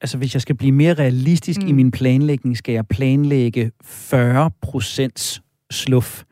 altså 0.00 0.18
hvis 0.18 0.34
jeg 0.34 0.42
skal 0.42 0.54
blive 0.56 0.72
mere 0.72 0.94
realistisk 0.94 1.62
mm. 1.62 1.68
i 1.68 1.72
min 1.72 1.90
planlægning, 1.90 2.56
skal 2.56 2.72
jeg 2.72 2.86
planlægge 2.86 3.70
40 3.84 4.50
procents 4.62 5.42
sluff. 5.70 6.22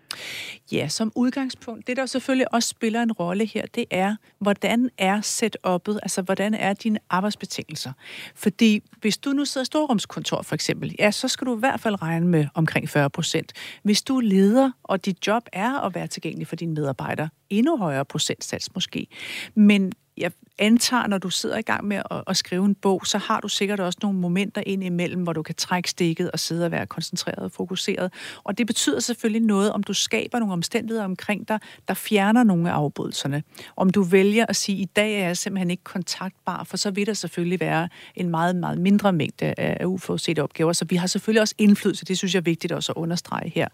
Ja, 0.72 0.88
som 0.88 1.12
udgangspunkt. 1.14 1.86
Det, 1.86 1.96
der 1.96 2.06
selvfølgelig 2.06 2.54
også 2.54 2.68
spiller 2.68 3.02
en 3.02 3.12
rolle 3.12 3.46
her, 3.46 3.66
det 3.74 3.84
er, 3.90 4.16
hvordan 4.38 4.90
er 4.98 5.20
setup'et, 5.20 5.98
altså 6.02 6.22
hvordan 6.22 6.54
er 6.54 6.72
dine 6.72 6.98
arbejdsbetingelser. 7.10 7.92
Fordi 8.34 8.82
hvis 9.00 9.18
du 9.18 9.30
nu 9.30 9.44
sidder 9.44 9.64
i 9.64 9.66
storrumskontor 9.66 10.42
for 10.42 10.54
eksempel, 10.54 10.94
ja, 10.98 11.10
så 11.10 11.28
skal 11.28 11.46
du 11.46 11.56
i 11.56 11.58
hvert 11.58 11.80
fald 11.80 12.02
regne 12.02 12.26
med 12.26 12.46
omkring 12.54 12.88
40 12.88 13.10
procent. 13.10 13.52
Hvis 13.82 14.02
du 14.02 14.16
er 14.16 14.20
leder, 14.20 14.70
og 14.82 15.04
dit 15.04 15.26
job 15.26 15.42
er 15.52 15.80
at 15.80 15.94
være 15.94 16.06
tilgængelig 16.06 16.46
for 16.46 16.56
dine 16.56 16.74
medarbejdere, 16.74 17.28
endnu 17.50 17.76
højere 17.76 18.04
procentsats 18.04 18.74
måske. 18.74 19.06
Men 19.54 19.92
jeg 20.16 20.32
antager, 20.58 21.06
når 21.06 21.18
du 21.18 21.30
sidder 21.30 21.58
i 21.58 21.62
gang 21.62 21.86
med 21.86 21.96
at, 22.10 22.22
at 22.26 22.36
skrive 22.36 22.64
en 22.64 22.74
bog, 22.74 23.06
så 23.06 23.18
har 23.18 23.40
du 23.40 23.48
sikkert 23.48 23.80
også 23.80 23.98
nogle 24.02 24.18
momenter 24.18 24.62
ind 24.66 24.84
imellem, 24.84 25.22
hvor 25.22 25.32
du 25.32 25.42
kan 25.42 25.54
trække 25.54 25.90
stikket 25.90 26.30
og 26.30 26.38
sidde 26.38 26.64
og 26.64 26.70
være 26.70 26.86
koncentreret 26.86 27.38
og 27.38 27.52
fokuseret. 27.52 28.12
Og 28.44 28.58
det 28.58 28.66
betyder 28.66 29.00
selvfølgelig 29.00 29.42
noget, 29.42 29.72
om 29.72 29.82
du 29.82 29.92
skaber 29.92 30.38
nogle 30.38 30.52
omstændigheder 30.52 31.04
omkring 31.04 31.48
dig, 31.48 31.58
der 31.88 31.94
fjerner 31.94 32.42
nogle 32.44 32.70
af 32.70 32.74
afbrydelserne. 32.74 33.42
Om 33.76 33.90
du 33.90 34.02
vælger 34.02 34.46
at 34.48 34.56
sige, 34.56 34.78
i 34.78 34.84
dag 34.84 35.14
er 35.14 35.26
jeg 35.26 35.36
simpelthen 35.36 35.70
ikke 35.70 35.84
kontaktbar, 35.84 36.64
for 36.64 36.76
så 36.76 36.90
vil 36.90 37.06
der 37.06 37.14
selvfølgelig 37.14 37.60
være 37.60 37.88
en 38.14 38.28
meget, 38.28 38.56
meget 38.56 38.78
mindre 38.78 39.12
mængde 39.12 39.54
af 39.58 39.84
uforudsete 39.84 40.42
opgaver. 40.42 40.72
Så 40.72 40.84
vi 40.84 40.96
har 40.96 41.06
selvfølgelig 41.06 41.40
også 41.40 41.54
indflydelse. 41.58 42.04
Det 42.04 42.18
synes 42.18 42.34
jeg 42.34 42.40
er 42.40 42.44
vigtigt 42.44 42.72
også 42.72 42.92
at 42.92 42.96
understrege 42.96 43.52
her. 43.54 43.68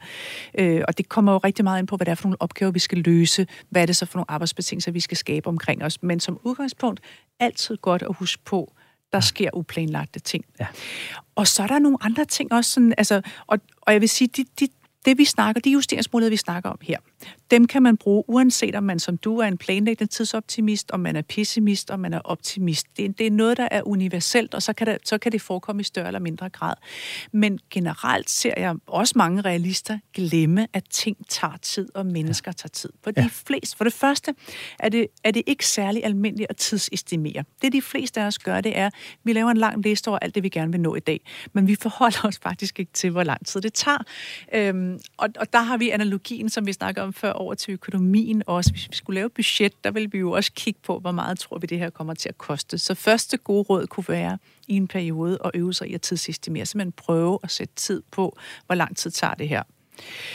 Øh, 0.59 0.83
og 0.89 0.99
det 0.99 1.09
kommer 1.09 1.33
jo 1.33 1.39
rigtig 1.39 1.65
meget 1.65 1.79
ind 1.79 1.87
på, 1.87 1.97
hvad 1.97 2.07
det 2.07 2.11
er 2.11 2.15
for 2.15 2.29
nogle 2.29 2.43
opgaver, 2.43 2.73
vi 2.73 2.79
skal 2.79 2.99
løse. 2.99 3.47
Hvad 3.71 3.83
er 3.83 3.87
det 3.87 3.97
så 3.97 4.07
for 4.07 4.19
nogle 4.19 4.31
arbejdsbetingelser, 4.31 4.93
vi 4.93 5.01
skal 5.01 5.17
skabe 5.17 5.47
omkring 5.47 5.85
os. 5.85 6.03
Men 6.03 6.21
som 6.31 6.41
udgangspunkt 6.45 7.01
altid 7.41 7.77
godt 7.77 8.03
at 8.03 8.15
huske 8.15 8.43
på, 8.45 8.73
der 9.13 9.21
sker 9.21 9.51
uplanlagte 9.55 10.21
ting. 10.21 10.45
Ja. 10.61 10.67
Og 11.35 11.47
så 11.47 11.63
er 11.63 11.67
der 11.67 11.79
nogle 11.79 11.99
andre 12.01 12.25
ting 12.25 12.53
også, 12.53 12.71
sådan, 12.71 12.95
altså, 12.99 13.23
og, 13.47 13.59
og 13.81 13.93
jeg 13.93 14.01
vil 14.01 14.09
sige, 14.09 14.29
de, 14.29 14.45
de, 14.61 14.69
det 15.05 15.19
vi 15.19 15.25
snakker, 15.25 15.61
de 15.61 15.71
justeringsmål, 15.71 16.31
vi 16.31 16.37
snakker 16.37 16.71
om 16.71 16.79
her, 16.83 16.99
dem 17.51 17.67
kan 17.67 17.83
man 17.83 17.97
bruge, 17.97 18.25
uanset 18.29 18.75
om 18.75 18.83
man 18.83 18.99
som 18.99 19.17
du 19.17 19.39
er 19.39 19.47
en 19.47 19.59
planlæggende 19.59 20.13
tidsoptimist, 20.13 20.91
om 20.91 21.01
man 21.01 21.17
er 21.17 21.23
pessimist, 21.23 21.91
om 21.91 22.01
man 22.01 22.15
er 22.15 22.21
optimist. 22.25 22.87
Det, 22.97 23.19
det 23.19 23.27
er 23.27 23.31
noget, 23.31 23.57
der 23.57 23.69
er 23.71 23.83
universelt, 23.87 24.55
og 24.55 24.63
så 24.63 24.73
kan, 24.73 24.87
det, 24.87 24.99
så 25.05 25.19
kan 25.19 25.33
det 25.33 25.43
forekomme 25.43 25.81
i 25.81 25.85
større 25.85 26.07
eller 26.07 26.21
mindre 26.21 26.49
grad. 26.49 26.75
Men 27.33 27.59
generelt 27.71 28.31
ser 28.31 28.55
jeg 28.57 28.77
også 28.87 29.15
mange 29.17 29.41
realister 29.41 29.99
glemme, 30.15 30.67
at 30.73 30.85
ting 30.91 31.17
tager 31.29 31.57
tid, 31.63 31.89
og 31.95 32.07
mennesker 32.07 32.53
tager 32.53 32.69
tid. 32.69 32.91
For 33.05 33.11
de 33.11 33.21
ja. 33.21 33.29
fleste, 33.33 33.77
for 33.77 33.85
det 33.85 33.93
første 33.93 34.35
er 34.79 34.89
det, 34.89 35.07
er 35.25 35.31
det 35.31 35.43
ikke 35.47 35.67
særlig 35.67 36.05
almindeligt 36.05 36.51
at 36.51 36.57
tidsestimere. 36.57 37.45
Det 37.63 37.73
de 37.73 37.83
fleste 37.83 38.21
af 38.21 38.27
os 38.27 38.39
gør, 38.39 38.61
det 38.61 38.79
er, 38.79 38.87
at 38.87 38.93
vi 39.25 39.33
laver 39.33 39.51
en 39.51 39.57
lang 39.57 39.83
liste 39.83 40.09
over 40.09 40.19
alt 40.19 40.35
det, 40.35 40.43
vi 40.43 40.49
gerne 40.49 40.73
vil 40.73 40.81
nå 40.81 40.95
i 40.95 41.01
dag. 41.01 41.21
Men 41.53 41.69
vi 41.69 41.75
forholder 41.75 42.29
os 42.29 42.39
faktisk 42.39 42.79
ikke 42.79 42.93
til, 42.93 43.11
hvor 43.11 43.23
lang 43.23 43.47
tid 43.47 43.61
det 43.61 43.75
tager. 43.75 44.05
Øhm, 44.55 44.99
og, 45.17 45.29
og 45.37 45.53
der 45.53 45.61
har 45.61 45.77
vi 45.77 45.91
analogien, 45.91 46.49
som 46.49 46.67
vi 46.67 46.73
snakker 46.73 47.03
om 47.03 47.13
før, 47.13 47.33
over 47.41 47.55
til 47.55 47.73
økonomien 47.73 48.43
også. 48.47 48.71
Hvis 48.71 48.89
vi 48.91 48.97
skulle 48.97 49.15
lave 49.15 49.31
budget, 49.31 49.85
der 49.85 49.91
vil 49.91 50.13
vi 50.13 50.19
jo 50.19 50.31
også 50.31 50.53
kigge 50.55 50.81
på, 50.83 50.99
hvor 50.99 51.13
meget 51.13 51.39
tror 51.39 51.59
vi, 51.59 51.67
det 51.67 51.79
her 51.79 51.91
kommer 51.91 52.15
til 52.15 52.29
at 52.29 52.39
koste. 52.39 52.79
Så 52.79 52.95
første 52.95 53.37
gode 53.37 53.63
råd 53.63 53.87
kunne 53.87 54.05
være 54.09 54.39
i 54.69 54.77
en 54.77 54.89
periode 54.89 55.39
at 55.45 55.51
øve 55.55 55.75
sig 55.75 55.91
i 55.91 55.95
at 55.95 56.01
tidsestimere. 56.01 56.67
Simpelthen 56.67 56.93
prøve 56.93 57.39
at 57.43 57.51
sætte 57.51 57.75
tid 57.77 58.03
på, 58.11 58.39
hvor 58.67 58.75
lang 58.75 58.97
tid 58.97 59.11
tager 59.11 59.35
det 59.35 59.49
her. 59.49 59.63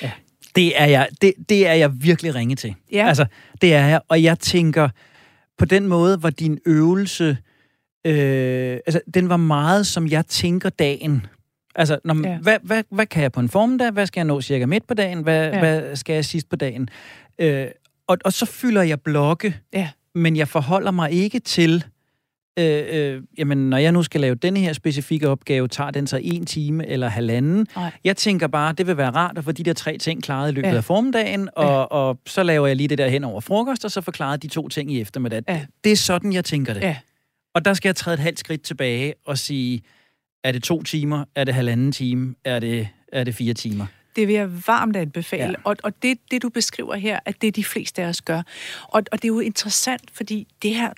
Ja. 0.01 0.11
Det 0.55 0.81
er 0.81 0.85
jeg, 0.85 1.09
det, 1.21 1.33
det 1.49 1.67
er 1.67 1.73
jeg 1.73 2.03
virkelig 2.03 2.35
ringe 2.35 2.55
til. 2.55 2.75
Ja. 2.91 3.07
Altså, 3.07 3.25
det 3.61 3.73
er 3.73 3.87
jeg. 3.87 4.01
Og 4.07 4.23
jeg 4.23 4.39
tænker, 4.39 4.89
på 5.57 5.65
den 5.65 5.87
måde 5.87 6.23
var 6.23 6.29
din 6.29 6.59
øvelse, 6.65 7.37
øh, 8.05 8.79
altså, 8.85 9.01
den 9.13 9.29
var 9.29 9.37
meget, 9.37 9.87
som 9.87 10.07
jeg 10.07 10.25
tænker 10.25 10.69
dagen. 10.69 11.27
Altså, 11.75 11.99
når, 12.03 12.27
ja. 12.27 12.37
hvad, 12.37 12.57
hvad, 12.63 12.83
hvad 12.89 13.05
kan 13.05 13.23
jeg 13.23 13.31
på 13.31 13.39
en 13.39 13.49
formiddag? 13.49 13.91
Hvad 13.91 14.05
skal 14.05 14.19
jeg 14.19 14.25
nå 14.25 14.41
cirka 14.41 14.65
midt 14.65 14.87
på 14.87 14.93
dagen? 14.93 15.21
Hvad, 15.21 15.51
ja. 15.51 15.59
hvad 15.59 15.95
skal 15.95 16.13
jeg 16.13 16.25
sidst 16.25 16.49
på 16.49 16.55
dagen? 16.55 16.89
Øh, 17.39 17.67
og, 18.07 18.17
og 18.25 18.33
så 18.33 18.45
fylder 18.45 18.81
jeg 18.81 19.01
blokke, 19.01 19.55
ja. 19.73 19.89
men 20.15 20.35
jeg 20.35 20.47
forholder 20.47 20.91
mig 20.91 21.11
ikke 21.11 21.39
til, 21.39 21.83
øh, 22.59 22.83
øh, 22.89 23.23
jamen, 23.37 23.69
når 23.69 23.77
jeg 23.77 23.91
nu 23.91 24.03
skal 24.03 24.21
lave 24.21 24.35
denne 24.35 24.59
her 24.59 24.73
specifikke 24.73 25.29
opgave, 25.29 25.67
tager 25.67 25.91
den 25.91 26.07
så 26.07 26.19
en 26.23 26.45
time 26.45 26.87
eller 26.87 27.07
halvanden? 27.07 27.67
Nej. 27.75 27.91
Jeg 28.03 28.17
tænker 28.17 28.47
bare, 28.47 28.73
det 28.73 28.87
vil 28.87 28.97
være 28.97 29.11
rart 29.11 29.37
at 29.37 29.43
få 29.43 29.51
de 29.51 29.63
der 29.63 29.73
tre 29.73 29.97
ting 29.97 30.23
klaret 30.23 30.51
i 30.51 30.53
løbet 30.53 30.69
ja. 30.69 30.75
af 30.75 30.83
formiddagen, 30.83 31.49
og, 31.55 31.65
ja. 31.65 31.71
og 31.71 32.19
så 32.27 32.43
laver 32.43 32.67
jeg 32.67 32.75
lige 32.75 32.87
det 32.87 32.97
der 32.97 33.07
hen 33.07 33.23
over 33.23 33.41
frokost, 33.41 33.85
og 33.85 33.91
så 33.91 34.01
forklarer 34.01 34.37
de 34.37 34.47
to 34.47 34.67
ting 34.67 34.91
i 34.91 35.01
eftermiddag. 35.01 35.43
Ja. 35.47 35.65
Det 35.83 35.91
er 35.91 35.95
sådan, 35.95 36.33
jeg 36.33 36.45
tænker 36.45 36.73
det. 36.73 36.81
Ja. 36.81 36.97
Og 37.53 37.65
der 37.65 37.73
skal 37.73 37.89
jeg 37.89 37.95
træde 37.95 38.13
et 38.13 38.19
halvt 38.19 38.39
skridt 38.39 38.61
tilbage 38.61 39.13
og 39.25 39.37
sige, 39.37 39.81
er 40.45 40.51
det 40.51 40.63
to 40.63 40.83
timer? 40.83 41.25
Er 41.35 41.43
det 41.43 41.53
halvanden 41.53 41.91
time? 41.91 42.35
Er 42.43 42.59
det, 42.59 42.87
er 43.11 43.23
det 43.23 43.35
fire 43.35 43.53
timer? 43.53 43.85
Det 44.15 44.27
vil 44.27 44.35
jeg 44.35 44.67
varmt 44.67 44.95
anbefale. 44.95 45.43
Ja. 45.43 45.53
Og, 45.63 45.77
og 45.83 46.03
det, 46.03 46.17
det, 46.31 46.41
du 46.41 46.49
beskriver 46.49 46.95
her, 46.95 47.19
at 47.25 47.41
det 47.41 47.55
de 47.55 47.63
fleste 47.63 48.03
af 48.03 48.07
os 48.07 48.21
gør. 48.21 48.41
Og, 48.83 49.03
og 49.11 49.21
det 49.21 49.23
er 49.23 49.27
jo 49.27 49.39
interessant, 49.39 50.11
fordi 50.13 50.47
det 50.61 50.75
her, 50.75 50.89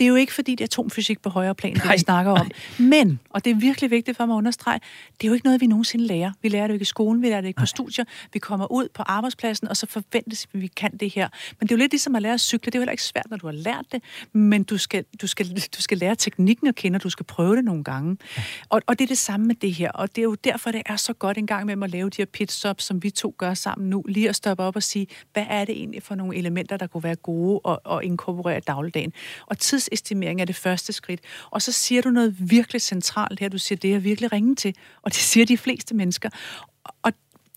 det 0.00 0.06
er 0.06 0.08
jo 0.08 0.14
ikke 0.14 0.32
fordi, 0.32 0.50
det 0.50 0.60
er 0.60 0.64
atomfysik 0.64 1.22
på 1.22 1.30
højere 1.30 1.54
plan, 1.54 1.74
det 1.74 1.82
vi 1.92 1.98
snakker 1.98 2.32
om. 2.32 2.50
Nej. 2.78 2.88
Men, 2.88 3.20
og 3.30 3.44
det 3.44 3.50
er 3.50 3.54
virkelig 3.54 3.90
vigtigt 3.90 4.16
for 4.16 4.26
mig 4.26 4.34
at 4.34 4.38
understrege, 4.38 4.80
det 5.20 5.26
er 5.26 5.28
jo 5.28 5.34
ikke 5.34 5.46
noget, 5.46 5.60
vi 5.60 5.66
nogensinde 5.66 6.06
lærer. 6.06 6.32
Vi 6.42 6.48
lærer 6.48 6.66
det 6.66 6.74
ikke 6.74 6.82
i 6.82 6.84
skolen, 6.84 7.22
vi 7.22 7.28
lærer 7.28 7.40
det 7.40 7.48
ikke 7.48 7.58
nej. 7.58 7.62
på 7.62 7.66
studier. 7.66 8.04
Vi 8.32 8.38
kommer 8.38 8.72
ud 8.72 8.88
på 8.94 9.02
arbejdspladsen, 9.02 9.68
og 9.68 9.76
så 9.76 9.86
forventes 9.86 10.48
vi, 10.52 10.58
at 10.58 10.62
vi 10.62 10.66
kan 10.66 10.96
det 10.96 11.14
her. 11.14 11.28
Men 11.58 11.68
det 11.68 11.74
er 11.74 11.76
jo 11.76 11.78
lidt 11.78 11.92
ligesom 11.92 12.16
at 12.16 12.22
lære 12.22 12.34
at 12.34 12.40
cykle. 12.40 12.66
Det 12.66 12.74
er 12.74 12.78
jo 12.78 12.82
heller 12.82 12.92
ikke 12.92 13.02
svært, 13.02 13.26
når 13.30 13.36
du 13.36 13.46
har 13.46 13.52
lært 13.52 13.84
det, 13.92 14.02
men 14.32 14.62
du 14.62 14.78
skal, 14.78 15.04
du 15.20 15.26
skal, 15.26 15.46
du 15.76 15.82
skal 15.82 15.98
lære 15.98 16.14
teknikken 16.14 16.66
at 16.66 16.74
kende, 16.74 16.96
og 16.96 17.02
du 17.02 17.10
skal 17.10 17.26
prøve 17.26 17.56
det 17.56 17.64
nogle 17.64 17.84
gange. 17.84 18.16
Ja. 18.36 18.42
Og, 18.68 18.82
og 18.86 18.98
det 18.98 19.04
er 19.04 19.08
det 19.08 19.18
samme 19.18 19.46
med 19.46 19.54
det 19.54 19.74
her. 19.74 19.90
Og 19.90 20.16
det 20.16 20.18
er 20.18 20.24
jo 20.24 20.34
derfor, 20.34 20.70
det 20.70 20.82
er 20.86 20.96
så 20.96 21.12
godt 21.12 21.38
en 21.38 21.46
gang 21.46 21.66
med 21.66 21.84
at 21.84 21.90
lave 21.90 22.10
de 22.10 22.16
her 22.18 22.26
pitstops, 22.26 22.84
som 22.84 23.02
vi 23.02 23.10
to 23.10 23.34
gør 23.38 23.54
sammen 23.54 23.90
nu. 23.90 24.04
Lige 24.08 24.28
at 24.28 24.36
stoppe 24.36 24.62
op 24.62 24.76
og 24.76 24.82
sige, 24.82 25.06
hvad 25.32 25.46
er 25.48 25.64
det 25.64 25.76
egentlig 25.76 26.02
for 26.02 26.14
nogle 26.14 26.36
elementer, 26.36 26.76
der 26.76 26.86
kunne 26.86 27.02
være 27.02 27.16
gode 27.16 27.60
og, 27.64 27.80
og 27.84 28.04
inkorporere 28.04 28.58
i 28.58 28.60
dagligdagen. 28.60 29.12
Og 29.46 29.58
tids 29.58 29.88
tidsestimering 29.90 30.40
er 30.40 30.44
det 30.44 30.56
første 30.56 30.92
skridt. 30.92 31.20
Og 31.50 31.62
så 31.62 31.72
siger 31.72 32.02
du 32.02 32.10
noget 32.10 32.36
virkelig 32.38 32.82
centralt 32.82 33.40
her. 33.40 33.48
Du 33.48 33.58
siger, 33.58 33.78
det 33.78 33.94
er 33.94 33.98
virkelig 33.98 34.32
ringe 34.32 34.56
til. 34.56 34.74
Og 35.02 35.10
det 35.10 35.20
siger 35.30 35.46
de 35.46 35.58
fleste 35.58 35.94
mennesker. 35.94 36.30
Og, 37.02 37.12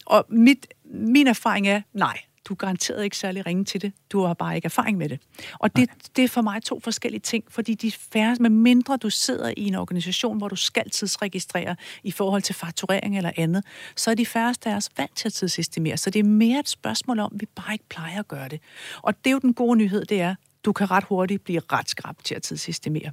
og 0.06 0.26
mit, 0.30 0.68
min 0.86 1.28
erfaring 1.28 1.68
er, 1.68 1.82
nej, 1.94 2.18
du 2.46 2.54
er 2.54 2.58
garanteret 2.58 3.04
ikke 3.04 3.18
særlig 3.18 3.46
ringe 3.46 3.66
til 3.66 3.82
det. 3.82 3.94
Du 4.12 4.22
har 4.22 4.34
bare 4.34 4.56
ikke 4.56 4.66
erfaring 4.66 4.98
med 4.98 5.10
det. 5.10 5.20
Og 5.60 5.76
det, 5.76 5.90
det 6.16 6.24
er 6.24 6.28
for 6.28 6.42
mig 6.42 6.64
to 6.64 6.80
forskellige 6.80 7.22
ting, 7.22 7.44
fordi 7.50 7.74
de 7.74 7.92
færre, 7.92 8.36
med 8.40 8.50
mindre 8.50 8.98
du 8.98 9.10
sidder 9.10 9.54
i 9.58 9.68
en 9.68 9.76
organisation, 9.76 10.38
hvor 10.38 10.48
du 10.48 10.56
skal 10.56 10.90
tidsregistrere 10.90 11.76
i 12.04 12.12
forhold 12.12 12.42
til 12.42 12.56
fakturering 12.56 13.18
eller 13.18 13.32
andet, 13.38 13.64
så 13.96 14.12
er 14.12 14.16
de 14.16 14.26
færreste 14.26 14.70
af 14.70 14.76
os 14.76 14.90
vant 14.98 15.16
til 15.16 15.28
at 15.28 15.34
tidsestimere. 15.34 15.98
Så 15.98 16.10
det 16.10 16.20
er 16.20 16.24
mere 16.24 16.60
et 16.60 16.70
spørgsmål 16.70 17.20
om, 17.20 17.32
at 17.36 17.42
vi 17.42 17.46
bare 17.56 17.74
ikke 17.74 17.86
plejer 17.90 18.20
at 18.20 18.28
gøre 18.28 18.50
det. 18.50 18.60
Og 19.02 19.18
det 19.18 19.30
er 19.30 19.32
jo 19.32 19.40
den 19.40 19.54
gode 19.54 19.78
nyhed, 19.78 20.06
det 20.06 20.22
er, 20.22 20.36
du 20.66 20.74
kan 20.74 20.92
ret 20.92 21.04
hurtigt 21.04 21.44
blive 21.44 21.62
ret 21.72 21.90
skrab 21.90 22.16
til 22.24 22.36
at 22.36 22.42
tidssystemere. 22.42 23.12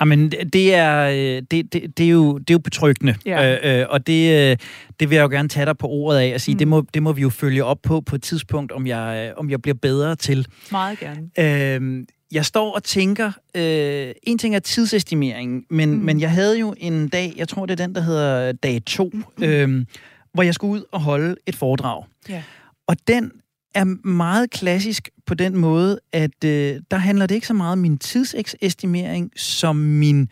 Jamen, 0.00 0.30
det 0.30 0.74
er, 0.74 1.08
øh, 1.08 1.42
det, 1.50 1.72
det, 1.72 1.98
det, 1.98 2.06
er, 2.06 2.10
jo, 2.10 2.38
det 2.38 2.50
er 2.50 2.54
jo 2.54 2.58
betryggende, 2.58 3.14
ja. 3.26 3.66
øh, 3.66 3.80
øh, 3.80 3.86
og 3.90 4.06
det, 4.06 4.50
øh, 4.50 4.56
det 5.00 5.10
vil 5.10 5.16
jeg 5.16 5.22
jo 5.22 5.28
gerne 5.28 5.48
tage 5.48 5.66
dig 5.66 5.78
på 5.78 5.88
ordet 5.88 6.18
af 6.18 6.34
og 6.34 6.40
sige, 6.40 6.54
mm. 6.54 6.58
det, 6.58 6.68
må, 6.68 6.84
det 6.94 7.02
må 7.02 7.12
vi 7.12 7.22
jo 7.22 7.30
følge 7.30 7.64
op 7.64 7.78
på 7.82 8.00
på 8.00 8.16
et 8.16 8.22
tidspunkt, 8.22 8.72
om 8.72 8.86
jeg, 8.86 9.32
om 9.36 9.50
jeg 9.50 9.62
bliver 9.62 9.74
bedre 9.82 10.16
til. 10.16 10.46
Meget 10.70 10.98
gerne. 10.98 11.30
Øh, 11.38 12.06
jeg 12.32 12.44
står 12.44 12.74
og 12.74 12.84
tænker, 12.84 13.32
øh, 13.54 14.12
en 14.22 14.38
ting 14.38 14.54
er 14.54 14.58
tidsestimering, 14.58 15.64
men, 15.70 15.90
mm. 15.90 15.98
men 15.98 16.20
jeg 16.20 16.30
havde 16.30 16.58
jo 16.58 16.74
en 16.78 17.08
dag, 17.08 17.32
jeg 17.36 17.48
tror 17.48 17.66
det 17.66 17.80
er 17.80 17.86
den, 17.86 17.94
der 17.94 18.00
hedder 18.00 18.52
dag 18.52 18.82
2, 18.86 19.10
mm. 19.14 19.44
øh, 19.44 19.84
hvor 20.32 20.42
jeg 20.42 20.54
skulle 20.54 20.72
ud 20.72 20.84
og 20.92 21.00
holde 21.00 21.36
et 21.46 21.56
foredrag. 21.56 22.04
Ja. 22.28 22.42
Og 22.86 22.96
den 23.08 23.32
er 23.76 24.08
meget 24.08 24.50
klassisk 24.50 25.08
på 25.26 25.34
den 25.34 25.56
måde, 25.56 26.00
at 26.12 26.44
øh, 26.44 26.80
der 26.90 26.96
handler 26.96 27.26
det 27.26 27.34
ikke 27.34 27.46
så 27.46 27.54
meget 27.54 27.72
om 27.72 27.78
min 27.78 27.98
tidsestimering, 27.98 29.30
som 29.36 29.76
min 29.76 30.28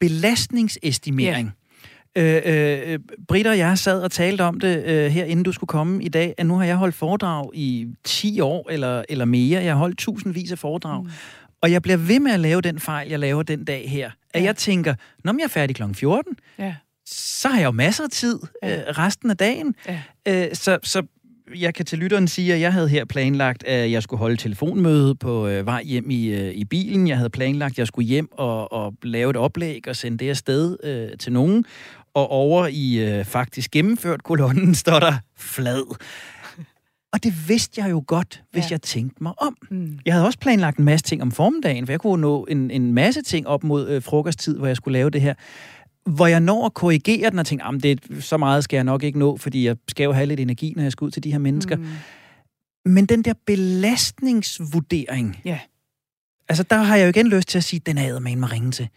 belastningsestimering. 0.00 1.46
Yeah. 1.46 1.56
Øh, 2.18 2.92
øh, 2.92 2.98
Britta 3.28 3.50
og 3.50 3.58
jeg 3.58 3.78
sad 3.78 4.02
og 4.02 4.10
talte 4.10 4.42
om 4.42 4.60
det 4.60 4.84
øh, 4.84 5.10
her, 5.10 5.24
inden 5.24 5.42
du 5.42 5.52
skulle 5.52 5.68
komme 5.68 6.04
i 6.04 6.08
dag, 6.08 6.34
at 6.38 6.46
nu 6.46 6.54
har 6.54 6.64
jeg 6.64 6.76
holdt 6.76 6.94
foredrag 6.94 7.50
i 7.54 7.86
10 8.04 8.40
år 8.40 8.70
eller, 8.70 9.04
eller 9.08 9.24
mere. 9.24 9.62
Jeg 9.62 9.72
har 9.72 9.78
holdt 9.78 9.98
tusindvis 9.98 10.52
af 10.52 10.58
foredrag. 10.58 11.02
Mm. 11.02 11.10
Og 11.60 11.72
jeg 11.72 11.82
bliver 11.82 11.96
ved 11.96 12.20
med 12.20 12.32
at 12.32 12.40
lave 12.40 12.60
den 12.60 12.80
fejl, 12.80 13.08
jeg 13.08 13.18
laver 13.18 13.42
den 13.42 13.64
dag 13.64 13.90
her. 13.90 14.10
At 14.34 14.40
ja. 14.40 14.46
jeg 14.46 14.56
tænker, 14.56 14.94
når 15.24 15.32
jeg 15.38 15.44
er 15.44 15.48
færdig 15.48 15.76
kl. 15.76 15.82
14, 15.94 16.36
ja. 16.58 16.74
så 17.06 17.48
har 17.48 17.58
jeg 17.58 17.66
jo 17.66 17.70
masser 17.70 18.04
af 18.04 18.10
tid 18.10 18.38
ja. 18.62 18.78
øh, 18.78 18.98
resten 18.98 19.30
af 19.30 19.36
dagen. 19.36 19.74
Ja. 19.88 20.02
Øh, 20.28 20.54
så, 20.54 20.78
så 20.82 21.02
jeg 21.54 21.74
kan 21.74 21.86
til 21.86 21.98
lytteren 21.98 22.28
sige, 22.28 22.54
at 22.54 22.60
jeg 22.60 22.72
havde 22.72 22.88
her 22.88 23.04
planlagt, 23.04 23.64
at 23.64 23.90
jeg 23.90 24.02
skulle 24.02 24.18
holde 24.18 24.36
telefonmøde 24.36 25.14
på 25.14 25.48
øh, 25.48 25.66
vej 25.66 25.82
hjem 25.82 26.10
i, 26.10 26.26
øh, 26.26 26.54
i 26.54 26.64
bilen. 26.64 27.08
Jeg 27.08 27.16
havde 27.16 27.30
planlagt, 27.30 27.72
at 27.72 27.78
jeg 27.78 27.86
skulle 27.86 28.08
hjem 28.08 28.28
og, 28.32 28.72
og 28.72 28.94
lave 29.02 29.30
et 29.30 29.36
oplæg 29.36 29.88
og 29.88 29.96
sende 29.96 30.18
det 30.18 30.30
afsted 30.30 30.76
øh, 30.84 31.18
til 31.18 31.32
nogen. 31.32 31.64
Og 32.14 32.30
over 32.30 32.66
i 32.66 32.94
øh, 32.94 33.24
faktisk 33.24 33.70
gennemført 33.70 34.22
kolonnen 34.22 34.74
står 34.84 35.00
der 35.00 35.12
flad. 35.36 35.96
Og 37.12 37.24
det 37.24 37.48
vidste 37.48 37.80
jeg 37.82 37.90
jo 37.90 38.04
godt, 38.06 38.42
hvis 38.52 38.64
ja. 38.64 38.68
jeg 38.70 38.82
tænkte 38.82 39.22
mig 39.22 39.32
om. 39.42 39.56
Mm. 39.70 39.98
Jeg 40.06 40.14
havde 40.14 40.26
også 40.26 40.38
planlagt 40.38 40.78
en 40.78 40.84
masse 40.84 41.04
ting 41.04 41.22
om 41.22 41.32
formiddagen, 41.32 41.86
for 41.86 41.92
jeg 41.92 42.00
kunne 42.00 42.20
nå 42.20 42.44
en, 42.44 42.70
en 42.70 42.92
masse 42.92 43.22
ting 43.22 43.46
op 43.46 43.64
mod 43.64 43.88
øh, 43.88 44.02
frokosttid, 44.02 44.58
hvor 44.58 44.66
jeg 44.66 44.76
skulle 44.76 44.98
lave 44.98 45.10
det 45.10 45.20
her. 45.20 45.34
Hvor 46.06 46.26
jeg 46.26 46.40
når 46.40 46.66
at 46.66 46.74
korrigere 46.74 47.30
den 47.30 47.38
og 47.38 47.46
tænker, 47.46 47.64
at 47.64 47.82
det, 47.82 48.00
så 48.20 48.36
meget 48.36 48.64
skal 48.64 48.76
jeg 48.76 48.84
nok 48.84 49.02
ikke 49.02 49.18
nå, 49.18 49.36
fordi 49.36 49.66
jeg 49.66 49.76
skal 49.88 50.04
jo 50.04 50.12
have 50.12 50.26
lidt 50.26 50.40
energi, 50.40 50.72
når 50.76 50.82
jeg 50.82 50.92
skal 50.92 51.04
ud 51.04 51.10
til 51.10 51.24
de 51.24 51.32
her 51.32 51.38
mennesker. 51.38 51.76
Mm. 51.76 51.86
Men 52.84 53.06
den 53.06 53.22
der 53.22 53.32
belastningsvurdering, 53.46 55.40
ja. 55.44 55.58
altså 56.48 56.62
der 56.62 56.76
har 56.76 56.96
jeg 56.96 57.04
jo 57.04 57.08
igen 57.08 57.28
lyst 57.28 57.48
til 57.48 57.58
at 57.58 57.64
sige, 57.64 57.80
den 57.86 57.98
er 57.98 58.18
man 58.18 58.40
mig 58.40 58.52
ringe 58.52 58.70
til. 58.70 58.88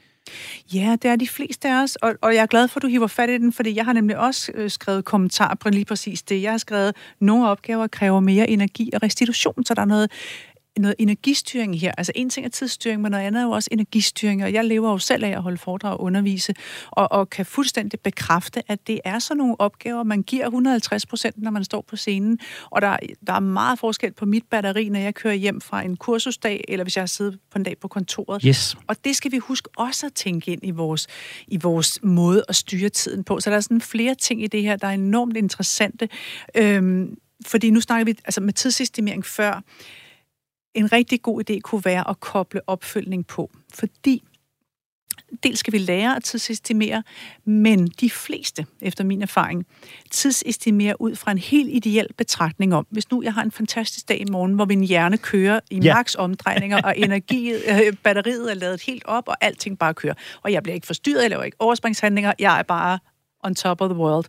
Ja, 0.74 0.98
det 1.02 1.12
er 1.12 1.16
de 1.16 1.28
fleste 1.28 1.68
af 1.70 1.84
os, 1.84 1.96
og, 1.96 2.16
og 2.22 2.36
jeg 2.36 2.42
er 2.42 2.46
glad 2.46 2.68
for, 2.68 2.78
at 2.78 2.82
du 2.82 2.88
hiver 2.88 3.08
fat 3.08 3.30
i 3.30 3.38
den, 3.38 3.54
fordi 3.54 3.76
jeg 3.76 3.86
har 3.86 3.94
nemlig 3.94 4.18
også 4.18 4.52
øh, 4.56 4.70
skrevet 4.70 5.06
kommentarer 5.06 5.56
på 5.56 5.70
lige 5.70 5.86
præcis 5.86 6.22
det. 6.22 6.42
Jeg 6.42 6.52
har 6.52 6.58
skrevet, 6.58 6.96
nogle 7.20 7.48
opgaver 7.48 7.88
kræver 7.88 8.20
mere 8.20 8.50
energi 8.50 8.90
og 8.94 9.04
restitution, 9.04 9.66
så 9.66 9.74
der 9.74 9.82
er 9.82 9.86
noget 9.86 10.12
noget 10.82 10.96
energistyring 11.00 11.80
her. 11.80 11.92
Altså 11.98 12.12
en 12.16 12.30
ting 12.30 12.46
er 12.46 12.50
tidsstyring, 12.50 13.02
men 13.02 13.12
noget 13.12 13.24
andet 13.24 13.40
er 13.40 13.46
jo 13.46 13.52
også 13.52 13.70
energistyring, 13.72 14.44
og 14.44 14.54
jeg 14.54 14.66
lever 14.66 14.92
jo 14.92 14.98
selv 14.98 15.24
af 15.24 15.30
at 15.30 15.42
holde 15.42 15.58
foredrag 15.58 15.94
og 15.94 16.02
undervise, 16.02 16.54
og, 16.92 17.12
og 17.12 17.30
kan 17.30 17.46
fuldstændig 17.46 18.00
bekræfte, 18.00 18.64
at 18.68 18.88
det 18.88 19.00
er 19.06 19.20
sådan 19.20 19.38
nogle 19.38 19.56
opgaver, 19.60 20.04
man 20.04 20.24
giver 20.24 20.46
150 20.46 21.06
procent, 21.06 21.36
når 21.38 21.52
man 21.52 21.64
står 21.64 21.86
på 21.88 21.96
scenen, 21.96 22.40
og 22.70 22.82
der, 22.82 22.98
der 23.28 23.34
er 23.34 23.40
meget 23.40 23.80
forskel 23.80 24.14
på 24.14 24.26
mit 24.26 24.44
batteri, 24.52 24.90
når 24.90 25.00
jeg 25.00 25.16
kører 25.16 25.34
hjem 25.34 25.62
fra 25.62 25.82
en 25.82 25.98
kursusdag, 25.98 26.64
eller 26.68 26.84
hvis 26.84 26.96
jeg 26.96 27.02
har 27.02 27.08
siddet 27.08 27.40
på 27.52 27.58
en 27.60 27.64
dag 27.64 27.78
på 27.78 27.88
kontoret. 27.88 28.42
Yes. 28.42 28.78
Og 28.88 28.96
det 29.04 29.16
skal 29.16 29.32
vi 29.32 29.38
huske 29.38 29.70
også 29.78 30.06
at 30.06 30.14
tænke 30.14 30.52
ind 30.52 30.62
i 30.64 30.72
vores, 30.72 31.08
i 31.48 31.58
vores 31.58 32.00
måde 32.04 32.44
at 32.50 32.56
styre 32.56 32.90
tiden 32.90 33.24
på. 33.24 33.40
Så 33.40 33.50
der 33.50 33.56
er 33.56 33.62
sådan 33.62 33.82
flere 33.82 34.16
ting 34.16 34.44
i 34.44 34.48
det 34.48 34.62
her, 34.62 34.76
der 34.76 34.88
er 34.88 34.92
enormt 34.92 35.38
interessante. 35.38 36.10
Øhm, 36.56 37.18
fordi 37.46 37.70
nu 37.70 37.82
snakker 37.82 38.06
vi 38.06 38.16
altså 38.26 38.42
med 38.42 38.54
tidsestimering 38.54 39.26
før 39.26 39.62
en 40.74 40.92
rigtig 40.92 41.22
god 41.22 41.50
idé 41.50 41.60
kunne 41.60 41.86
være 41.86 42.10
at 42.10 42.20
koble 42.20 42.62
opfølgning 42.68 43.28
på. 43.28 43.52
Fordi 43.74 44.24
dels 45.44 45.60
skal 45.60 45.74
vi 45.74 45.78
lære 45.78 46.16
at 46.16 46.24
tidsestimere, 46.24 47.04
men 47.46 47.88
de 47.88 48.10
fleste, 48.10 48.66
efter 48.82 49.04
min 49.04 49.22
erfaring, 49.22 49.66
tidsestimerer 50.12 50.96
ud 51.00 51.16
fra 51.16 51.32
en 51.32 51.38
helt 51.38 51.70
ideel 51.70 52.08
betragtning 52.18 52.76
om, 52.76 52.88
hvis 52.90 53.12
nu 53.12 53.24
jeg 53.24 53.34
har 53.34 53.44
en 53.44 53.52
fantastisk 53.52 54.10
dag 54.10 54.22
i 54.22 54.26
morgen, 54.32 54.54
hvor 54.54 54.66
min 54.66 54.84
hjerne 54.84 55.18
kører 55.18 55.60
i 55.72 55.80
ja. 55.80 55.94
maks 55.94 56.16
omdrejninger, 56.16 56.82
og 56.82 56.98
energiet, 57.06 57.62
øh, 57.70 57.94
batteriet 58.04 58.52
er 58.52 58.56
lavet 58.56 58.82
helt 58.82 59.06
op, 59.06 59.28
og 59.28 59.36
alting 59.42 59.80
bare 59.80 59.94
kører, 59.94 60.14
og 60.42 60.52
jeg 60.52 60.64
bliver 60.64 60.76
ikke 60.76 60.88
forstyrret, 60.88 61.22
jeg 61.22 61.30
laver 61.30 61.44
ikke 61.44 61.58
overspringshandlinger, 61.60 62.34
jeg 62.40 62.60
er 62.60 62.64
bare 62.64 63.00
on 63.44 63.56
top 63.56 63.82
of 63.82 63.90
the 63.90 63.98
world. 63.98 64.26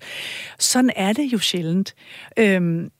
Sådan 0.58 0.90
er 0.96 1.12
det 1.12 1.32
jo 1.32 1.38
sjældent. 1.38 1.94
Øhm, 2.36 2.90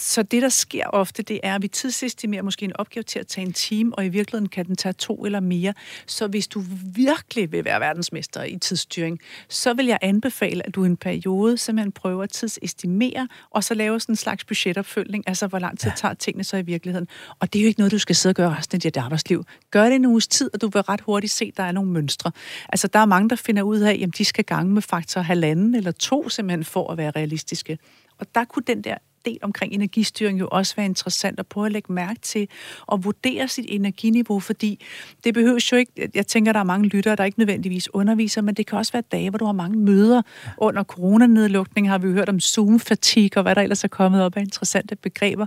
så 0.00 0.22
det, 0.22 0.42
der 0.42 0.48
sker 0.48 0.86
ofte, 0.86 1.22
det 1.22 1.40
er, 1.42 1.54
at 1.54 1.62
vi 1.62 1.68
tidsestimerer 1.68 2.42
måske 2.42 2.64
en 2.64 2.76
opgave 2.76 3.02
til 3.02 3.18
at 3.18 3.26
tage 3.26 3.46
en 3.46 3.52
time, 3.52 3.94
og 3.94 4.06
i 4.06 4.08
virkeligheden 4.08 4.48
kan 4.48 4.66
den 4.66 4.76
tage 4.76 4.92
to 4.92 5.24
eller 5.24 5.40
mere. 5.40 5.74
Så 6.06 6.26
hvis 6.26 6.48
du 6.48 6.62
virkelig 6.94 7.52
vil 7.52 7.64
være 7.64 7.80
verdensmester 7.80 8.42
i 8.42 8.58
tidsstyring, 8.58 9.18
så 9.48 9.74
vil 9.74 9.86
jeg 9.86 9.98
anbefale, 10.02 10.66
at 10.66 10.74
du 10.74 10.84
i 10.84 10.86
en 10.86 10.96
periode 10.96 11.58
simpelthen 11.58 11.92
prøver 11.92 12.22
at 12.22 12.30
tidsestimere, 12.30 13.28
og 13.50 13.64
så 13.64 13.74
lave 13.74 14.00
sådan 14.00 14.12
en 14.12 14.16
slags 14.16 14.44
budgetopfølgning, 14.44 15.24
altså 15.26 15.46
hvor 15.46 15.58
lang 15.58 15.78
tid 15.78 15.90
tager 15.96 16.14
tingene 16.14 16.44
så 16.44 16.56
i 16.56 16.62
virkeligheden. 16.62 17.08
Og 17.40 17.52
det 17.52 17.58
er 17.58 17.62
jo 17.62 17.68
ikke 17.68 17.80
noget, 17.80 17.92
du 17.92 17.98
skal 17.98 18.16
sidde 18.16 18.32
og 18.32 18.36
gøre 18.36 18.56
resten 18.56 18.76
af 18.76 18.80
dit 18.80 18.96
arbejdsliv. 18.96 19.44
Gør 19.70 19.84
det 19.84 19.94
en 19.94 20.06
uges 20.06 20.28
tid, 20.28 20.50
og 20.54 20.60
du 20.60 20.68
vil 20.68 20.82
ret 20.82 21.00
hurtigt 21.00 21.32
se, 21.32 21.44
at 21.44 21.56
der 21.56 21.62
er 21.62 21.72
nogle 21.72 21.90
mønstre. 21.90 22.32
Altså, 22.68 22.88
der 22.88 22.98
er 22.98 23.06
mange, 23.06 23.28
der 23.28 23.36
finder 23.36 23.62
ud 23.62 23.78
af, 23.78 24.00
at 24.02 24.18
de 24.18 24.24
skal 24.24 24.44
gange 24.44 24.72
med 24.72 24.82
faktor 24.82 25.20
halvanden 25.20 25.74
eller 25.74 25.92
to, 25.92 26.28
simpelthen 26.28 26.64
for 26.64 26.92
at 26.92 26.98
være 26.98 27.10
realistiske. 27.10 27.78
Og 28.18 28.34
der 28.34 28.44
kunne 28.44 28.62
den 28.66 28.82
der 28.82 28.94
del 29.24 29.38
omkring 29.42 29.72
energistyring 29.72 30.40
jo 30.40 30.48
også 30.52 30.76
være 30.76 30.86
interessant 30.86 31.40
at 31.40 31.46
prøve 31.46 31.66
at 31.66 31.72
lægge 31.72 31.92
mærke 31.92 32.20
til 32.20 32.48
og 32.86 33.04
vurdere 33.04 33.48
sit 33.48 33.66
energiniveau, 33.68 34.40
fordi 34.40 34.84
det 35.24 35.34
behøves 35.34 35.72
jo 35.72 35.76
ikke, 35.76 36.10
jeg 36.14 36.26
tænker, 36.26 36.52
der 36.52 36.60
er 36.60 36.64
mange 36.64 36.88
lyttere, 36.88 37.16
der 37.16 37.24
ikke 37.24 37.38
nødvendigvis 37.38 37.94
underviser, 37.94 38.42
men 38.42 38.54
det 38.54 38.66
kan 38.66 38.78
også 38.78 38.92
være 38.92 39.02
dage, 39.12 39.30
hvor 39.30 39.38
du 39.38 39.44
har 39.44 39.52
mange 39.52 39.78
møder. 39.78 40.22
Under 40.58 40.84
coronanedlukning 40.84 41.88
har 41.88 41.98
vi 41.98 42.06
jo 42.06 42.12
hørt 42.12 42.28
om 42.28 42.40
Zoom-fatig 42.40 43.30
og 43.36 43.42
hvad 43.42 43.54
der 43.54 43.62
ellers 43.62 43.84
er 43.84 43.88
kommet 43.88 44.22
op 44.22 44.36
af 44.36 44.40
interessante 44.40 44.96
begreber. 44.96 45.46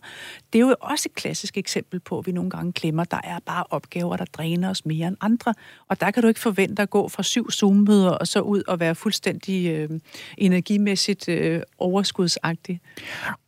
Det 0.54 0.60
er 0.60 0.66
jo 0.66 0.76
også 0.80 1.10
et 1.12 1.16
klassisk 1.16 1.58
eksempel 1.58 2.00
på, 2.00 2.20
at 2.20 2.28
vi 2.28 2.32
nogle 2.32 2.50
gange 2.50 2.72
glemmer, 2.72 3.04
der 3.04 3.22
er 3.24 3.40
bare 3.46 3.64
opgaver, 3.70 4.18
der 4.18 4.26
dræner 4.26 4.70
os 4.70 4.86
mere 4.86 5.08
end 5.08 5.18
andre, 5.22 5.54
og 5.88 6.02
der 6.02 6.12
kan 6.12 6.24
du 6.24 6.28
ikke 6.28 6.40
forvente 6.40 6.82
at 6.82 6.90
gå 6.90 7.10
fra 7.10 7.24
syv 7.24 7.52
Zoom-møder 7.52 8.10
og 8.10 8.28
så 8.28 8.40
ud 8.42 8.64
og 8.68 8.80
være 8.80 8.96
fuldstændig 8.96 9.68
øh, 9.70 9.90
energimæssigt 10.38 11.30
øh, 11.30 11.62
overskudsagtig. 11.78 12.82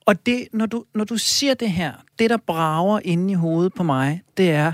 Og 0.06 0.26
det, 0.26 0.48
når 0.54 0.66
du, 0.66 0.86
når 0.96 1.04
du 1.04 1.18
siger 1.18 1.54
det 1.54 1.72
her, 1.72 1.94
det 2.20 2.30
der 2.30 2.38
brager 2.38 3.00
inde 3.04 3.32
i 3.32 3.36
hovedet 3.36 3.74
på 3.74 3.84
mig, 3.84 4.22
det 4.38 4.52
er, 4.52 4.74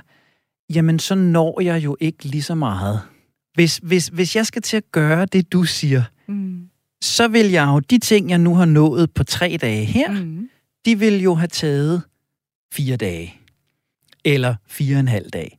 jamen 0.69 0.99
så 0.99 1.15
når 1.15 1.61
jeg 1.61 1.83
jo 1.83 1.97
ikke 1.99 2.25
lige 2.25 2.43
så 2.43 2.55
meget. 2.55 3.01
Hvis, 3.53 3.79
hvis, 3.83 4.07
hvis 4.07 4.35
jeg 4.35 4.45
skal 4.45 4.61
til 4.61 4.77
at 4.77 4.91
gøre 4.91 5.25
det, 5.25 5.51
du 5.51 5.63
siger, 5.63 6.03
mm. 6.27 6.69
så 7.01 7.27
vil 7.27 7.51
jeg 7.51 7.67
jo, 7.67 7.79
de 7.79 7.97
ting, 7.97 8.29
jeg 8.29 8.37
nu 8.37 8.55
har 8.55 8.65
nået 8.65 9.13
på 9.13 9.23
tre 9.23 9.57
dage 9.61 9.85
her, 9.85 10.11
mm. 10.11 10.49
de 10.85 10.99
vil 10.99 11.21
jo 11.21 11.35
have 11.35 11.47
taget 11.47 12.01
fire 12.73 12.97
dage. 12.97 13.35
Eller 14.25 14.55
fire 14.67 14.95
og 14.95 14.99
en 14.99 15.07
halv 15.07 15.29
dag. 15.29 15.57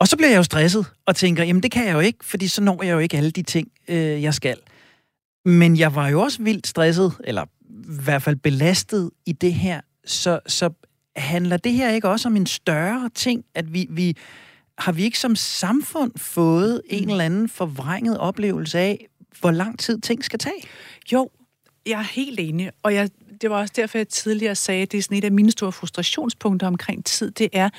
Og 0.00 0.08
så 0.08 0.16
bliver 0.16 0.30
jeg 0.30 0.36
jo 0.36 0.42
stresset 0.42 0.86
og 1.06 1.16
tænker, 1.16 1.44
jamen 1.44 1.62
det 1.62 1.70
kan 1.70 1.86
jeg 1.86 1.94
jo 1.94 2.00
ikke, 2.00 2.24
fordi 2.24 2.48
så 2.48 2.62
når 2.62 2.82
jeg 2.82 2.92
jo 2.92 2.98
ikke 2.98 3.16
alle 3.16 3.30
de 3.30 3.42
ting, 3.42 3.68
øh, 3.88 4.22
jeg 4.22 4.34
skal. 4.34 4.56
Men 5.44 5.78
jeg 5.78 5.94
var 5.94 6.08
jo 6.08 6.20
også 6.20 6.42
vildt 6.42 6.66
stresset, 6.66 7.12
eller 7.24 7.44
hvert 8.04 8.22
fald 8.22 8.36
belastet 8.36 9.10
i 9.26 9.32
det 9.32 9.54
her, 9.54 9.80
så, 10.04 10.40
så 10.46 10.70
handler 11.16 11.56
det 11.56 11.72
her 11.72 11.90
ikke 11.90 12.08
også 12.08 12.28
om 12.28 12.36
en 12.36 12.46
større 12.46 13.10
ting, 13.14 13.44
at 13.54 13.74
vi, 13.74 13.86
vi 13.90 14.16
har 14.78 14.92
vi 14.92 15.02
ikke 15.02 15.18
som 15.18 15.36
samfund 15.36 16.12
fået 16.16 16.82
en 16.86 17.04
mm. 17.04 17.10
eller 17.10 17.24
anden 17.24 17.48
forvrænget 17.48 18.18
oplevelse 18.18 18.78
af, 18.78 19.06
hvor 19.40 19.50
lang 19.50 19.78
tid 19.78 20.00
ting 20.00 20.24
skal 20.24 20.38
tage? 20.38 20.62
Jo, 21.12 21.30
jeg 21.86 21.98
er 21.98 22.04
helt 22.14 22.40
enig, 22.40 22.70
og 22.82 22.94
jeg, 22.94 23.10
det 23.40 23.50
var 23.50 23.60
også 23.60 23.74
derfor, 23.76 23.98
jeg 23.98 24.08
tidligere 24.08 24.54
sagde, 24.54 24.82
at 24.82 24.92
det 24.92 24.98
er 24.98 25.02
sådan 25.02 25.18
et 25.18 25.24
af 25.24 25.32
mine 25.32 25.50
store 25.50 25.72
frustrationspunkter 25.72 26.66
omkring 26.66 27.04
tid, 27.04 27.30
det 27.30 27.48
er, 27.52 27.70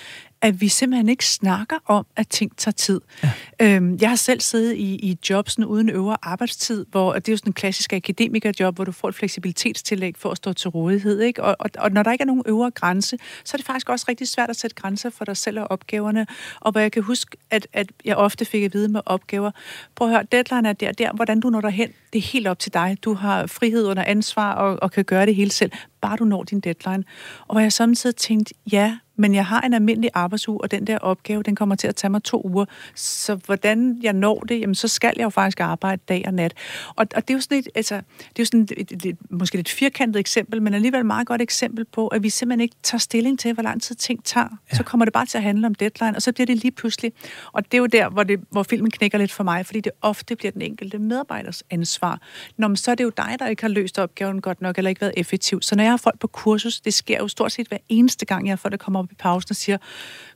at 0.41 0.61
vi 0.61 0.67
simpelthen 0.67 1.09
ikke 1.09 1.25
snakker 1.25 1.75
om, 1.85 2.05
at 2.15 2.27
ting 2.27 2.57
tager 2.57 2.73
tid. 2.73 3.01
Ja. 3.23 3.31
Øhm, 3.59 3.97
jeg 4.01 4.09
har 4.09 4.15
selv 4.15 4.41
siddet 4.41 4.75
i, 4.75 4.95
i 4.95 5.17
jobsen 5.29 5.65
uden 5.65 5.89
øvre 5.89 6.17
arbejdstid, 6.21 6.85
hvor 6.91 7.13
det 7.13 7.29
er 7.29 7.33
jo 7.33 7.37
sådan 7.37 7.49
en 7.49 7.53
klassisk 7.53 7.93
akademikerjob, 7.93 8.75
hvor 8.75 8.85
du 8.85 8.91
får 8.91 9.09
et 9.09 9.15
fleksibilitetstillæg 9.15 10.17
for 10.17 10.29
at 10.29 10.37
stå 10.37 10.53
til 10.53 10.69
rådighed. 10.69 11.21
Ikke? 11.21 11.43
Og, 11.43 11.55
og, 11.59 11.69
og 11.77 11.91
når 11.91 12.03
der 12.03 12.11
ikke 12.11 12.21
er 12.21 12.25
nogen 12.25 12.43
øvre 12.45 12.71
grænse, 12.71 13.17
så 13.43 13.51
er 13.55 13.57
det 13.57 13.65
faktisk 13.65 13.89
også 13.89 14.05
rigtig 14.09 14.27
svært 14.27 14.49
at 14.49 14.55
sætte 14.55 14.75
grænser 14.75 15.09
for 15.09 15.25
dig 15.25 15.37
selv 15.37 15.59
og 15.59 15.71
opgaverne. 15.71 16.27
Og 16.59 16.71
hvor 16.71 16.81
jeg 16.81 16.91
kan 16.91 17.03
huske, 17.03 17.37
at, 17.49 17.67
at 17.73 17.87
jeg 18.05 18.15
ofte 18.15 18.45
fik 18.45 18.63
at 18.63 18.73
vide 18.73 18.87
med 18.87 19.01
opgaver, 19.05 19.51
prøv 19.95 20.07
at 20.07 20.13
høre, 20.13 20.23
deadline 20.31 20.69
er 20.69 20.73
der, 20.73 20.91
der, 20.91 21.13
hvordan 21.13 21.39
du 21.39 21.49
når 21.49 21.61
derhen, 21.61 21.89
det 22.13 22.19
er 22.19 22.23
helt 22.23 22.47
op 22.47 22.59
til 22.59 22.73
dig. 22.73 22.97
Du 23.03 23.13
har 23.13 23.47
frihed 23.47 23.85
under 23.85 24.03
ansvar 24.03 24.53
og, 24.53 24.77
og 24.81 24.91
kan 24.91 25.05
gøre 25.05 25.25
det 25.25 25.35
hele 25.35 25.51
selv, 25.51 25.71
bare 26.01 26.17
du 26.17 26.23
når 26.23 26.43
din 26.43 26.59
deadline. 26.59 27.03
Og 27.47 27.53
hvor 27.53 27.59
jeg 27.59 27.73
samtidig 27.73 28.15
tænkte, 28.15 28.53
ja, 28.71 28.97
men 29.21 29.35
jeg 29.35 29.45
har 29.45 29.61
en 29.61 29.73
almindelig 29.73 30.09
arbejdsuge, 30.13 30.61
og 30.61 30.71
den 30.71 30.87
der 30.87 30.97
opgave, 30.97 31.43
den 31.43 31.55
kommer 31.55 31.75
til 31.75 31.87
at 31.87 31.95
tage 31.95 32.11
mig 32.11 32.23
to 32.23 32.41
uger. 32.45 32.65
Så 32.95 33.35
hvordan 33.35 33.99
jeg 34.03 34.13
når 34.13 34.39
det, 34.39 34.59
jamen 34.59 34.75
så 34.75 34.87
skal 34.87 35.13
jeg 35.17 35.23
jo 35.23 35.29
faktisk 35.29 35.59
arbejde 35.59 36.01
dag 36.09 36.23
og 36.27 36.33
nat. 36.33 36.53
Og, 36.95 37.07
og 37.15 37.27
det 37.27 37.29
er 37.29 37.33
jo 37.33 37.41
sådan 37.41 37.57
et, 37.57 37.67
altså, 37.75 37.95
det 37.95 38.01
er 38.39 38.39
jo 38.39 38.45
sådan 38.45 38.61
et, 38.61 38.71
et, 38.77 39.05
et, 39.05 39.17
måske 39.29 39.57
et 39.57 39.69
firkantet 39.69 40.19
eksempel, 40.19 40.61
men 40.61 40.73
alligevel 40.73 40.99
et 40.99 41.05
meget 41.05 41.27
godt 41.27 41.41
eksempel 41.41 41.85
på, 41.85 42.07
at 42.07 42.23
vi 42.23 42.29
simpelthen 42.29 42.61
ikke 42.61 42.75
tager 42.83 42.99
stilling 42.99 43.39
til, 43.39 43.53
hvor 43.53 43.63
lang 43.63 43.81
tid 43.81 43.95
ting 43.95 44.23
tager. 44.23 44.47
Ja. 44.71 44.77
Så 44.77 44.83
kommer 44.83 45.05
det 45.05 45.13
bare 45.13 45.25
til 45.25 45.37
at 45.37 45.43
handle 45.43 45.67
om 45.67 45.75
deadline, 45.75 46.15
og 46.15 46.21
så 46.21 46.31
bliver 46.31 46.45
det 46.45 46.57
lige 46.57 46.71
pludselig. 46.71 47.13
Og 47.51 47.65
det 47.65 47.73
er 47.73 47.77
jo 47.77 47.85
der, 47.85 48.09
hvor, 48.09 48.23
det, 48.23 48.39
hvor 48.51 48.63
filmen 48.63 48.91
knækker 48.91 49.17
lidt 49.17 49.31
for 49.31 49.43
mig, 49.43 49.65
fordi 49.65 49.79
det 49.79 49.91
ofte 50.01 50.35
bliver 50.35 50.51
den 50.51 50.61
enkelte 50.61 50.97
medarbejders 50.97 51.63
ansvar. 51.69 52.21
Nå, 52.57 52.67
men 52.67 52.77
så 52.77 52.91
er 52.91 52.95
det 52.95 53.03
jo 53.03 53.11
dig, 53.17 53.35
der 53.39 53.47
ikke 53.47 53.61
har 53.61 53.69
løst 53.69 53.99
opgaven 53.99 54.41
godt 54.41 54.61
nok, 54.61 54.77
eller 54.77 54.89
ikke 54.89 55.01
været 55.01 55.13
effektiv. 55.17 55.61
Så 55.61 55.75
når 55.75 55.83
jeg 55.83 55.91
har 55.91 55.97
folk 55.97 56.19
på 56.19 56.27
kursus, 56.27 56.81
det 56.81 56.93
sker 56.93 57.17
jo 57.17 57.27
stort 57.27 57.51
set 57.51 57.67
hver 57.67 57.77
eneste 57.89 58.25
gang, 58.25 58.45
jeg 58.47 58.51
har 58.51 58.57
folk, 58.57 58.71
der 58.71 58.77
kommer 58.77 58.99
op 58.99 59.10
i 59.11 59.15
pausen 59.19 59.51
og 59.51 59.55
siger, 59.55 59.77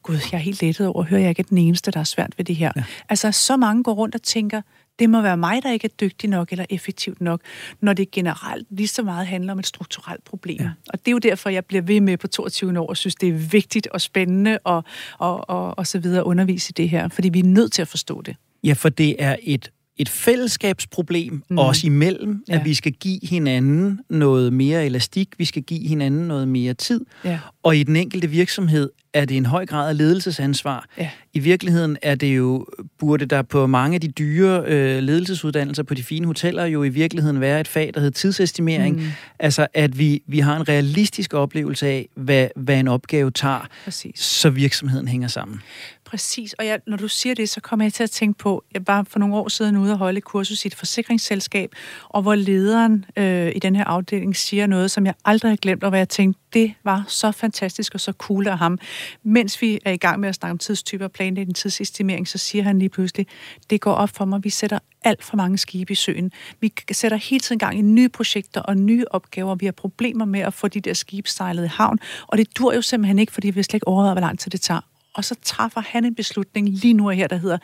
gud, 0.04 0.16
jeg 0.32 0.38
er 0.38 0.42
helt 0.42 0.62
lettet 0.62 0.88
over 0.88 1.04
at 1.04 1.10
høre, 1.10 1.20
at 1.20 1.24
jeg 1.24 1.30
ikke 1.30 1.40
er 1.40 1.50
den 1.50 1.58
eneste, 1.58 1.92
der 1.92 2.00
er 2.00 2.04
svært 2.04 2.34
ved 2.38 2.46
det 2.46 2.56
her. 2.56 2.72
Ja. 2.76 2.84
Altså, 3.10 3.32
så 3.32 3.58
mange 3.58 3.84
går 3.84 3.94
rundt 3.94 4.16
og 4.16 4.22
tænker, 4.22 4.62
det 5.00 5.10
må 5.10 5.22
være 5.22 5.38
mig, 5.38 5.64
der 5.64 5.72
ikke 5.72 5.86
er 5.86 5.96
dygtig 6.02 6.30
nok 6.30 6.52
eller 6.52 6.66
effektivt 6.70 7.22
nok, 7.22 7.42
når 7.82 7.94
det 7.94 8.12
generelt 8.12 8.68
lige 8.70 8.88
så 8.88 9.04
meget 9.04 9.28
handler 9.28 9.52
om 9.52 9.60
et 9.60 9.68
strukturelt 9.68 10.24
problem. 10.24 10.62
Ja. 10.62 10.70
Og 10.90 11.00
det 11.00 11.08
er 11.08 11.12
jo 11.12 11.20
derfor, 11.20 11.50
jeg 11.50 11.66
bliver 11.66 11.82
ved 11.82 12.02
med 12.02 12.18
på 12.18 12.28
22 12.28 12.80
år 12.80 12.88
og 12.88 12.98
synes, 12.98 13.16
det 13.16 13.30
er 13.30 13.34
vigtigt 13.34 13.88
og 13.88 14.02
spændende 14.02 14.60
og, 14.64 14.84
og, 15.18 15.50
og, 15.50 15.78
og 15.78 15.88
så 15.88 16.00
videre 16.00 16.20
at 16.20 16.24
undervise 16.24 16.70
i 16.72 16.74
det 16.78 16.90
her, 16.90 17.10
fordi 17.10 17.30
vi 17.30 17.40
er 17.40 17.44
nødt 17.44 17.72
til 17.72 17.82
at 17.82 17.88
forstå 17.88 18.22
det. 18.22 18.36
Ja, 18.64 18.74
for 18.74 18.90
det 18.90 19.16
er 19.20 19.36
et 19.42 19.72
et 19.98 20.10
fællesskabsproblem 20.10 21.44
mm. 21.50 21.58
os 21.58 21.84
imellem, 21.84 22.44
ja. 22.50 22.56
at 22.56 22.66
vi 22.66 22.74
skal 22.74 22.92
give 22.92 23.20
hinanden 23.24 24.00
noget 24.10 24.54
mere 24.54 24.86
elastik, 24.86 25.30
vi 25.38 25.46
skal 25.46 25.64
give 25.64 25.88
hinanden 25.88 26.28
noget 26.28 26.48
mere 26.48 26.74
tid. 26.74 27.02
Ja. 27.24 27.40
Og 27.64 27.78
i 27.78 27.84
den 27.84 27.96
enkelte 27.96 28.30
virksomhed 28.30 28.90
er 29.14 29.26
det 29.26 29.38
en 29.38 29.46
høj 29.46 29.66
grad 29.66 29.90
af 29.90 29.98
ledelsesansvar. 29.98 30.86
Ja. 30.98 31.10
I 31.34 31.40
virkeligheden 31.40 31.98
er 32.02 32.16
det 32.16 32.38
jo, 32.38 32.66
burde 33.00 33.26
der 33.26 33.42
på 33.42 33.68
mange 33.68 33.96
af 33.96 34.02
de 34.02 34.08
dyre 34.08 34.64
øh, 34.68 35.04
ledelsesuddannelser 35.04 35.84
på 35.84 35.94
de 35.94 36.04
fine 36.04 36.26
hoteller 36.26 36.66
jo 36.66 36.84
i 36.84 36.90
virkeligheden 36.90 37.42
være 37.42 37.62
et 37.62 37.68
fag, 37.68 37.92
der 37.94 38.00
hedder 38.00 38.14
tidsestimering. 38.14 38.96
Mm. 38.96 39.08
Altså 39.40 39.68
at 39.74 40.00
vi, 40.00 40.22
vi 40.28 40.40
har 40.40 40.58
en 40.58 40.70
realistisk 40.70 41.34
oplevelse 41.34 41.88
af, 41.88 42.08
hvad, 42.16 42.48
hvad 42.56 42.80
en 42.80 42.88
opgave 42.88 43.32
tager, 43.32 43.68
Præcis. 43.84 44.20
så 44.20 44.50
virksomheden 44.50 45.08
hænger 45.08 45.28
sammen. 45.28 45.62
Præcis, 46.06 46.54
og 46.54 46.66
jeg, 46.66 46.80
når 46.88 46.98
du 46.98 47.08
siger 47.08 47.36
det, 47.36 47.50
så 47.50 47.62
kommer 47.62 47.86
jeg 47.86 47.94
til 47.94 48.04
at 48.04 48.12
tænke 48.12 48.38
på, 48.38 48.64
jeg 48.74 48.82
var 48.88 49.04
for 49.04 49.20
nogle 49.20 49.36
år 49.36 49.48
siden 49.48 49.78
ude 49.78 49.92
og 49.92 49.98
holde 49.98 50.18
et 50.18 50.24
kursus 50.24 50.66
i 50.66 50.68
et 50.68 50.76
forsikringsselskab, 50.76 51.72
og 52.10 52.22
hvor 52.22 52.36
lederen 52.36 53.06
øh, 53.18 53.52
i 53.56 53.60
den 53.60 53.76
her 53.76 53.84
afdeling 53.84 54.36
siger 54.36 54.68
noget, 54.68 54.92
som 54.92 55.06
jeg 55.06 55.14
aldrig 55.26 55.52
har 55.52 55.56
glemt, 55.56 55.84
og 55.84 55.90
hvor 55.90 55.98
jeg 55.98 56.10
tænkte, 56.10 56.42
det 56.54 56.74
var 56.84 57.06
så 57.08 57.32
fantastisk 57.32 57.94
og 57.94 58.00
så 58.00 58.12
cool 58.12 58.48
af 58.48 58.58
ham. 58.58 58.80
Mens 59.24 59.62
vi 59.62 59.80
er 59.86 59.92
i 59.92 59.98
gang 59.98 60.20
med 60.20 60.30
at 60.30 60.36
snakke 60.36 60.52
om 60.52 60.58
tidstyper 60.58 61.06
og 61.06 61.12
planlægge 61.12 61.54
tidsestimering, 61.54 62.28
så 62.28 62.38
siger 62.38 62.64
han 62.64 62.80
lige 62.80 62.90
pludselig, 62.90 63.28
det 63.70 63.82
går 63.82 63.94
op 63.94 64.10
for 64.16 64.26
mig, 64.26 64.44
vi 64.44 64.50
sætter 64.50 64.80
alt 65.04 65.24
for 65.24 65.38
mange 65.38 65.58
skibe 65.58 65.92
i 65.92 65.96
søen. 65.96 66.32
Vi 66.62 66.74
sætter 66.92 67.18
hele 67.18 67.40
tiden 67.40 67.60
gang 67.60 67.80
i 67.80 67.82
nye 67.82 68.10
projekter 68.10 68.62
og 68.62 68.78
nye 68.78 69.06
opgaver. 69.12 69.56
Vi 69.56 69.66
har 69.66 69.72
problemer 69.72 70.26
med 70.26 70.40
at 70.40 70.54
få 70.54 70.68
de 70.68 70.82
der 70.82 70.94
skibe 70.94 71.30
sejlet 71.30 71.66
i 71.66 71.68
havn, 71.68 72.00
og 72.28 72.38
det 72.38 72.58
dur 72.58 72.74
jo 72.74 72.82
simpelthen 72.82 73.20
ikke, 73.20 73.34
fordi 73.34 73.50
vi 73.50 73.64
slet 73.64 73.74
ikke 73.74 73.88
overvejer, 73.88 74.14
hvor 74.14 74.22
lang 74.22 74.40
tid 74.40 74.52
det 74.52 74.62
tager 74.62 74.82
og 75.16 75.26
så 75.26 75.36
træffer 75.42 75.82
han 75.82 76.06
en 76.06 76.16
beslutning 76.16 76.70
lige 76.70 76.94
nu 76.94 77.10
her, 77.10 77.28
der 77.28 77.36
hedder, 77.36 77.58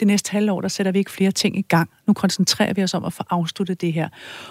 det 0.00 0.06
næste 0.06 0.30
halvår, 0.30 0.60
der 0.60 0.68
sætter 0.68 0.92
vi 0.92 0.98
ikke 0.98 1.10
flere 1.10 1.30
ting 1.30 1.58
i 1.58 1.62
gang. 1.62 1.90
Nu 2.06 2.12
koncentrerer 2.12 2.72
vi 2.72 2.82
os 2.82 2.94
om 2.94 3.04
at 3.04 3.12
få 3.12 3.24
afsluttet 3.30 3.80
det 3.80 3.92
her. 3.92 4.08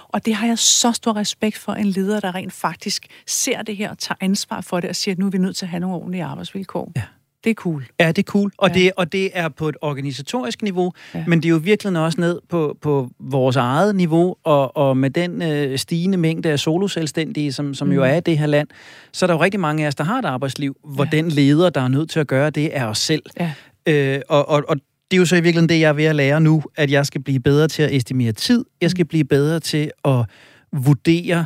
Og 0.07 0.25
det 0.25 0.35
har 0.35 0.47
jeg 0.47 0.59
så 0.59 0.91
stor 0.91 1.15
respekt 1.15 1.57
for, 1.57 1.73
en 1.73 1.85
leder, 1.85 2.19
der 2.19 2.35
rent 2.35 2.53
faktisk 2.53 3.07
ser 3.27 3.61
det 3.61 3.77
her 3.77 3.89
og 3.89 3.97
tager 3.97 4.17
ansvar 4.21 4.61
for 4.61 4.79
det 4.79 4.89
og 4.89 4.95
siger, 4.95 5.15
at 5.15 5.19
nu 5.19 5.25
er 5.25 5.29
vi 5.29 5.37
nødt 5.37 5.55
til 5.55 5.65
at 5.65 5.69
have 5.69 5.79
nogle 5.79 5.95
ordentlige 5.95 6.23
arbejdsvilkår. 6.23 6.91
Ja. 6.95 7.01
Det 7.43 7.49
er 7.49 7.53
cool. 7.53 7.85
Ja, 7.99 8.07
det 8.07 8.17
er 8.17 8.23
cool. 8.23 8.51
Og, 8.57 8.69
ja. 8.69 8.73
det, 8.73 8.91
og 8.97 9.11
det 9.11 9.29
er 9.33 9.49
på 9.49 9.69
et 9.69 9.75
organisatorisk 9.81 10.61
niveau, 10.61 10.91
ja. 11.15 11.23
men 11.27 11.39
det 11.39 11.45
er 11.45 11.49
jo 11.49 11.57
virkelig 11.57 11.99
også 11.99 12.21
ned 12.21 12.39
på, 12.49 12.77
på 12.81 13.09
vores 13.19 13.55
eget 13.55 13.95
niveau, 13.95 14.35
og, 14.43 14.77
og 14.77 14.97
med 14.97 15.09
den 15.09 15.41
øh, 15.41 15.77
stigende 15.77 16.17
mængde 16.17 16.51
af 16.51 16.59
soloselvstændige, 16.59 17.51
som, 17.53 17.73
som 17.73 17.87
mm. 17.87 17.93
jo 17.93 18.03
er 18.03 18.15
i 18.15 18.19
det 18.19 18.37
her 18.37 18.45
land, 18.45 18.67
så 19.13 19.25
er 19.25 19.27
der 19.27 19.33
jo 19.33 19.41
rigtig 19.41 19.59
mange 19.59 19.83
af 19.83 19.87
os, 19.87 19.95
der 19.95 20.03
har 20.03 20.19
et 20.19 20.25
arbejdsliv, 20.25 20.75
hvor 20.83 21.07
ja. 21.11 21.17
den 21.17 21.29
leder, 21.29 21.69
der 21.69 21.81
er 21.81 21.87
nødt 21.87 22.09
til 22.09 22.19
at 22.19 22.27
gøre 22.27 22.49
det, 22.49 22.77
er 22.77 22.85
os 22.85 22.97
selv. 22.97 23.23
Ja. 23.39 23.51
Øh, 23.87 24.21
og, 24.29 24.49
og, 24.49 24.63
og 24.67 24.75
det 25.11 25.17
er 25.17 25.19
jo 25.19 25.25
så 25.25 25.35
i 25.35 25.41
virkeligheden 25.41 25.69
det, 25.69 25.79
jeg 25.79 25.89
er 25.89 25.93
ved 25.93 26.05
at 26.05 26.15
lære 26.15 26.41
nu, 26.41 26.63
at 26.75 26.91
jeg 26.91 27.05
skal 27.05 27.21
blive 27.21 27.39
bedre 27.39 27.67
til 27.67 27.83
at 27.83 27.95
estimere 27.95 28.31
tid, 28.31 28.65
jeg 28.81 28.91
skal 28.91 29.03
mm. 29.03 29.07
blive 29.07 29.25
bedre 29.25 29.59
til 29.59 29.91
at 30.05 30.25
vurdere, 30.73 31.45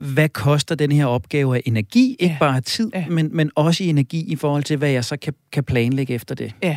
hvad 0.00 0.28
koster 0.28 0.74
den 0.74 0.92
her 0.92 1.06
opgave 1.06 1.56
af 1.56 1.62
energi, 1.64 2.16
ikke 2.18 2.32
ja. 2.32 2.36
bare 2.40 2.60
tid, 2.60 2.90
ja. 2.94 3.04
men, 3.08 3.30
men 3.32 3.50
også 3.54 3.84
i 3.84 3.86
energi 3.86 4.32
i 4.32 4.36
forhold 4.36 4.62
til, 4.62 4.76
hvad 4.76 4.90
jeg 4.90 5.04
så 5.04 5.16
kan, 5.16 5.34
kan 5.52 5.64
planlægge 5.64 6.14
efter 6.14 6.34
det. 6.34 6.52
Ja. 6.62 6.76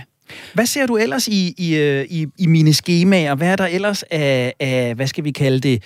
Hvad 0.53 0.65
ser 0.65 0.85
du 0.85 0.97
ellers 0.97 1.27
i, 1.27 1.53
i, 1.57 1.75
øh, 1.75 2.05
i, 2.09 2.27
i 2.37 2.47
mine 2.47 2.73
skemaer? 2.73 3.35
Hvad 3.35 3.47
er 3.47 3.55
der 3.55 3.65
ellers 3.65 4.03
af, 4.03 4.53
af, 4.59 4.95
hvad 4.95 5.07
skal 5.07 5.23
vi 5.23 5.31
kalde 5.31 5.59
det, 5.59 5.83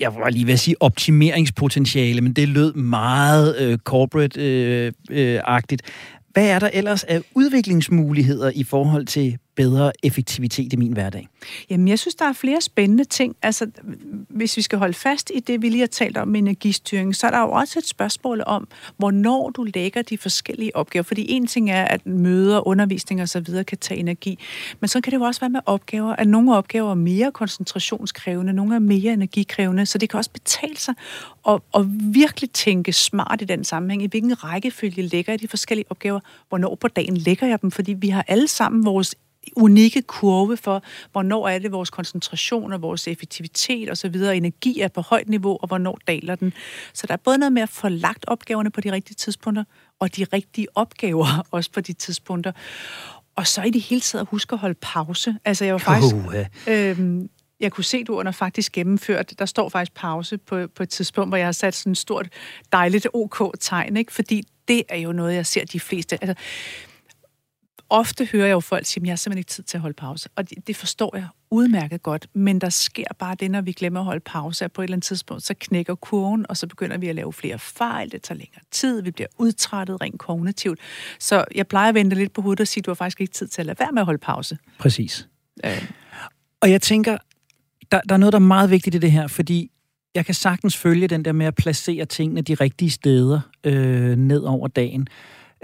jeg 0.00 0.14
var 0.14 0.30
lige 0.30 0.46
ved 0.46 0.52
at 0.52 0.60
sige 0.60 0.82
optimeringspotentiale, 0.82 2.20
men 2.20 2.32
det 2.32 2.48
lød 2.48 2.72
meget 2.72 3.58
øh, 3.58 3.78
corporate-agtigt. 3.78 5.82
Øh, 5.84 5.88
øh, 5.88 6.24
hvad 6.32 6.48
er 6.48 6.58
der 6.58 6.70
ellers 6.72 7.04
af 7.04 7.22
udviklingsmuligheder 7.34 8.50
i 8.54 8.64
forhold 8.64 9.06
til 9.06 9.38
bedre 9.56 9.92
effektivitet 10.02 10.72
i 10.72 10.76
min 10.76 10.92
hverdag? 10.92 11.28
Jamen, 11.70 11.88
jeg 11.88 11.98
synes, 11.98 12.14
der 12.14 12.24
er 12.24 12.32
flere 12.32 12.60
spændende 12.60 13.04
ting. 13.04 13.36
Altså, 13.42 13.70
hvis 14.28 14.56
vi 14.56 14.62
skal 14.62 14.78
holde 14.78 14.94
fast 14.94 15.30
i 15.34 15.40
det, 15.40 15.62
vi 15.62 15.68
lige 15.68 15.80
har 15.80 15.86
talt 15.86 16.16
om 16.16 16.28
med 16.28 16.40
energistyring, 16.40 17.16
så 17.16 17.26
er 17.26 17.30
der 17.30 17.40
jo 17.40 17.50
også 17.50 17.78
et 17.78 17.86
spørgsmål 17.86 18.42
om, 18.46 18.68
hvornår 18.96 19.50
du 19.50 19.66
lægger 19.74 20.02
de 20.02 20.18
forskellige 20.18 20.76
opgaver. 20.76 21.02
Fordi 21.02 21.26
en 21.28 21.46
ting 21.46 21.70
er, 21.70 21.84
at 21.84 22.06
møder, 22.06 22.68
undervisning 22.68 23.22
og 23.22 23.28
så 23.28 23.40
videre 23.40 23.64
kan 23.64 23.78
tage 23.78 24.00
energi. 24.00 24.38
Men 24.80 24.88
så 24.88 25.00
kan 25.00 25.10
det 25.10 25.18
jo 25.18 25.22
også 25.22 25.40
være 25.40 25.50
med 25.50 25.60
opgaver, 25.66 26.16
at 26.16 26.28
nogle 26.28 26.56
opgaver 26.56 26.90
er 26.90 26.94
mere 26.94 27.32
koncentrationskrævende, 27.32 28.52
nogle 28.52 28.74
er 28.74 28.78
mere 28.78 29.12
energikrævende, 29.12 29.86
så 29.86 29.98
det 29.98 30.10
kan 30.10 30.18
også 30.18 30.30
betale 30.30 30.76
sig 30.76 30.94
at, 31.48 31.60
at 31.74 31.86
virkelig 32.14 32.50
tænke 32.50 32.92
smart 32.92 33.42
i 33.42 33.44
den 33.44 33.64
sammenhæng. 33.64 34.02
I 34.02 34.06
hvilken 34.06 34.44
rækkefølge 34.44 35.02
lægger 35.02 35.32
jeg 35.32 35.40
de 35.40 35.48
forskellige 35.48 35.86
opgaver? 35.90 36.20
Hvornår 36.48 36.74
på 36.74 36.88
dagen 36.88 37.16
lægger 37.16 37.46
jeg 37.46 37.62
dem? 37.62 37.70
Fordi 37.70 37.92
vi 37.92 38.08
har 38.08 38.24
alle 38.28 38.48
sammen 38.48 38.84
vores 38.84 39.14
unikke 39.56 40.02
kurve 40.02 40.56
for, 40.56 40.82
hvornår 41.12 41.48
er 41.48 41.58
det 41.58 41.72
vores 41.72 41.90
koncentration 41.90 42.72
og 42.72 42.82
vores 42.82 43.08
effektivitet 43.08 43.90
og 43.90 43.96
så 43.96 44.08
videre, 44.08 44.36
energi 44.36 44.80
er 44.80 44.88
på 44.88 45.00
højt 45.00 45.28
niveau, 45.28 45.58
og 45.62 45.68
hvornår 45.68 45.98
daler 46.08 46.34
den. 46.34 46.52
Så 46.92 47.06
der 47.06 47.12
er 47.12 47.18
både 47.24 47.38
noget 47.38 47.52
med 47.52 47.62
at 47.62 47.68
få 47.68 47.88
lagt 47.88 48.24
opgaverne 48.28 48.70
på 48.70 48.80
de 48.80 48.92
rigtige 48.92 49.14
tidspunkter, 49.14 49.64
og 50.00 50.16
de 50.16 50.24
rigtige 50.32 50.66
opgaver 50.74 51.26
også 51.50 51.70
på 51.70 51.80
de 51.80 51.92
tidspunkter. 51.92 52.52
Og 53.36 53.46
så 53.46 53.62
i 53.62 53.70
det 53.70 53.82
hele 53.82 54.00
taget 54.00 54.20
at 54.20 54.28
huske 54.30 54.52
at 54.52 54.58
holde 54.58 54.78
pause. 54.80 55.36
Altså 55.44 55.64
jeg 55.64 55.72
var 55.72 55.78
faktisk... 55.78 56.14
Uh, 56.14 56.34
øhm, 56.66 57.28
jeg 57.60 57.72
kunne 57.72 57.84
se, 57.84 58.04
du 58.04 58.18
under 58.18 58.32
faktisk 58.32 58.72
gennemført, 58.72 59.32
der 59.38 59.46
står 59.46 59.68
faktisk 59.68 59.94
pause 59.94 60.38
på, 60.38 60.66
på 60.76 60.82
et 60.82 60.88
tidspunkt, 60.88 61.30
hvor 61.30 61.36
jeg 61.36 61.46
har 61.46 61.52
sat 61.52 61.74
sådan 61.74 61.92
et 61.92 61.98
stort, 61.98 62.28
dejligt 62.72 63.06
OK-tegn, 63.14 63.96
ikke? 63.96 64.12
fordi 64.12 64.42
det 64.68 64.82
er 64.88 64.96
jo 64.96 65.12
noget, 65.12 65.34
jeg 65.34 65.46
ser 65.46 65.64
de 65.64 65.80
fleste... 65.80 66.18
Altså, 66.24 66.34
ofte 67.94 68.28
hører 68.32 68.46
jeg 68.46 68.52
jo 68.52 68.60
folk 68.60 68.86
sige, 68.86 69.02
at 69.02 69.06
jeg 69.06 69.12
har 69.12 69.16
simpelthen 69.16 69.38
ikke 69.38 69.50
tid 69.50 69.64
til 69.64 69.76
at 69.76 69.80
holde 69.80 69.94
pause. 69.94 70.28
Og 70.36 70.50
det, 70.50 70.66
det 70.66 70.76
forstår 70.76 71.16
jeg 71.16 71.26
udmærket 71.50 72.02
godt, 72.02 72.26
men 72.34 72.60
der 72.60 72.68
sker 72.68 73.04
bare 73.18 73.34
det, 73.40 73.50
når 73.50 73.60
vi 73.60 73.72
glemmer 73.72 74.00
at 74.00 74.06
holde 74.06 74.20
pause, 74.20 74.64
at 74.64 74.72
på 74.72 74.82
et 74.82 74.84
eller 74.84 74.94
andet 74.94 75.06
tidspunkt, 75.06 75.42
så 75.42 75.54
knækker 75.60 75.94
kurven, 75.94 76.46
og 76.48 76.56
så 76.56 76.66
begynder 76.66 76.98
vi 76.98 77.08
at 77.08 77.14
lave 77.14 77.32
flere 77.32 77.58
fejl, 77.58 78.12
det 78.12 78.22
tager 78.22 78.38
længere 78.38 78.60
tid, 78.70 79.02
vi 79.02 79.10
bliver 79.10 79.28
udtrættet 79.38 80.00
rent 80.00 80.18
kognitivt. 80.18 80.78
Så 81.18 81.44
jeg 81.54 81.66
plejer 81.66 81.88
at 81.88 81.94
vente 81.94 82.16
lidt 82.16 82.32
på 82.32 82.42
hovedet 82.42 82.60
og 82.60 82.68
sige, 82.68 82.80
at 82.80 82.86
du 82.86 82.90
har 82.90 82.94
faktisk 82.94 83.20
ikke 83.20 83.32
tid 83.32 83.48
til 83.48 83.62
at 83.62 83.66
lade 83.66 83.78
være 83.78 83.92
med 83.92 84.02
at 84.02 84.06
holde 84.06 84.18
pause. 84.18 84.58
Præcis. 84.78 85.28
Øh. 85.64 85.88
Og 86.60 86.70
jeg 86.70 86.82
tænker, 86.82 87.18
der, 87.92 88.00
der 88.00 88.14
er 88.14 88.18
noget, 88.18 88.32
der 88.32 88.38
er 88.38 88.40
meget 88.40 88.70
vigtigt 88.70 88.94
i 88.94 88.98
det 88.98 89.12
her, 89.12 89.26
fordi 89.26 89.70
jeg 90.14 90.26
kan 90.26 90.34
sagtens 90.34 90.76
følge 90.76 91.08
den 91.08 91.24
der 91.24 91.32
med 91.32 91.46
at 91.46 91.54
placere 91.54 92.04
tingene 92.04 92.42
de 92.42 92.54
rigtige 92.54 92.90
steder 92.90 93.40
øh, 93.64 94.16
ned 94.16 94.40
over 94.40 94.68
dagen 94.68 95.08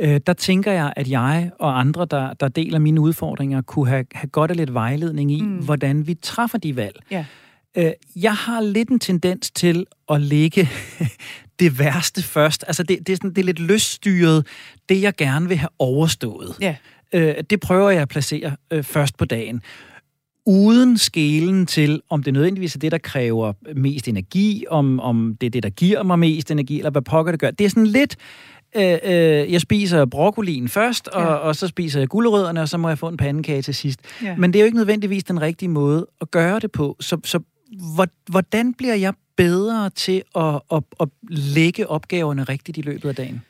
øh, 0.01 0.21
der 0.27 0.33
tænker 0.33 0.73
jeg, 0.73 0.93
at 0.97 1.09
jeg 1.09 1.51
og 1.59 1.81
andre, 1.81 2.07
der, 2.11 2.35
der 2.35 2.49
deler 2.49 2.79
mine 2.79 3.01
udfordringer, 3.01 3.63
kunne 3.63 3.89
have, 3.89 4.05
have 4.15 4.29
godt 4.29 4.51
af 4.51 4.57
lidt 4.57 4.75
vejledning 4.75 5.33
i, 5.33 5.43
mm. 5.43 5.49
hvordan 5.49 6.07
vi 6.07 6.15
træffer 6.15 6.59
de 6.59 6.77
valg. 6.77 7.01
Ja. 7.11 7.25
Øh, 7.77 7.93
jeg 8.17 8.35
har 8.35 8.61
lidt 8.61 8.89
en 8.89 8.99
tendens 8.99 9.51
til 9.51 9.87
at 10.11 10.21
lægge 10.21 10.69
det 11.61 11.79
værste 11.79 12.23
først. 12.23 12.65
Altså, 12.67 12.83
det, 12.83 12.99
det, 12.99 13.13
er, 13.13 13.17
sådan, 13.17 13.31
det 13.31 13.39
er 13.39 13.45
lidt 13.45 13.59
løsstyret, 13.59 14.47
det 14.89 15.03
jeg 15.03 15.17
gerne 15.17 15.49
vil 15.49 15.57
have 15.57 15.71
overstået. 15.79 16.57
Ja. 16.61 16.77
Øh, 17.13 17.35
det 17.51 17.61
prøver 17.61 17.91
jeg 17.91 18.03
at 18.03 18.09
placere 18.09 18.57
øh, 18.71 18.85
først 18.85 19.17
på 19.17 19.25
dagen 19.25 19.63
uden 20.47 20.99
skelen 20.99 21.67
til, 21.67 22.03
om 22.11 22.23
det 22.23 22.33
nødvendigvis 22.33 22.75
er 22.75 22.79
det, 22.79 22.93
der 22.93 22.99
kræver 22.99 23.53
mest 23.77 24.09
energi, 24.09 24.65
om, 24.71 25.01
om 25.01 25.37
det 25.41 25.47
er 25.47 25.51
det, 25.51 25.63
der 25.63 25.71
giver 25.71 26.03
mig 26.03 26.19
mest 26.19 26.51
energi, 26.51 26.79
eller 26.79 26.91
hvad 26.91 27.03
pokker 27.03 27.33
det 27.33 27.41
gør. 27.41 27.51
Det 27.51 27.65
er 27.65 27.69
sådan 27.69 27.87
lidt, 27.87 28.17
øh, 28.77 28.99
øh, 29.05 29.53
jeg 29.53 29.61
spiser 29.61 30.05
broccolien 30.05 30.69
først, 30.69 31.09
og, 31.09 31.23
ja. 31.23 31.27
og 31.27 31.57
så 31.57 31.69
spiser 31.69 32.01
jeg 32.01 32.09
gulerødderne, 32.09 32.61
og 32.63 32.69
så 32.69 32.79
må 32.79 32.89
jeg 32.89 32.99
få 32.99 33.09
en 33.09 33.17
pandekage 33.17 33.63
til 33.63 33.75
sidst. 33.75 34.01
Ja. 34.23 34.37
Men 34.37 34.53
det 34.53 34.59
er 34.59 34.63
jo 34.63 34.67
ikke 34.67 34.77
nødvendigvis 34.77 35.25
den 35.25 35.41
rigtige 35.41 35.69
måde 35.69 36.07
at 36.21 36.31
gøre 36.31 36.59
det 36.59 36.73
på. 36.73 36.97
Så, 37.01 37.21
så 37.25 37.41
hvordan 38.31 38.75
bliver 38.75 38.95
jeg 38.95 39.15
bedre 39.37 39.91
til 39.91 40.23
at, 40.37 40.61
at, 40.73 40.83
at 41.01 41.09
lægge 41.29 41.87
opgaverne 41.87 42.45
rigtigt 42.45 42.79
i 42.79 42.83
løbet 42.83 43.09
af 43.09 43.15
dagen? 43.15 43.43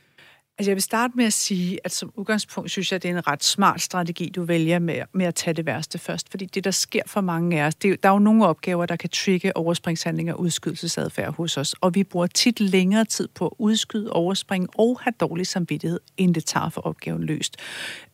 Altså 0.61 0.71
jeg 0.71 0.77
vil 0.77 0.83
starte 0.83 1.13
med 1.17 1.25
at 1.25 1.33
sige, 1.33 1.79
at 1.85 1.93
som 1.93 2.13
udgangspunkt 2.17 2.71
synes 2.71 2.93
jeg, 2.93 2.97
at 2.97 3.03
det 3.03 3.11
er 3.11 3.17
en 3.19 3.27
ret 3.27 3.45
smart 3.45 3.81
strategi, 3.81 4.33
du 4.37 4.43
vælger 4.43 4.79
med, 4.79 5.03
med 5.13 5.27
at 5.27 5.35
tage 5.35 5.55
det 5.55 5.67
værste 5.67 5.99
først. 5.99 6.31
Fordi 6.31 6.47
det, 6.47 6.65
der 6.65 6.71
sker 6.71 7.03
for 7.07 7.21
mange 7.21 7.63
af 7.63 7.67
os, 7.67 7.75
det, 7.75 8.03
der 8.03 8.09
er 8.09 8.13
jo 8.13 8.19
nogle 8.19 8.47
opgaver, 8.47 8.87
der 8.87 8.97
kan 8.97 9.11
trigge 9.11 9.57
overspringshandlinger 9.57 10.35
og 10.35 10.41
udskydelsesadfærd 10.41 11.35
hos 11.35 11.57
os. 11.57 11.75
Og 11.81 11.95
vi 11.95 12.05
bruger 12.05 12.27
tit 12.27 12.61
længere 12.61 13.05
tid 13.05 13.29
på 13.35 13.47
at 13.47 13.53
udskyde, 13.59 14.11
overspringe 14.11 14.69
og 14.75 15.01
have 15.03 15.13
dårlig 15.21 15.47
samvittighed, 15.47 16.01
end 16.17 16.35
det 16.35 16.45
tager 16.45 16.69
for 16.69 16.81
opgaven 16.81 17.25
løst. 17.25 17.57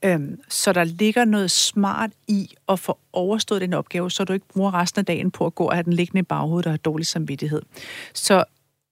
Øhm, 0.05 0.41
så 0.49 0.73
der 0.73 0.85
ligger 0.85 1.25
noget 1.25 1.51
smart 1.51 2.11
i 2.29 2.55
at 2.69 2.79
få 2.79 2.99
overstået 3.13 3.61
den 3.61 3.73
opgave, 3.73 4.11
så 4.11 4.25
du 4.25 4.33
ikke 4.33 4.49
bruger 4.49 4.75
resten 4.75 4.99
af 4.99 5.05
dagen 5.05 5.31
på 5.31 5.47
at 5.47 5.55
gå 5.55 5.65
og 5.65 5.75
have 5.75 5.85
den 5.85 5.93
liggende 5.93 6.21
i 6.21 6.23
baghovedet 6.23 6.67
og 6.67 6.73
have 6.73 6.79
dårlig 6.79 7.07
samvittighed. 7.07 7.63
Så 8.15 8.45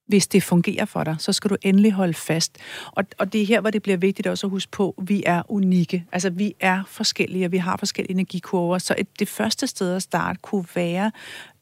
hvis 0.07 0.26
det 0.26 0.42
fungerer 0.42 0.84
for 0.84 1.05
dig, 1.05 1.16
så 1.18 1.32
skal 1.32 1.50
du 1.50 1.57
endelig 1.62 1.92
holde 1.92 2.14
fast. 2.14 2.59
Og, 2.86 3.05
og 3.18 3.32
det 3.32 3.42
er 3.42 3.46
her, 3.46 3.61
hvor 3.61 3.70
det 3.70 3.82
bliver 3.82 3.96
vigtigt 3.96 4.26
også 4.28 4.46
at 4.46 4.50
huske 4.50 4.70
på, 4.70 4.94
at 4.98 5.09
vi 5.09 5.22
er 5.26 5.42
unikke. 5.48 6.05
Altså, 6.12 6.30
vi 6.30 6.55
er 6.61 6.82
forskellige, 6.86 7.46
og 7.46 7.52
vi 7.52 7.59
har 7.59 7.76
forskellige 7.76 8.11
energikurver. 8.12 8.78
Så 8.78 8.94
et, 8.98 9.09
det 9.18 9.28
første 9.28 9.66
sted 9.66 9.96
at 9.96 10.02
starte 10.02 10.38
kunne 10.42 10.66
være 10.74 11.11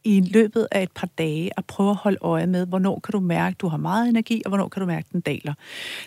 i 0.04 0.20
løbet 0.20 0.68
af 0.70 0.82
et 0.82 0.92
par 0.92 1.08
dage 1.18 1.50
at 1.56 1.64
prøve 1.64 1.90
at 1.90 1.96
holde 1.96 2.18
øje 2.20 2.46
med, 2.46 2.66
hvornår 2.66 3.00
kan 3.04 3.12
du 3.12 3.20
mærke, 3.20 3.54
at 3.54 3.60
du 3.60 3.68
har 3.68 3.76
meget 3.76 4.08
energi, 4.08 4.42
og 4.44 4.48
hvornår 4.48 4.68
kan 4.68 4.80
du 4.80 4.86
mærke, 4.86 5.06
at 5.08 5.12
den 5.12 5.20
daler. 5.20 5.54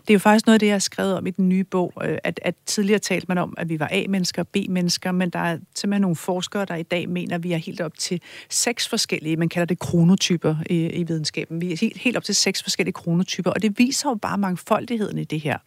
Det 0.01 0.09
er 0.09 0.13
jo 0.13 0.19
faktisk 0.19 0.45
noget 0.45 0.53
af 0.55 0.59
det, 0.59 0.67
jeg 0.67 0.73
har 0.73 0.79
skrevet 0.79 1.17
om 1.17 1.27
i 1.27 1.31
den 1.31 1.49
nye 1.49 1.63
bog, 1.63 1.93
øh, 2.03 2.17
at, 2.23 2.39
at 2.43 2.55
tidligere 2.65 2.99
talte 2.99 3.25
man 3.27 3.37
om, 3.37 3.53
at 3.57 3.69
vi 3.69 3.79
var 3.79 3.89
A-mennesker 3.91 4.41
og 4.41 4.47
B-mennesker, 4.47 5.11
men 5.11 5.29
der 5.29 5.39
er 5.39 5.57
simpelthen 5.75 6.01
nogle 6.01 6.15
forskere, 6.15 6.65
der 6.65 6.75
i 6.75 6.83
dag 6.83 7.09
mener, 7.09 7.35
at 7.35 7.43
vi 7.43 7.51
er 7.51 7.57
helt 7.57 7.81
op 7.81 7.97
til 7.97 8.21
seks 8.49 8.87
forskellige, 8.87 9.37
man 9.37 9.49
kalder 9.49 9.65
det 9.65 9.79
kronotyper 9.79 10.55
i, 10.69 10.85
i 10.85 11.03
videnskaben. 11.03 11.61
Vi 11.61 11.71
er 11.71 11.77
helt, 11.81 11.97
helt 11.97 12.17
op 12.17 12.23
til 12.23 12.35
seks 12.35 12.63
forskellige 12.63 12.93
kronotyper, 12.93 13.51
og 13.51 13.61
det 13.61 13.79
viser 13.79 14.09
jo 14.09 14.15
bare 14.15 14.37
mangfoldigheden 14.37 15.17
i 15.17 15.23
det 15.23 15.41
her. 15.41 15.57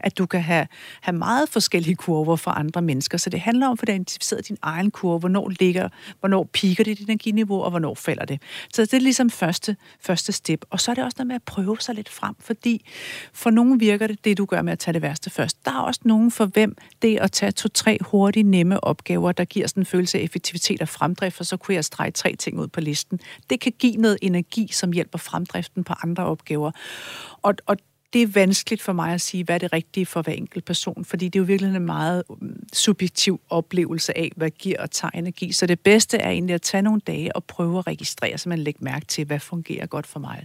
At 0.00 0.18
du 0.18 0.26
kan 0.26 0.40
have, 0.40 0.66
have 1.00 1.16
meget 1.16 1.48
forskellige 1.48 1.94
kurver 1.94 2.36
fra 2.36 2.58
andre 2.60 2.82
mennesker, 2.82 3.18
så 3.18 3.30
det 3.30 3.40
handler 3.40 3.66
om 3.66 3.72
at 3.72 3.78
få 3.78 3.84
identificeret 3.88 4.48
din 4.48 4.58
egen 4.62 4.90
kurve, 4.90 5.18
hvornår 5.18 5.52
ligger, 5.60 5.88
hvornår 6.20 6.48
piker 6.52 6.84
dit 6.84 7.00
energiniveau, 7.00 7.62
og 7.62 7.70
hvornår 7.72 7.94
falder 7.94 8.24
det. 8.24 8.42
Så 8.74 8.82
det 8.82 8.94
er 8.94 9.00
ligesom 9.00 9.30
første, 9.30 9.76
første 10.00 10.32
step. 10.32 10.64
Og 10.70 10.80
så 10.80 10.90
er 10.90 10.94
det 10.94 11.04
også 11.04 11.14
noget 11.18 11.26
med 11.26 11.36
at 11.36 11.42
prøve 11.42 11.76
sig 11.80 11.94
lidt 11.94 12.08
frem, 12.08 12.34
fordi 12.40 12.84
for 13.32 13.50
nogen 13.50 13.80
virker 13.80 14.06
det, 14.06 14.24
det 14.24 14.38
du 14.38 14.44
gør 14.44 14.62
med 14.62 14.72
at 14.72 14.78
tage 14.78 14.92
det 14.92 15.02
værste 15.02 15.30
først. 15.30 15.64
Der 15.64 15.70
er 15.70 15.80
også 15.80 16.00
nogen 16.04 16.30
for 16.30 16.46
hvem 16.46 16.76
det 17.02 17.18
at 17.18 17.32
tage 17.32 17.52
to-tre 17.52 17.98
hurtige, 18.00 18.42
nemme 18.42 18.84
opgaver, 18.84 19.32
der 19.32 19.44
giver 19.44 19.66
sådan 19.66 19.80
en 19.80 19.86
følelse 19.86 20.18
af 20.18 20.22
effektivitet 20.22 20.82
og 20.82 20.88
fremdrift, 20.88 21.40
og 21.40 21.46
så 21.46 21.56
kunne 21.56 21.74
jeg 21.74 21.84
strege 21.84 22.10
tre 22.10 22.36
ting 22.36 22.58
ud 22.58 22.68
på 22.68 22.80
listen. 22.80 23.20
Det 23.50 23.60
kan 23.60 23.72
give 23.78 23.96
noget 23.96 24.18
energi, 24.22 24.68
som 24.72 24.92
hjælper 24.92 25.18
fremdriften 25.18 25.84
på 25.84 25.92
andre 26.02 26.24
opgaver. 26.24 26.70
Og, 27.42 27.54
og 27.66 27.76
det 28.12 28.22
er 28.22 28.26
vanskeligt 28.26 28.82
for 28.82 28.92
mig 28.92 29.14
at 29.14 29.20
sige, 29.20 29.44
hvad 29.44 29.54
er 29.54 29.58
det 29.58 29.72
rigtige 29.72 30.06
for 30.06 30.22
hver 30.22 30.32
enkelt 30.32 30.64
person, 30.64 31.04
fordi 31.04 31.24
det 31.28 31.38
er 31.38 31.40
jo 31.40 31.44
virkelig 31.44 31.76
en 31.76 31.86
meget 31.86 32.22
mm, 32.40 32.56
subjektiv 32.72 33.40
oplevelse 33.50 34.18
af, 34.18 34.32
hvad 34.36 34.50
giver 34.50 34.82
og 34.82 34.90
tager 34.90 35.10
energi. 35.14 35.52
Så 35.52 35.66
det 35.66 35.80
bedste 35.80 36.18
er 36.18 36.30
egentlig 36.30 36.54
at 36.54 36.62
tage 36.62 36.82
nogle 36.82 37.00
dage 37.06 37.36
og 37.36 37.44
prøve 37.44 37.78
at 37.78 37.86
registrere, 37.86 38.38
så 38.38 38.48
man 38.48 38.58
lægger 38.58 38.84
mærke 38.84 39.06
til, 39.06 39.24
hvad 39.24 39.40
fungerer 39.40 39.86
godt 39.86 40.06
for 40.06 40.20
mig. 40.20 40.44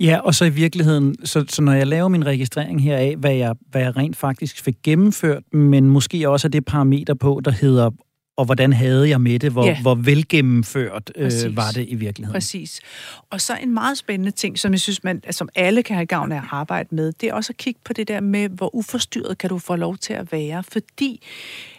Ja, 0.00 0.18
og 0.18 0.34
så 0.34 0.44
i 0.44 0.50
virkeligheden, 0.50 1.26
så, 1.26 1.44
så 1.48 1.62
når 1.62 1.72
jeg 1.72 1.86
laver 1.86 2.08
min 2.08 2.26
registrering 2.26 2.82
her 2.82 2.96
af, 2.96 3.16
hvad 3.16 3.34
jeg, 3.34 3.54
hvad 3.70 3.82
jeg 3.82 3.96
rent 3.96 4.16
faktisk 4.16 4.62
fik 4.62 4.76
gennemført, 4.82 5.52
men 5.52 5.90
måske 5.90 6.28
også 6.28 6.48
er 6.48 6.50
det 6.50 6.64
parameter 6.64 7.14
på, 7.14 7.40
der 7.44 7.50
hedder 7.50 7.90
og 8.36 8.44
hvordan 8.44 8.72
havde 8.72 9.08
jeg 9.08 9.20
med 9.20 9.38
det? 9.38 9.52
Hvor, 9.52 9.66
ja. 9.66 9.80
hvor 9.80 9.94
velgennemført 9.94 11.12
øh, 11.16 11.56
var 11.56 11.70
det 11.70 11.86
i 11.88 11.94
virkeligheden? 11.94 12.34
Præcis. 12.34 12.80
Og 13.30 13.40
så 13.40 13.56
en 13.62 13.74
meget 13.74 13.98
spændende 13.98 14.30
ting, 14.30 14.58
som 14.58 14.72
jeg 14.72 14.80
synes, 14.80 15.04
man, 15.04 15.22
som 15.30 15.48
alle 15.54 15.82
kan 15.82 15.96
have 15.96 16.06
gavn 16.06 16.32
af 16.32 16.36
at 16.36 16.42
arbejde 16.50 16.94
med, 16.94 17.12
det 17.12 17.28
er 17.28 17.34
også 17.34 17.52
at 17.52 17.56
kigge 17.56 17.80
på 17.84 17.92
det 17.92 18.08
der 18.08 18.20
med, 18.20 18.48
hvor 18.48 18.74
uforstyrret 18.74 19.38
kan 19.38 19.50
du 19.50 19.58
få 19.58 19.76
lov 19.76 19.96
til 19.96 20.12
at 20.12 20.32
være. 20.32 20.62
Fordi 20.62 21.22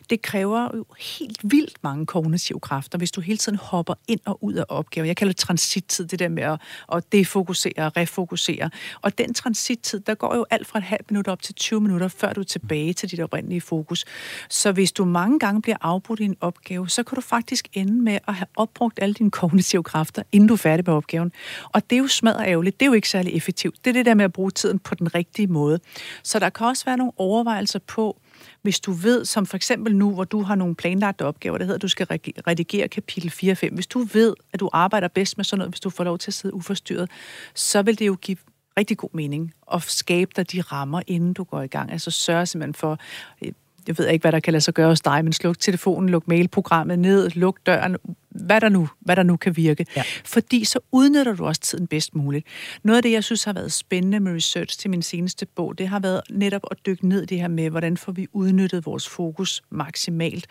det 0.09 0.21
kræver 0.21 0.69
jo 0.75 0.85
helt 0.99 1.39
vildt 1.43 1.83
mange 1.83 2.05
kognitive 2.05 2.59
kræfter, 2.59 2.97
hvis 2.97 3.11
du 3.11 3.21
hele 3.21 3.37
tiden 3.37 3.57
hopper 3.57 3.93
ind 4.07 4.19
og 4.25 4.43
ud 4.43 4.53
af 4.53 4.65
opgaver. 4.69 5.05
Jeg 5.05 5.17
kalder 5.17 5.33
det 5.33 5.39
transittid, 5.39 6.05
det 6.05 6.19
der 6.19 6.29
med 6.29 6.43
at, 6.43 6.61
at 6.93 7.11
defokusere 7.11 7.73
og 7.77 7.97
refokusere. 7.97 8.69
Og 9.01 9.17
den 9.17 9.33
transittid, 9.33 9.99
der 9.99 10.15
går 10.15 10.35
jo 10.35 10.45
alt 10.49 10.67
fra 10.67 10.79
et 10.79 10.83
halvt 10.83 11.11
minut 11.11 11.27
op 11.27 11.41
til 11.41 11.55
20 11.55 11.81
minutter, 11.81 12.07
før 12.07 12.33
du 12.33 12.41
er 12.41 12.45
tilbage 12.45 12.93
til 12.93 13.11
dit 13.11 13.19
oprindelige 13.19 13.61
fokus. 13.61 14.05
Så 14.49 14.71
hvis 14.71 14.91
du 14.91 15.05
mange 15.05 15.39
gange 15.39 15.61
bliver 15.61 15.77
afbrudt 15.81 16.19
i 16.19 16.23
en 16.23 16.35
opgave, 16.41 16.89
så 16.89 17.03
kan 17.03 17.15
du 17.15 17.21
faktisk 17.21 17.67
ende 17.73 17.93
med 17.93 18.19
at 18.27 18.33
have 18.33 18.47
opbrugt 18.55 18.99
alle 19.01 19.13
dine 19.13 19.31
kognitive 19.31 19.83
kræfter, 19.83 20.23
inden 20.31 20.47
du 20.47 20.53
er 20.53 20.57
færdig 20.57 20.83
med 20.87 20.93
opgaven. 20.93 21.31
Og 21.73 21.89
det 21.89 21.95
er 21.95 21.99
jo 21.99 22.07
smadret 22.07 22.47
ærgerligt. 22.47 22.79
Det 22.79 22.85
er 22.85 22.89
jo 22.89 22.93
ikke 22.93 23.09
særlig 23.09 23.33
effektivt. 23.33 23.85
Det 23.85 23.89
er 23.89 23.93
det 23.93 24.05
der 24.05 24.13
med 24.13 24.25
at 24.25 24.33
bruge 24.33 24.51
tiden 24.51 24.79
på 24.79 24.95
den 24.95 25.15
rigtige 25.15 25.47
måde. 25.47 25.79
Så 26.23 26.39
der 26.39 26.49
kan 26.49 26.67
også 26.67 26.85
være 26.85 26.97
nogle 26.97 27.11
overvejelser 27.17 27.79
på, 27.79 28.17
hvis 28.61 28.79
du 28.79 28.91
ved, 28.91 29.25
som 29.25 29.45
for 29.45 29.55
eksempel 29.55 29.95
nu, 29.95 30.13
hvor 30.13 30.23
du 30.23 30.41
har 30.41 30.55
nogle 30.55 30.75
planlagte 30.75 31.25
opgaver, 31.25 31.57
der 31.57 31.65
hedder, 31.65 31.75
at 31.75 31.81
du 31.81 31.87
skal 31.87 32.07
redigere 32.47 32.87
kapitel 32.87 33.29
4 33.29 33.51
og 33.51 33.57
5, 33.57 33.73
hvis 33.73 33.87
du 33.87 33.99
ved, 33.99 34.33
at 34.53 34.59
du 34.59 34.69
arbejder 34.73 35.07
bedst 35.07 35.37
med 35.37 35.45
sådan 35.45 35.57
noget, 35.59 35.71
hvis 35.71 35.79
du 35.79 35.89
får 35.89 36.03
lov 36.03 36.17
til 36.17 36.29
at 36.29 36.33
sidde 36.33 36.53
uforstyrret, 36.53 37.09
så 37.53 37.81
vil 37.81 37.99
det 37.99 38.07
jo 38.07 38.17
give 38.21 38.37
rigtig 38.77 38.97
god 38.97 39.09
mening 39.13 39.53
at 39.73 39.83
skabe 39.83 40.31
dig 40.35 40.51
de 40.51 40.61
rammer, 40.61 41.01
inden 41.07 41.33
du 41.33 41.43
går 41.43 41.61
i 41.61 41.67
gang. 41.67 41.91
Altså 41.91 42.11
sørge 42.11 42.45
simpelthen 42.45 42.73
for, 42.73 42.97
øh, 43.41 43.51
jeg 43.87 43.97
ved 43.97 44.07
ikke, 44.07 44.23
hvad 44.23 44.31
der 44.31 44.39
kan 44.39 44.53
lade 44.53 44.61
sig 44.61 44.73
gøre 44.73 44.87
hos 44.87 45.01
dig, 45.01 45.23
men 45.23 45.33
sluk 45.33 45.59
telefonen, 45.59 46.09
luk 46.09 46.27
mailprogrammet 46.27 46.99
ned, 46.99 47.29
luk 47.29 47.57
døren, 47.65 47.97
hvad 48.45 48.61
der 48.61 48.69
nu, 48.69 48.89
hvad 48.99 49.15
der 49.15 49.23
nu 49.23 49.37
kan 49.37 49.57
virke. 49.57 49.85
Ja. 49.95 50.03
Fordi 50.25 50.65
så 50.65 50.79
udnytter 50.91 51.35
du 51.35 51.45
også 51.45 51.61
tiden 51.61 51.87
bedst 51.87 52.15
muligt. 52.15 52.47
Noget 52.83 52.97
af 52.97 53.03
det, 53.03 53.11
jeg 53.11 53.23
synes 53.23 53.43
har 53.43 53.53
været 53.53 53.71
spændende 53.71 54.19
med 54.19 54.33
research 54.33 54.79
til 54.79 54.89
min 54.89 55.01
seneste 55.01 55.45
bog, 55.45 55.77
det 55.77 55.87
har 55.87 55.99
været 55.99 56.21
netop 56.29 56.61
at 56.71 56.77
dykke 56.85 57.07
ned 57.07 57.21
i 57.21 57.25
det 57.25 57.39
her 57.39 57.47
med, 57.47 57.69
hvordan 57.69 57.97
får 57.97 58.11
vi 58.11 58.27
udnyttet 58.33 58.85
vores 58.85 59.09
fokus 59.09 59.61
maksimalt. 59.69 60.47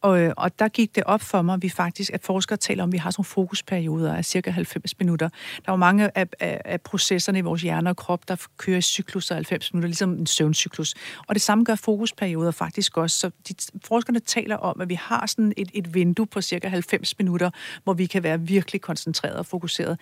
Og, 0.00 0.32
og 0.36 0.58
der 0.58 0.68
gik 0.68 0.94
det 0.94 1.04
op 1.04 1.20
for 1.20 1.42
mig, 1.42 1.54
at 1.54 1.62
vi 1.62 1.68
faktisk, 1.68 2.10
at 2.14 2.22
forskere 2.24 2.56
taler 2.56 2.82
om, 2.82 2.88
at 2.88 2.92
vi 2.92 2.98
har 2.98 3.10
sådan 3.10 3.20
nogle 3.20 3.26
fokusperioder 3.26 4.14
af 4.14 4.24
cirka 4.24 4.50
90 4.50 4.98
minutter. 4.98 5.28
Der 5.56 5.68
er 5.68 5.72
jo 5.72 5.76
mange 5.76 6.18
af, 6.18 6.26
af, 6.40 6.60
af 6.64 6.80
processerne 6.80 7.38
i 7.38 7.42
vores 7.42 7.62
hjerne 7.62 7.90
og 7.90 7.96
krop, 7.96 8.28
der 8.28 8.36
kører 8.56 8.78
i 8.78 8.82
cyklus 8.82 9.30
af 9.30 9.34
90 9.34 9.74
minutter, 9.74 9.88
ligesom 9.88 10.12
en 10.12 10.26
søvncyklus. 10.26 10.94
Og 11.26 11.34
det 11.34 11.42
samme 11.42 11.64
gør 11.64 11.74
fokusperioder 11.74 12.50
faktisk 12.50 12.96
også. 12.96 13.18
Så 13.18 13.30
de, 13.48 13.54
forskerne 13.84 14.20
taler 14.20 14.56
om, 14.56 14.80
at 14.80 14.88
vi 14.88 14.94
har 14.94 15.26
sådan 15.26 15.52
et, 15.56 15.70
et 15.74 15.94
vindue 15.94 16.26
på 16.26 16.40
cirka 16.40 16.68
90 16.68 17.09
minutter, 17.18 17.50
hvor 17.84 17.92
vi 17.92 18.06
kan 18.06 18.22
være 18.22 18.40
virkelig 18.40 18.80
koncentreret 18.80 19.36
og 19.36 19.46
fokuseret. 19.46 19.98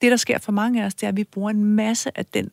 Det, 0.00 0.10
der 0.10 0.16
sker 0.16 0.38
for 0.38 0.52
mange 0.52 0.82
af 0.82 0.86
os, 0.86 0.94
det 0.94 1.02
er, 1.02 1.08
at 1.08 1.16
vi 1.16 1.24
bruger 1.24 1.50
en 1.50 1.64
masse 1.64 2.18
af 2.18 2.26
den 2.26 2.50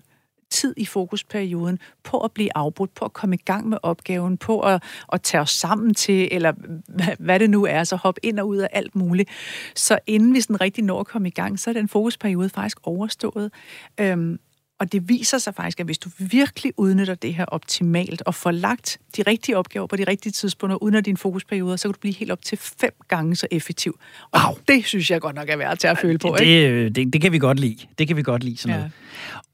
tid 0.54 0.74
i 0.78 0.86
fokusperioden 0.86 1.80
på 2.04 2.20
at 2.20 2.32
blive 2.32 2.50
afbrudt, 2.56 2.94
på 2.94 3.06
at 3.06 3.14
komme 3.14 3.36
i 3.36 3.42
gang 3.46 3.70
med 3.70 3.78
opgaven, 3.84 4.38
på 4.38 4.60
at, 4.60 4.84
at 5.14 5.22
tage 5.22 5.42
os 5.42 5.52
sammen 5.52 5.94
til, 5.94 6.30
eller 6.32 6.54
hvad, 6.88 7.16
hvad 7.20 7.40
det 7.40 7.50
nu 7.50 7.66
er, 7.66 7.84
så 7.84 7.96
hoppe 7.96 8.26
ind 8.26 8.40
og 8.40 8.48
ud 8.48 8.58
af 8.58 8.70
alt 8.72 8.96
muligt. 8.96 9.30
Så 9.76 10.00
inden 10.08 10.34
vi 10.34 10.42
sådan 10.42 10.62
rigtig 10.62 10.84
når 10.84 11.00
at 11.00 11.08
komme 11.08 11.28
i 11.28 11.32
gang, 11.32 11.60
så 11.60 11.70
er 11.70 11.74
den 11.74 11.88
fokusperiode 11.88 12.50
faktisk 12.50 12.78
overstået. 12.84 13.52
Øhm, 14.00 14.40
og 14.84 14.92
det 14.92 15.10
viser 15.10 15.38
sig 15.38 15.56
faktisk, 15.56 15.80
at 15.80 15.86
hvis 15.86 15.98
du 15.98 16.10
virkelig 16.18 16.74
udnytter 16.78 17.16
det 17.16 17.34
her 17.34 17.46
optimalt 17.46 18.22
og 18.26 18.36
får 18.36 18.52
lagt 18.52 18.98
de 19.18 19.22
rigtige 19.22 19.58
opgaver 19.58 19.88
på 19.88 19.96
de 19.96 20.04
rigtige 20.04 20.32
tidspunkter, 20.32 20.84
uden 20.84 21.04
din 21.04 21.18
fokusperioder, 21.18 21.76
så 21.76 21.88
kan 21.88 21.94
du 21.94 22.00
blive 22.00 22.14
helt 22.14 22.32
op 22.32 22.42
til 22.42 22.58
fem 22.58 22.92
gange 23.08 23.36
så 23.36 23.48
effektiv. 23.52 24.00
Og 24.32 24.40
wow. 24.46 24.58
det 24.68 24.86
synes 24.86 25.12
jeg 25.12 25.22
godt 25.22 25.36
nok 25.36 25.50
er 25.50 25.58
værd 25.58 25.78
til 25.78 25.88
at 25.88 25.98
føle 25.98 26.18
på. 26.18 26.36
Det, 26.38 26.46
ikke? 26.46 26.84
Det, 26.84 26.96
det, 26.96 27.14
det 27.14 27.22
kan 27.22 27.32
vi 27.32 27.40
godt 27.40 27.60
lide. 27.60 27.78
Det 27.98 28.08
kan 28.08 28.18
vi 28.18 28.24
godt 28.24 28.44
lide 28.44 28.58
sådan 28.58 28.76
ja. 28.76 28.78
noget. 28.78 28.92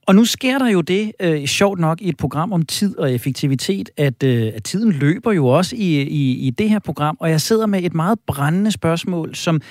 Og 0.08 0.16
nu 0.16 0.26
sker 0.26 0.58
der 0.58 0.68
jo 0.68 0.82
det, 0.82 1.12
øh, 1.20 1.46
sjovt 1.46 1.80
nok, 1.80 2.02
i 2.02 2.10
et 2.10 2.18
program 2.18 2.54
om 2.54 2.66
tid 2.66 2.98
og 2.98 3.14
effektivitet, 3.14 3.90
at, 3.98 4.24
øh, 4.24 4.52
at 4.56 4.64
tiden 4.64 4.92
løber 4.92 5.32
jo 5.32 5.48
også 5.48 5.76
i, 5.76 6.02
i, 6.02 6.48
i 6.48 6.50
det 6.50 6.70
her 6.70 6.80
program, 6.80 7.18
og 7.20 7.30
jeg 7.30 7.42
sidder 7.42 7.66
med 7.66 7.84
et 7.84 7.94
meget 7.94 8.20
brændende 8.28 8.72
spørgsmål, 8.72 9.36
som, 9.36 9.62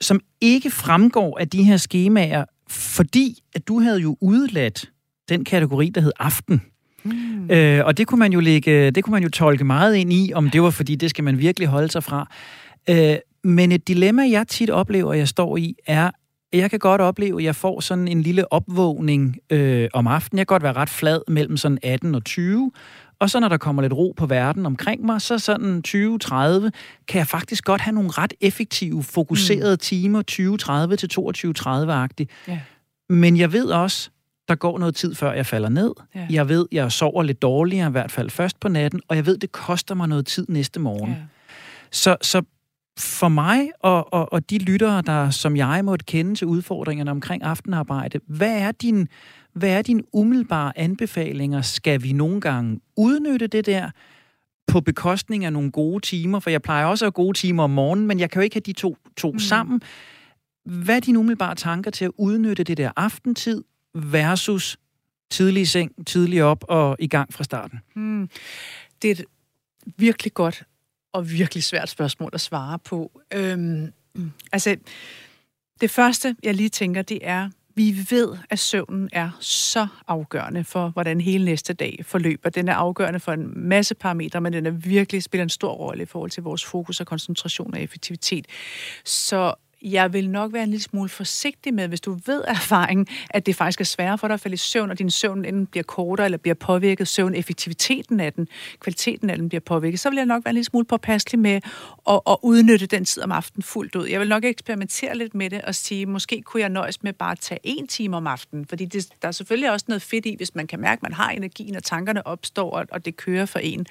som 0.00 0.20
ikke 0.40 0.70
fremgår 0.70 1.38
af 1.38 1.48
de 1.48 1.62
her 1.62 1.76
skemaer, 1.76 2.44
fordi 2.68 3.38
at 3.54 3.68
du 3.68 3.80
havde 3.80 3.98
jo 3.98 4.16
udladt 4.20 4.90
den 5.28 5.44
kategori, 5.44 5.90
der 5.94 6.00
hed 6.00 6.12
aften. 6.18 6.62
Mm. 7.04 7.50
Øh, 7.50 7.84
og 7.84 7.96
det 7.96 8.06
kunne 8.06 8.18
man 8.18 8.32
jo 8.32 8.40
lægge, 8.40 8.90
det 8.90 9.04
kunne 9.04 9.12
man 9.12 9.22
jo 9.22 9.28
tolke 9.28 9.64
meget 9.64 9.94
ind 9.96 10.12
i, 10.12 10.32
om 10.34 10.50
det 10.50 10.62
var 10.62 10.70
fordi, 10.70 10.94
det 10.94 11.10
skal 11.10 11.24
man 11.24 11.38
virkelig 11.38 11.68
holde 11.68 11.90
sig 11.90 12.04
fra. 12.04 12.30
Øh, 12.90 13.16
men 13.44 13.72
et 13.72 13.88
dilemma, 13.88 14.30
jeg 14.30 14.48
tit 14.48 14.70
oplever, 14.70 15.14
jeg 15.14 15.28
står 15.28 15.56
i, 15.56 15.74
er, 15.86 16.10
jeg 16.52 16.70
kan 16.70 16.78
godt 16.78 17.00
opleve, 17.00 17.40
at 17.40 17.44
jeg 17.44 17.56
får 17.56 17.80
sådan 17.80 18.08
en 18.08 18.22
lille 18.22 18.52
opvågning 18.52 19.36
øh, 19.50 19.88
om 19.92 20.06
aftenen. 20.06 20.38
Jeg 20.38 20.46
kan 20.46 20.54
godt 20.54 20.62
være 20.62 20.72
ret 20.72 20.90
flad 20.90 21.20
mellem 21.28 21.56
sådan 21.56 21.78
18 21.82 22.14
og 22.14 22.24
20, 22.24 22.72
og 23.20 23.30
så 23.30 23.40
når 23.40 23.48
der 23.48 23.56
kommer 23.56 23.82
lidt 23.82 23.92
ro 23.92 24.14
på 24.16 24.26
verden 24.26 24.66
omkring 24.66 25.06
mig, 25.06 25.22
så 25.22 25.38
sådan 25.38 25.82
20-30, 25.88 25.90
kan 27.08 27.18
jeg 27.18 27.26
faktisk 27.26 27.64
godt 27.64 27.80
have 27.80 27.94
nogle 27.94 28.10
ret 28.10 28.34
effektive, 28.40 29.02
fokuserede 29.02 29.74
mm. 29.74 29.78
timer, 29.78 30.22
20-30 30.90 30.96
til 30.96 31.10
22-30-agtigt. 31.18 32.52
Ja. 32.52 32.60
Men 33.08 33.36
jeg 33.36 33.52
ved 33.52 33.66
også, 33.66 34.10
der 34.48 34.54
går 34.54 34.78
noget 34.78 34.94
tid, 34.94 35.14
før 35.14 35.32
jeg 35.32 35.46
falder 35.46 35.68
ned. 35.68 35.92
Ja. 36.14 36.26
Jeg 36.30 36.48
ved, 36.48 36.66
jeg 36.72 36.92
sover 36.92 37.22
lidt 37.22 37.42
dårligere, 37.42 37.88
i 37.88 37.90
hvert 37.90 38.10
fald 38.10 38.30
først 38.30 38.60
på 38.60 38.68
natten, 38.68 39.00
og 39.08 39.16
jeg 39.16 39.26
ved, 39.26 39.38
det 39.38 39.52
koster 39.52 39.94
mig 39.94 40.08
noget 40.08 40.26
tid 40.26 40.46
næste 40.48 40.80
morgen. 40.80 41.10
Ja. 41.10 41.16
Så, 41.90 42.16
så 42.22 42.42
for 42.98 43.28
mig 43.28 43.70
og, 43.80 44.12
og, 44.12 44.32
og 44.32 44.50
de 44.50 44.58
lyttere, 44.58 45.02
der 45.02 45.30
som 45.30 45.56
jeg 45.56 45.84
måtte 45.84 46.04
kende 46.04 46.34
til 46.34 46.46
udfordringerne 46.46 47.10
omkring 47.10 47.42
aftenarbejde, 47.42 48.20
hvad 48.26 48.58
er 48.58 48.72
din, 48.72 49.08
hvad 49.58 49.70
er 49.70 49.82
dine 49.82 50.02
umiddelbare 50.12 50.78
anbefalinger? 50.78 51.62
Skal 51.62 52.02
vi 52.02 52.12
nogle 52.12 52.40
gange 52.40 52.80
udnytte 52.96 53.46
det 53.46 53.66
der 53.66 53.90
på 54.66 54.80
bekostning 54.80 55.44
af 55.44 55.52
nogle 55.52 55.70
gode 55.70 56.00
timer? 56.00 56.40
For 56.40 56.50
jeg 56.50 56.62
plejer 56.62 56.86
også 56.86 57.04
at 57.04 57.06
have 57.06 57.12
gode 57.12 57.38
timer 57.38 57.62
om 57.62 57.70
morgenen, 57.70 58.06
men 58.06 58.20
jeg 58.20 58.30
kan 58.30 58.40
jo 58.40 58.44
ikke 58.44 58.54
have 58.54 58.60
de 58.60 58.72
to, 58.72 58.96
to 59.16 59.32
mm. 59.32 59.38
sammen. 59.38 59.82
Hvad 60.64 60.96
er 60.96 61.00
dine 61.00 61.18
umiddelbare 61.18 61.54
tanker 61.54 61.90
til 61.90 62.04
at 62.04 62.10
udnytte 62.16 62.64
det 62.64 62.76
der 62.76 62.90
aftentid 62.96 63.64
versus 63.94 64.78
tidlig 65.30 65.68
seng, 65.68 66.06
tidlig 66.06 66.42
op 66.42 66.64
og 66.68 66.96
i 66.98 67.06
gang 67.06 67.32
fra 67.32 67.44
starten? 67.44 67.80
Mm. 67.96 68.30
Det 69.02 69.10
er 69.10 69.12
et 69.12 69.24
virkelig 69.96 70.34
godt 70.34 70.64
og 71.12 71.30
virkelig 71.30 71.64
svært 71.64 71.88
spørgsmål 71.88 72.30
at 72.32 72.40
svare 72.40 72.78
på. 72.78 73.20
Øhm, 73.34 73.92
altså, 74.52 74.76
det 75.80 75.90
første, 75.90 76.36
jeg 76.42 76.54
lige 76.54 76.68
tænker, 76.68 77.02
det 77.02 77.18
er, 77.22 77.50
vi 77.78 78.06
ved, 78.10 78.36
at 78.50 78.58
søvnen 78.58 79.08
er 79.12 79.30
så 79.40 79.86
afgørende 80.08 80.64
for, 80.64 80.88
hvordan 80.88 81.20
hele 81.20 81.44
næste 81.44 81.72
dag 81.72 81.98
forløber. 82.02 82.50
Den 82.50 82.68
er 82.68 82.74
afgørende 82.74 83.20
for 83.20 83.32
en 83.32 83.52
masse 83.68 83.94
parametre, 83.94 84.40
men 84.40 84.52
den 84.52 84.66
er 84.66 84.70
virkelig 84.70 85.22
spiller 85.22 85.42
en 85.42 85.48
stor 85.48 85.72
rolle 85.72 86.02
i 86.02 86.06
forhold 86.06 86.30
til 86.30 86.42
vores 86.42 86.64
fokus 86.64 87.00
og 87.00 87.06
koncentration 87.06 87.74
og 87.74 87.80
effektivitet. 87.80 88.46
Så 89.04 89.54
jeg 89.82 90.12
vil 90.12 90.30
nok 90.30 90.52
være 90.52 90.62
en 90.62 90.68
lille 90.68 90.82
smule 90.82 91.08
forsigtig 91.08 91.74
med, 91.74 91.88
hvis 91.88 92.00
du 92.00 92.18
ved 92.26 92.42
af 92.42 92.50
erfaring, 92.50 93.08
at 93.30 93.46
det 93.46 93.56
faktisk 93.56 93.80
er 93.80 93.84
sværere 93.84 94.18
for 94.18 94.28
dig 94.28 94.34
at 94.34 94.40
falde 94.40 94.54
i 94.54 94.56
søvn, 94.56 94.90
og 94.90 94.98
din 94.98 95.10
søvn 95.10 95.44
enten 95.44 95.66
bliver 95.66 95.84
kortere 95.84 96.24
eller 96.24 96.38
bliver 96.38 96.54
påvirket, 96.54 97.08
søvn 97.08 97.34
effektiviteten 97.34 98.20
af 98.20 98.32
den, 98.32 98.48
kvaliteten 98.80 99.30
af 99.30 99.36
den 99.36 99.48
bliver 99.48 99.60
påvirket, 99.60 100.00
så 100.00 100.10
vil 100.10 100.16
jeg 100.16 100.26
nok 100.26 100.44
være 100.44 100.50
en 100.50 100.54
lille 100.54 100.64
smule 100.64 100.84
påpasselig 100.84 101.38
med 101.38 101.60
at, 102.08 102.20
at 102.26 102.36
udnytte 102.42 102.86
den 102.86 103.04
tid 103.04 103.22
om 103.22 103.32
aftenen 103.32 103.62
fuldt 103.62 103.94
ud. 103.94 104.06
Jeg 104.06 104.20
vil 104.20 104.28
nok 104.28 104.44
eksperimentere 104.44 105.16
lidt 105.16 105.34
med 105.34 105.50
det 105.50 105.62
og 105.62 105.74
sige, 105.74 106.06
måske 106.06 106.42
kunne 106.42 106.60
jeg 106.60 106.68
nøjes 106.68 107.02
med 107.02 107.12
bare 107.12 107.32
at 107.32 107.40
tage 107.40 107.60
en 107.64 107.86
time 107.86 108.16
om 108.16 108.26
aftenen, 108.26 108.66
fordi 108.66 108.84
det, 108.84 109.08
der 109.22 109.28
er 109.28 109.32
selvfølgelig 109.32 109.72
også 109.72 109.86
noget 109.88 110.02
fedt 110.02 110.26
i, 110.26 110.34
hvis 110.36 110.54
man 110.54 110.66
kan 110.66 110.80
mærke, 110.80 110.98
at 110.98 111.02
man 111.02 111.12
har 111.12 111.30
energien, 111.30 111.76
og 111.76 111.82
tankerne 111.84 112.26
opstår, 112.26 112.70
og, 112.70 112.86
og 112.90 113.04
det 113.04 113.16
kører 113.16 113.46
for 113.46 113.58
en. 113.58 113.86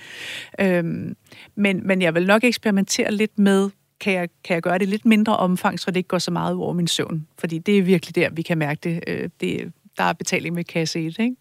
Øhm, 0.61 1.15
men, 1.55 1.87
men 1.87 2.01
jeg 2.01 2.15
vil 2.15 2.27
nok 2.27 2.43
eksperimentere 2.43 3.11
lidt 3.11 3.39
med 3.39 3.69
kan 3.99 4.13
jeg, 4.13 4.29
kan 4.43 4.53
jeg 4.53 4.61
gøre 4.61 4.77
det 4.77 4.87
lidt 4.87 5.05
mindre 5.05 5.37
omfang, 5.37 5.79
så 5.79 5.91
det 5.91 5.97
ikke 5.97 6.07
går 6.07 6.19
så 6.19 6.31
meget 6.31 6.55
over 6.55 6.73
min 6.73 6.87
søvn. 6.87 7.27
Fordi 7.39 7.57
det 7.57 7.77
er 7.77 7.81
virkelig 7.81 8.15
der, 8.15 8.29
vi 8.29 8.41
kan 8.41 8.57
mærke 8.57 8.79
det. 8.83 9.03
Øh, 9.07 9.29
det 9.41 9.71
der 9.97 10.03
er 10.03 10.13
betaling 10.13 10.55
med 10.55 10.63
kasse 10.63 10.99
1, 11.05 11.19
ikke? 11.19 11.35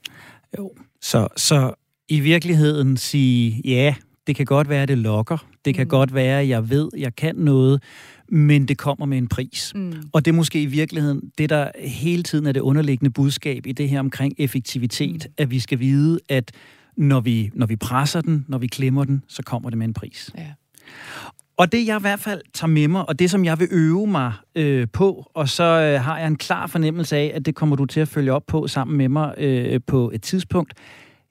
Jo. 0.59 0.73
Så, 1.01 1.29
så 1.37 1.75
i 2.09 2.21
virkeligheden 2.21 2.97
sige, 2.97 3.63
ja, 3.65 3.95
det 4.27 4.37
kan 4.37 4.47
godt 4.47 4.69
være, 4.69 4.83
at 4.83 4.89
det 4.89 4.99
lokker. 4.99 5.47
Det 5.65 5.75
kan 5.75 5.85
mm. 5.85 5.89
godt 5.89 6.15
være, 6.15 6.41
at 6.41 6.49
jeg 6.49 6.71
ved, 6.71 6.89
at 6.95 7.01
jeg 7.01 7.17
kan 7.17 7.37
noget, 7.37 7.83
men 8.29 8.69
det 8.69 8.79
kommer 8.79 9.07
med 9.07 9.19
en 9.19 9.29
pris. 9.29 9.73
Mm. 9.75 9.95
Og 10.13 10.25
det 10.25 10.31
er 10.31 10.35
måske 10.35 10.63
i 10.63 10.67
virkeligheden 10.67 11.33
det, 11.39 11.51
der 11.51 11.71
hele 11.79 12.23
tiden 12.23 12.47
er 12.47 12.53
det 12.53 12.61
underliggende 12.61 13.11
budskab 13.11 13.67
i 13.67 13.73
det 13.73 13.89
her 13.89 14.01
omkring 14.01 14.35
effektivitet, 14.39 15.27
mm. 15.27 15.35
at 15.39 15.51
vi 15.51 15.61
skal 15.61 15.79
vide, 15.79 16.19
at 16.29 16.53
når 16.97 17.21
vi, 17.21 17.51
når 17.55 17.67
vi 17.67 17.77
presser 17.77 18.21
den, 18.21 18.45
når 18.49 18.59
vi 18.59 18.67
klemmer 18.67 19.05
den, 19.05 19.23
så 19.29 19.43
kommer 19.43 19.71
det 19.71 19.79
med 19.79 19.87
en 19.87 19.95
pris. 19.95 20.31
Ja. 20.39 20.47
Og 21.59 21.73
det 21.73 21.87
jeg 21.87 21.99
i 21.99 22.01
hvert 22.01 22.21
fald 22.21 22.43
tager 22.55 22.69
med 22.69 22.89
mig, 22.89 23.09
og 23.09 23.19
det 23.19 23.31
som 23.31 23.45
jeg 23.45 23.59
vil 23.61 23.69
øve 23.71 24.07
mig 24.07 24.33
øh, 24.55 24.87
på, 24.93 25.31
og 25.35 25.49
så 25.49 25.65
øh, 25.65 26.01
har 26.01 26.19
jeg 26.19 26.27
en 26.27 26.37
klar 26.37 26.67
fornemmelse 26.67 27.17
af, 27.17 27.33
at 27.35 27.47
det 27.47 27.55
kommer 27.55 27.77
du 27.77 27.87
til 27.87 28.01
at 28.01 28.09
følge 28.09 28.33
op 28.33 28.47
på 28.47 28.67
sammen 28.67 28.97
med 28.97 29.09
mig 29.09 29.35
øh, 29.39 29.81
på 29.87 30.11
et 30.15 30.23
tidspunkt. 30.23 30.75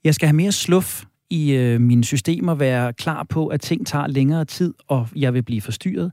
Jeg 0.04 0.16
skal 0.16 0.28
have 0.28 0.36
mere 0.36 0.52
sluf 0.52 1.04
i 1.30 1.52
øh, 1.52 1.82
mine 1.82 2.04
systemer, 2.04 2.56
være 2.56 2.94
klar 2.94 3.24
på, 3.24 3.48
at 3.48 3.62
ting 3.62 3.88
tager 3.88 4.08
længere 4.08 4.46
tid, 4.46 4.74
og 4.88 5.08
jeg 5.16 5.34
vil 5.34 5.44
blive 5.44 5.62
forstyrret. 5.62 6.12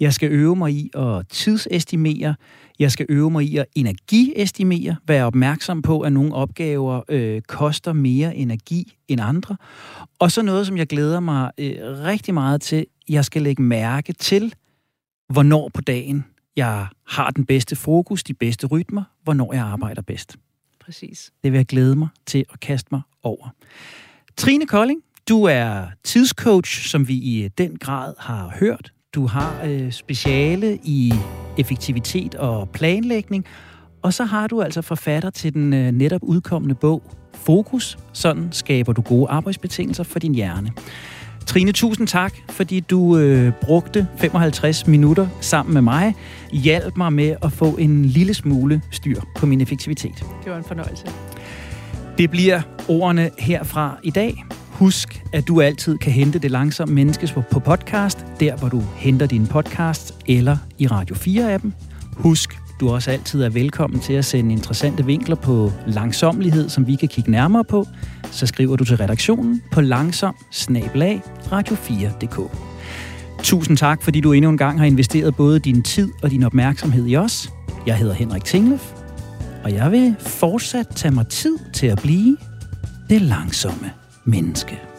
Jeg 0.00 0.12
skal 0.12 0.32
øve 0.32 0.56
mig 0.56 0.72
i 0.72 0.90
at 0.94 1.28
tidsestimere. 1.28 2.34
Jeg 2.78 2.92
skal 2.92 3.06
øve 3.08 3.30
mig 3.30 3.44
i 3.44 3.56
at 3.56 3.66
energiestimere, 3.74 4.96
være 5.06 5.24
opmærksom 5.24 5.82
på, 5.82 6.00
at 6.00 6.12
nogle 6.12 6.34
opgaver 6.34 7.02
øh, 7.08 7.42
koster 7.42 7.92
mere 7.92 8.36
energi 8.36 8.96
end 9.08 9.20
andre. 9.20 9.56
Og 10.18 10.32
så 10.32 10.42
noget, 10.42 10.66
som 10.66 10.76
jeg 10.76 10.86
glæder 10.86 11.20
mig 11.20 11.50
øh, 11.58 11.76
rigtig 11.82 12.34
meget 12.34 12.60
til, 12.60 12.86
jeg 13.08 13.24
skal 13.24 13.42
lægge 13.42 13.62
mærke 13.62 14.12
til, 14.12 14.54
hvornår 15.28 15.70
på 15.74 15.80
dagen 15.80 16.24
jeg 16.56 16.86
har 17.06 17.30
den 17.30 17.46
bedste 17.46 17.76
fokus, 17.76 18.22
de 18.22 18.34
bedste 18.34 18.66
rytmer, 18.66 19.02
hvornår 19.22 19.52
jeg 19.52 19.62
arbejder 19.62 20.02
bedst. 20.02 20.36
Præcis. 20.80 21.32
Det 21.44 21.52
vil 21.52 21.58
jeg 21.58 21.66
glæde 21.66 21.96
mig 21.96 22.08
til 22.26 22.44
at 22.52 22.60
kaste 22.60 22.88
mig 22.90 23.00
over. 23.22 23.48
Trine 24.36 24.66
Kolding, 24.66 25.00
du 25.28 25.44
er 25.44 25.86
tidscoach, 26.04 26.88
som 26.88 27.08
vi 27.08 27.14
i 27.14 27.48
den 27.58 27.76
grad 27.76 28.14
har 28.18 28.52
hørt. 28.60 28.92
Du 29.14 29.26
har 29.26 29.62
øh, 29.64 29.92
speciale 29.92 30.78
i 30.84 31.12
effektivitet 31.58 32.34
og 32.34 32.68
planlægning, 32.68 33.44
og 34.02 34.14
så 34.14 34.24
har 34.24 34.46
du 34.46 34.62
altså 34.62 34.82
forfatter 34.82 35.30
til 35.30 35.54
den 35.54 35.72
øh, 35.72 35.92
netop 35.92 36.20
udkommende 36.22 36.74
bog 36.74 37.02
Fokus. 37.34 37.98
Sådan 38.12 38.48
skaber 38.52 38.92
du 38.92 39.02
gode 39.02 39.30
arbejdsbetingelser 39.30 40.04
for 40.04 40.18
din 40.18 40.34
hjerne. 40.34 40.72
Trine, 41.46 41.72
tusind 41.72 42.06
tak, 42.06 42.34
fordi 42.50 42.80
du 42.80 43.18
øh, 43.18 43.52
brugte 43.62 44.08
55 44.16 44.86
minutter 44.86 45.28
sammen 45.40 45.74
med 45.74 45.82
mig, 45.82 46.14
hjalp 46.52 46.96
mig 46.96 47.12
med 47.12 47.36
at 47.42 47.52
få 47.52 47.76
en 47.76 48.04
lille 48.04 48.34
smule 48.34 48.82
styr 48.90 49.20
på 49.36 49.46
min 49.46 49.60
effektivitet. 49.60 50.24
Det 50.44 50.52
var 50.52 50.56
en 50.56 50.64
fornøjelse. 50.64 51.06
Det 52.18 52.30
bliver 52.30 52.62
ordene 52.88 53.30
herfra 53.38 53.98
i 54.02 54.10
dag. 54.10 54.44
Husk, 54.70 55.24
at 55.32 55.48
du 55.48 55.60
altid 55.60 55.98
kan 55.98 56.12
hente 56.12 56.38
Det 56.38 56.50
Langsomme 56.50 56.94
Menneskes 56.94 57.32
på 57.32 57.58
podcast, 57.58 58.26
der 58.40 58.56
hvor 58.56 58.68
du 58.68 58.82
henter 58.96 59.26
din 59.26 59.46
podcast, 59.46 60.14
eller 60.26 60.56
i 60.78 60.86
Radio 60.86 61.14
4-appen. 61.16 61.72
Husk, 62.12 62.58
du 62.80 62.90
også 62.90 63.10
altid 63.10 63.42
er 63.42 63.48
velkommen 63.48 64.00
til 64.00 64.12
at 64.12 64.24
sende 64.24 64.52
interessante 64.52 65.06
vinkler 65.06 65.36
på 65.36 65.72
langsomlighed, 65.86 66.68
som 66.68 66.86
vi 66.86 66.94
kan 66.94 67.08
kigge 67.08 67.30
nærmere 67.30 67.64
på. 67.64 67.86
Så 68.30 68.46
skriver 68.46 68.76
du 68.76 68.84
til 68.84 68.96
redaktionen 68.96 69.62
på 69.72 69.80
langsom 69.80 70.34
radio4.dk. 71.52 72.50
Tusind 73.42 73.76
tak, 73.76 74.02
fordi 74.02 74.20
du 74.20 74.32
endnu 74.32 74.50
en 74.50 74.58
gang 74.58 74.78
har 74.78 74.86
investeret 74.86 75.36
både 75.36 75.58
din 75.58 75.82
tid 75.82 76.12
og 76.22 76.30
din 76.30 76.42
opmærksomhed 76.42 77.06
i 77.06 77.16
os. 77.16 77.52
Jeg 77.86 77.96
hedder 77.96 78.14
Henrik 78.14 78.44
Tinglef, 78.44 78.92
og 79.64 79.72
jeg 79.72 79.92
vil 79.92 80.16
fortsat 80.20 80.88
tage 80.88 81.14
mig 81.14 81.26
tid 81.26 81.58
til 81.72 81.86
at 81.86 81.98
blive 82.02 82.36
det 83.10 83.22
langsomme 83.22 83.90
menneske. 84.24 84.93